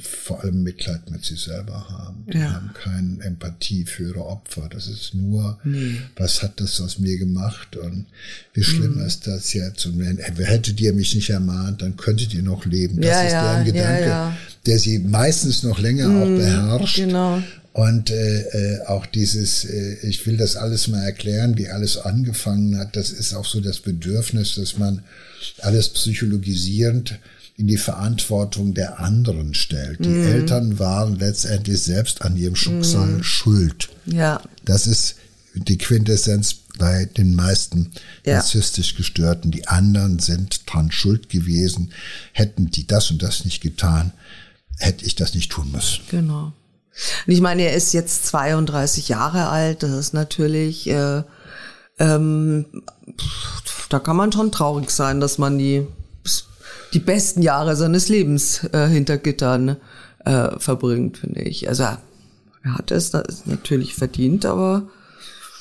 vor 0.00 0.42
allem 0.42 0.62
Mitleid 0.62 1.10
mit 1.10 1.22
sich 1.22 1.42
selber 1.42 1.86
haben. 1.90 2.24
Die 2.32 2.38
Ja. 2.38 2.54
haben 2.54 2.70
keine 2.72 3.22
Empathie 3.22 3.84
für 3.84 4.04
ihre 4.08 4.24
Opfer. 4.24 4.68
Das 4.72 4.86
ist 4.86 5.12
nur, 5.12 5.58
was 6.16 6.42
hat 6.42 6.58
das 6.60 6.80
aus 6.80 6.98
mir 6.98 7.18
gemacht 7.18 7.76
und 7.76 8.06
wie 8.54 8.62
schlimm 8.62 8.94
Mhm. 8.94 9.06
ist 9.06 9.26
das 9.26 9.52
jetzt? 9.52 9.84
Und 9.84 9.98
wenn, 9.98 10.16
hättet 10.18 10.80
ihr 10.80 10.94
mich 10.94 11.14
nicht 11.14 11.28
ermahnt, 11.28 11.82
dann 11.82 11.96
könntet 11.96 12.32
ihr 12.32 12.42
noch 12.42 12.64
leben. 12.64 13.02
Das 13.02 13.10
Ja, 13.10 13.22
ist 13.22 13.32
ja, 13.32 13.52
deren 13.52 13.64
Gedanke, 13.66 14.06
ja. 14.06 14.36
der 14.64 14.78
sie 14.78 14.98
meistens 14.98 15.62
noch 15.62 15.78
länger 15.78 16.08
auch 16.08 16.26
beherrscht. 16.26 16.96
genau. 16.96 17.42
Und 17.76 18.08
äh, 18.10 18.40
äh, 18.40 18.86
auch 18.86 19.04
dieses, 19.04 19.66
äh, 19.66 19.98
ich 20.00 20.26
will 20.26 20.38
das 20.38 20.56
alles 20.56 20.88
mal 20.88 21.02
erklären, 21.02 21.58
wie 21.58 21.68
alles 21.68 21.98
angefangen 21.98 22.78
hat, 22.78 22.96
das 22.96 23.10
ist 23.10 23.34
auch 23.34 23.44
so 23.44 23.60
das 23.60 23.80
Bedürfnis, 23.80 24.54
dass 24.54 24.78
man 24.78 25.02
alles 25.60 25.90
psychologisierend 25.90 27.18
in 27.58 27.66
die 27.66 27.76
Verantwortung 27.76 28.72
der 28.72 28.98
anderen 29.00 29.52
stellt. 29.52 30.02
Die 30.02 30.08
Eltern 30.08 30.78
waren 30.78 31.18
letztendlich 31.18 31.82
selbst 31.82 32.22
an 32.22 32.38
ihrem 32.38 32.56
Schicksal 32.56 33.22
schuld. 33.22 33.90
Ja. 34.06 34.40
Das 34.64 34.86
ist 34.86 35.16
die 35.54 35.76
Quintessenz 35.76 36.54
bei 36.78 37.04
den 37.04 37.34
meisten 37.34 37.90
Ja. 38.24 38.36
narzisstisch 38.36 38.94
gestörten. 38.94 39.50
Die 39.50 39.68
anderen 39.68 40.18
sind 40.18 40.62
dran 40.64 40.90
schuld 40.90 41.28
gewesen. 41.28 41.92
Hätten 42.32 42.70
die 42.70 42.86
das 42.86 43.10
und 43.10 43.22
das 43.22 43.44
nicht 43.44 43.60
getan, 43.60 44.12
hätte 44.78 45.04
ich 45.04 45.14
das 45.14 45.34
nicht 45.34 45.52
tun 45.52 45.70
müssen. 45.72 46.00
Genau. 46.10 46.54
Und 47.26 47.32
ich 47.32 47.40
meine, 47.40 47.62
er 47.62 47.74
ist 47.74 47.92
jetzt 47.92 48.26
32 48.26 49.08
Jahre 49.08 49.48
alt. 49.48 49.82
Das 49.82 49.92
ist 49.92 50.14
natürlich, 50.14 50.88
äh, 50.88 51.22
ähm, 51.98 52.66
da 53.88 53.98
kann 53.98 54.16
man 54.16 54.32
schon 54.32 54.52
traurig 54.52 54.90
sein, 54.90 55.20
dass 55.20 55.38
man 55.38 55.58
die, 55.58 55.86
die 56.92 57.00
besten 57.00 57.42
Jahre 57.42 57.76
seines 57.76 58.08
Lebens 58.08 58.64
äh, 58.72 58.86
hinter 58.86 59.18
Gittern 59.18 59.76
äh, 60.24 60.58
verbringt, 60.58 61.18
finde 61.18 61.42
ich. 61.42 61.68
Also 61.68 61.84
er 61.84 62.74
hat 62.74 62.90
es 62.90 63.12
natürlich 63.44 63.94
verdient, 63.94 64.44
aber 64.44 64.88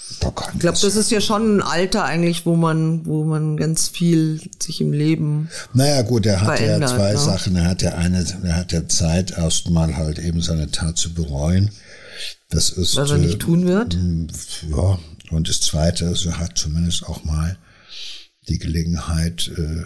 ich 0.10 0.60
glaube, 0.60 0.78
das 0.82 0.96
ist 0.96 1.12
ja 1.12 1.22
schon 1.22 1.58
ein 1.58 1.62
Alter 1.62 2.04
eigentlich, 2.04 2.46
wo 2.46 2.56
man, 2.56 3.06
wo 3.06 3.24
man 3.24 3.58
ganz 3.58 3.90
viel 3.90 4.40
sich 4.62 4.82
im 4.82 4.92
Leben 4.94 5.50
Naja, 5.74 6.02
gut, 6.04 6.26
er 6.26 6.42
hat 6.42 6.60
ja 6.60 6.86
zwei 6.86 7.14
ne? 7.14 7.18
Sachen. 7.18 7.56
Er 7.56 7.66
hat 7.66 7.82
ja 7.82 7.96
eine, 7.96 8.26
er 8.44 8.56
hat 8.56 8.72
ja 8.72 8.88
Zeit, 8.88 9.32
erstmal 9.32 9.96
halt 9.96 10.20
eben 10.20 10.42
seine 10.42 10.72
Tat 10.72 10.98
zu 10.98 11.14
bereuen. 11.14 11.72
Das 12.50 12.70
ist, 12.70 12.96
was 12.96 13.12
er 13.12 13.18
nicht 13.18 13.36
äh, 13.36 13.40
tun 13.40 13.68
wird. 13.68 13.98
Ja, 14.70 15.00
und 15.32 15.50
das 15.50 15.62
Zweite 15.62 16.06
ist, 16.06 16.26
er 16.26 16.40
hat 16.40 16.58
zumindest 16.58 17.06
auch 17.06 17.24
mal 17.24 17.58
die 18.48 18.60
Gelegenheit, 18.60 19.52
äh, 19.58 19.84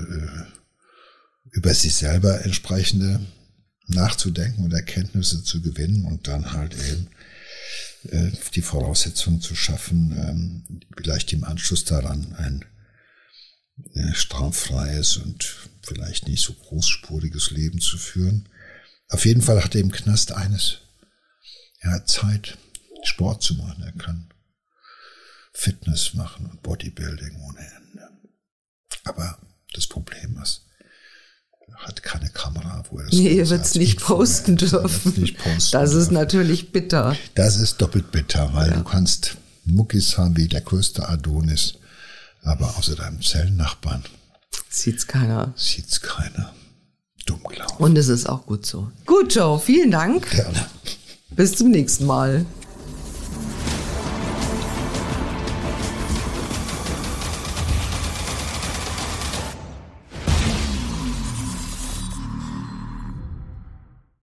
über 1.51 1.73
sich 1.73 1.95
selber 1.95 2.45
entsprechende 2.45 3.19
nachzudenken 3.87 4.63
und 4.63 4.73
Erkenntnisse 4.73 5.43
zu 5.43 5.61
gewinnen 5.61 6.05
und 6.05 6.27
dann 6.27 6.53
halt 6.53 6.73
eben 6.73 7.07
äh, 8.03 8.31
die 8.55 8.61
Voraussetzungen 8.61 9.41
zu 9.41 9.55
schaffen, 9.55 10.15
ähm, 10.17 10.81
vielleicht 10.95 11.33
im 11.33 11.43
Anschluss 11.43 11.85
daran 11.85 12.33
ein 12.35 12.65
äh, 13.93 14.13
straffreies 14.13 15.17
und 15.17 15.69
vielleicht 15.81 16.27
nicht 16.27 16.43
so 16.43 16.53
großspuriges 16.53 17.51
Leben 17.51 17.79
zu 17.79 17.97
führen. 17.97 18.49
Auf 19.09 19.25
jeden 19.25 19.41
Fall 19.41 19.63
hat 19.63 19.75
er 19.75 19.81
im 19.81 19.91
Knast 19.91 20.31
eines. 20.31 20.79
Er 21.79 21.91
hat 21.91 22.09
Zeit, 22.09 22.57
Sport 23.03 23.41
zu 23.41 23.55
machen. 23.55 23.83
Er 23.83 23.93
kann 23.93 24.29
Fitness 25.53 26.13
machen 26.13 26.45
und 26.45 26.61
Bodybuilding 26.61 27.35
ohne 27.41 27.59
Ende. 27.59 28.09
Aber 29.03 29.39
das 29.73 29.87
Problem 29.87 30.39
ist, 30.41 30.68
hat 31.79 32.03
keine 32.03 32.29
Kamera, 32.29 32.83
wo 32.89 32.99
er 32.99 33.05
das 33.05 33.13
Nee, 33.15 33.29
ihr 33.37 33.49
wird 33.49 33.65
es 33.65 33.75
nicht 33.75 33.99
posten 34.01 34.57
dürfen. 34.57 35.13
Nicht 35.19 35.37
posten 35.37 35.71
das 35.71 35.89
ist 35.93 35.95
dürfen. 36.11 36.13
natürlich 36.15 36.71
bitter. 36.71 37.15
Das 37.35 37.57
ist 37.57 37.77
doppelt 37.81 38.11
bitter, 38.11 38.53
weil 38.53 38.69
du 38.71 38.83
kannst 38.83 39.37
Muckis 39.65 40.17
haben 40.17 40.35
wie 40.37 40.47
der 40.47 40.61
größte 40.61 41.07
Adonis, 41.07 41.75
aber 42.43 42.75
außer 42.77 42.95
deinem 42.95 43.21
Zellennachbarn 43.21 44.03
Sieht's 44.69 45.07
keiner. 45.07 45.53
sieht's 45.55 46.01
keiner. 46.01 46.53
Dumm 47.25 47.41
gelaufen. 47.43 47.81
Und 47.83 47.97
es 47.97 48.07
ist 48.07 48.27
auch 48.29 48.45
gut 48.45 48.65
so. 48.65 48.91
Gut, 49.05 49.33
Joe, 49.35 49.59
vielen 49.59 49.91
Dank. 49.91 50.29
Gerne. 50.29 50.65
Bis 51.31 51.55
zum 51.55 51.69
nächsten 51.71 52.05
Mal. 52.05 52.45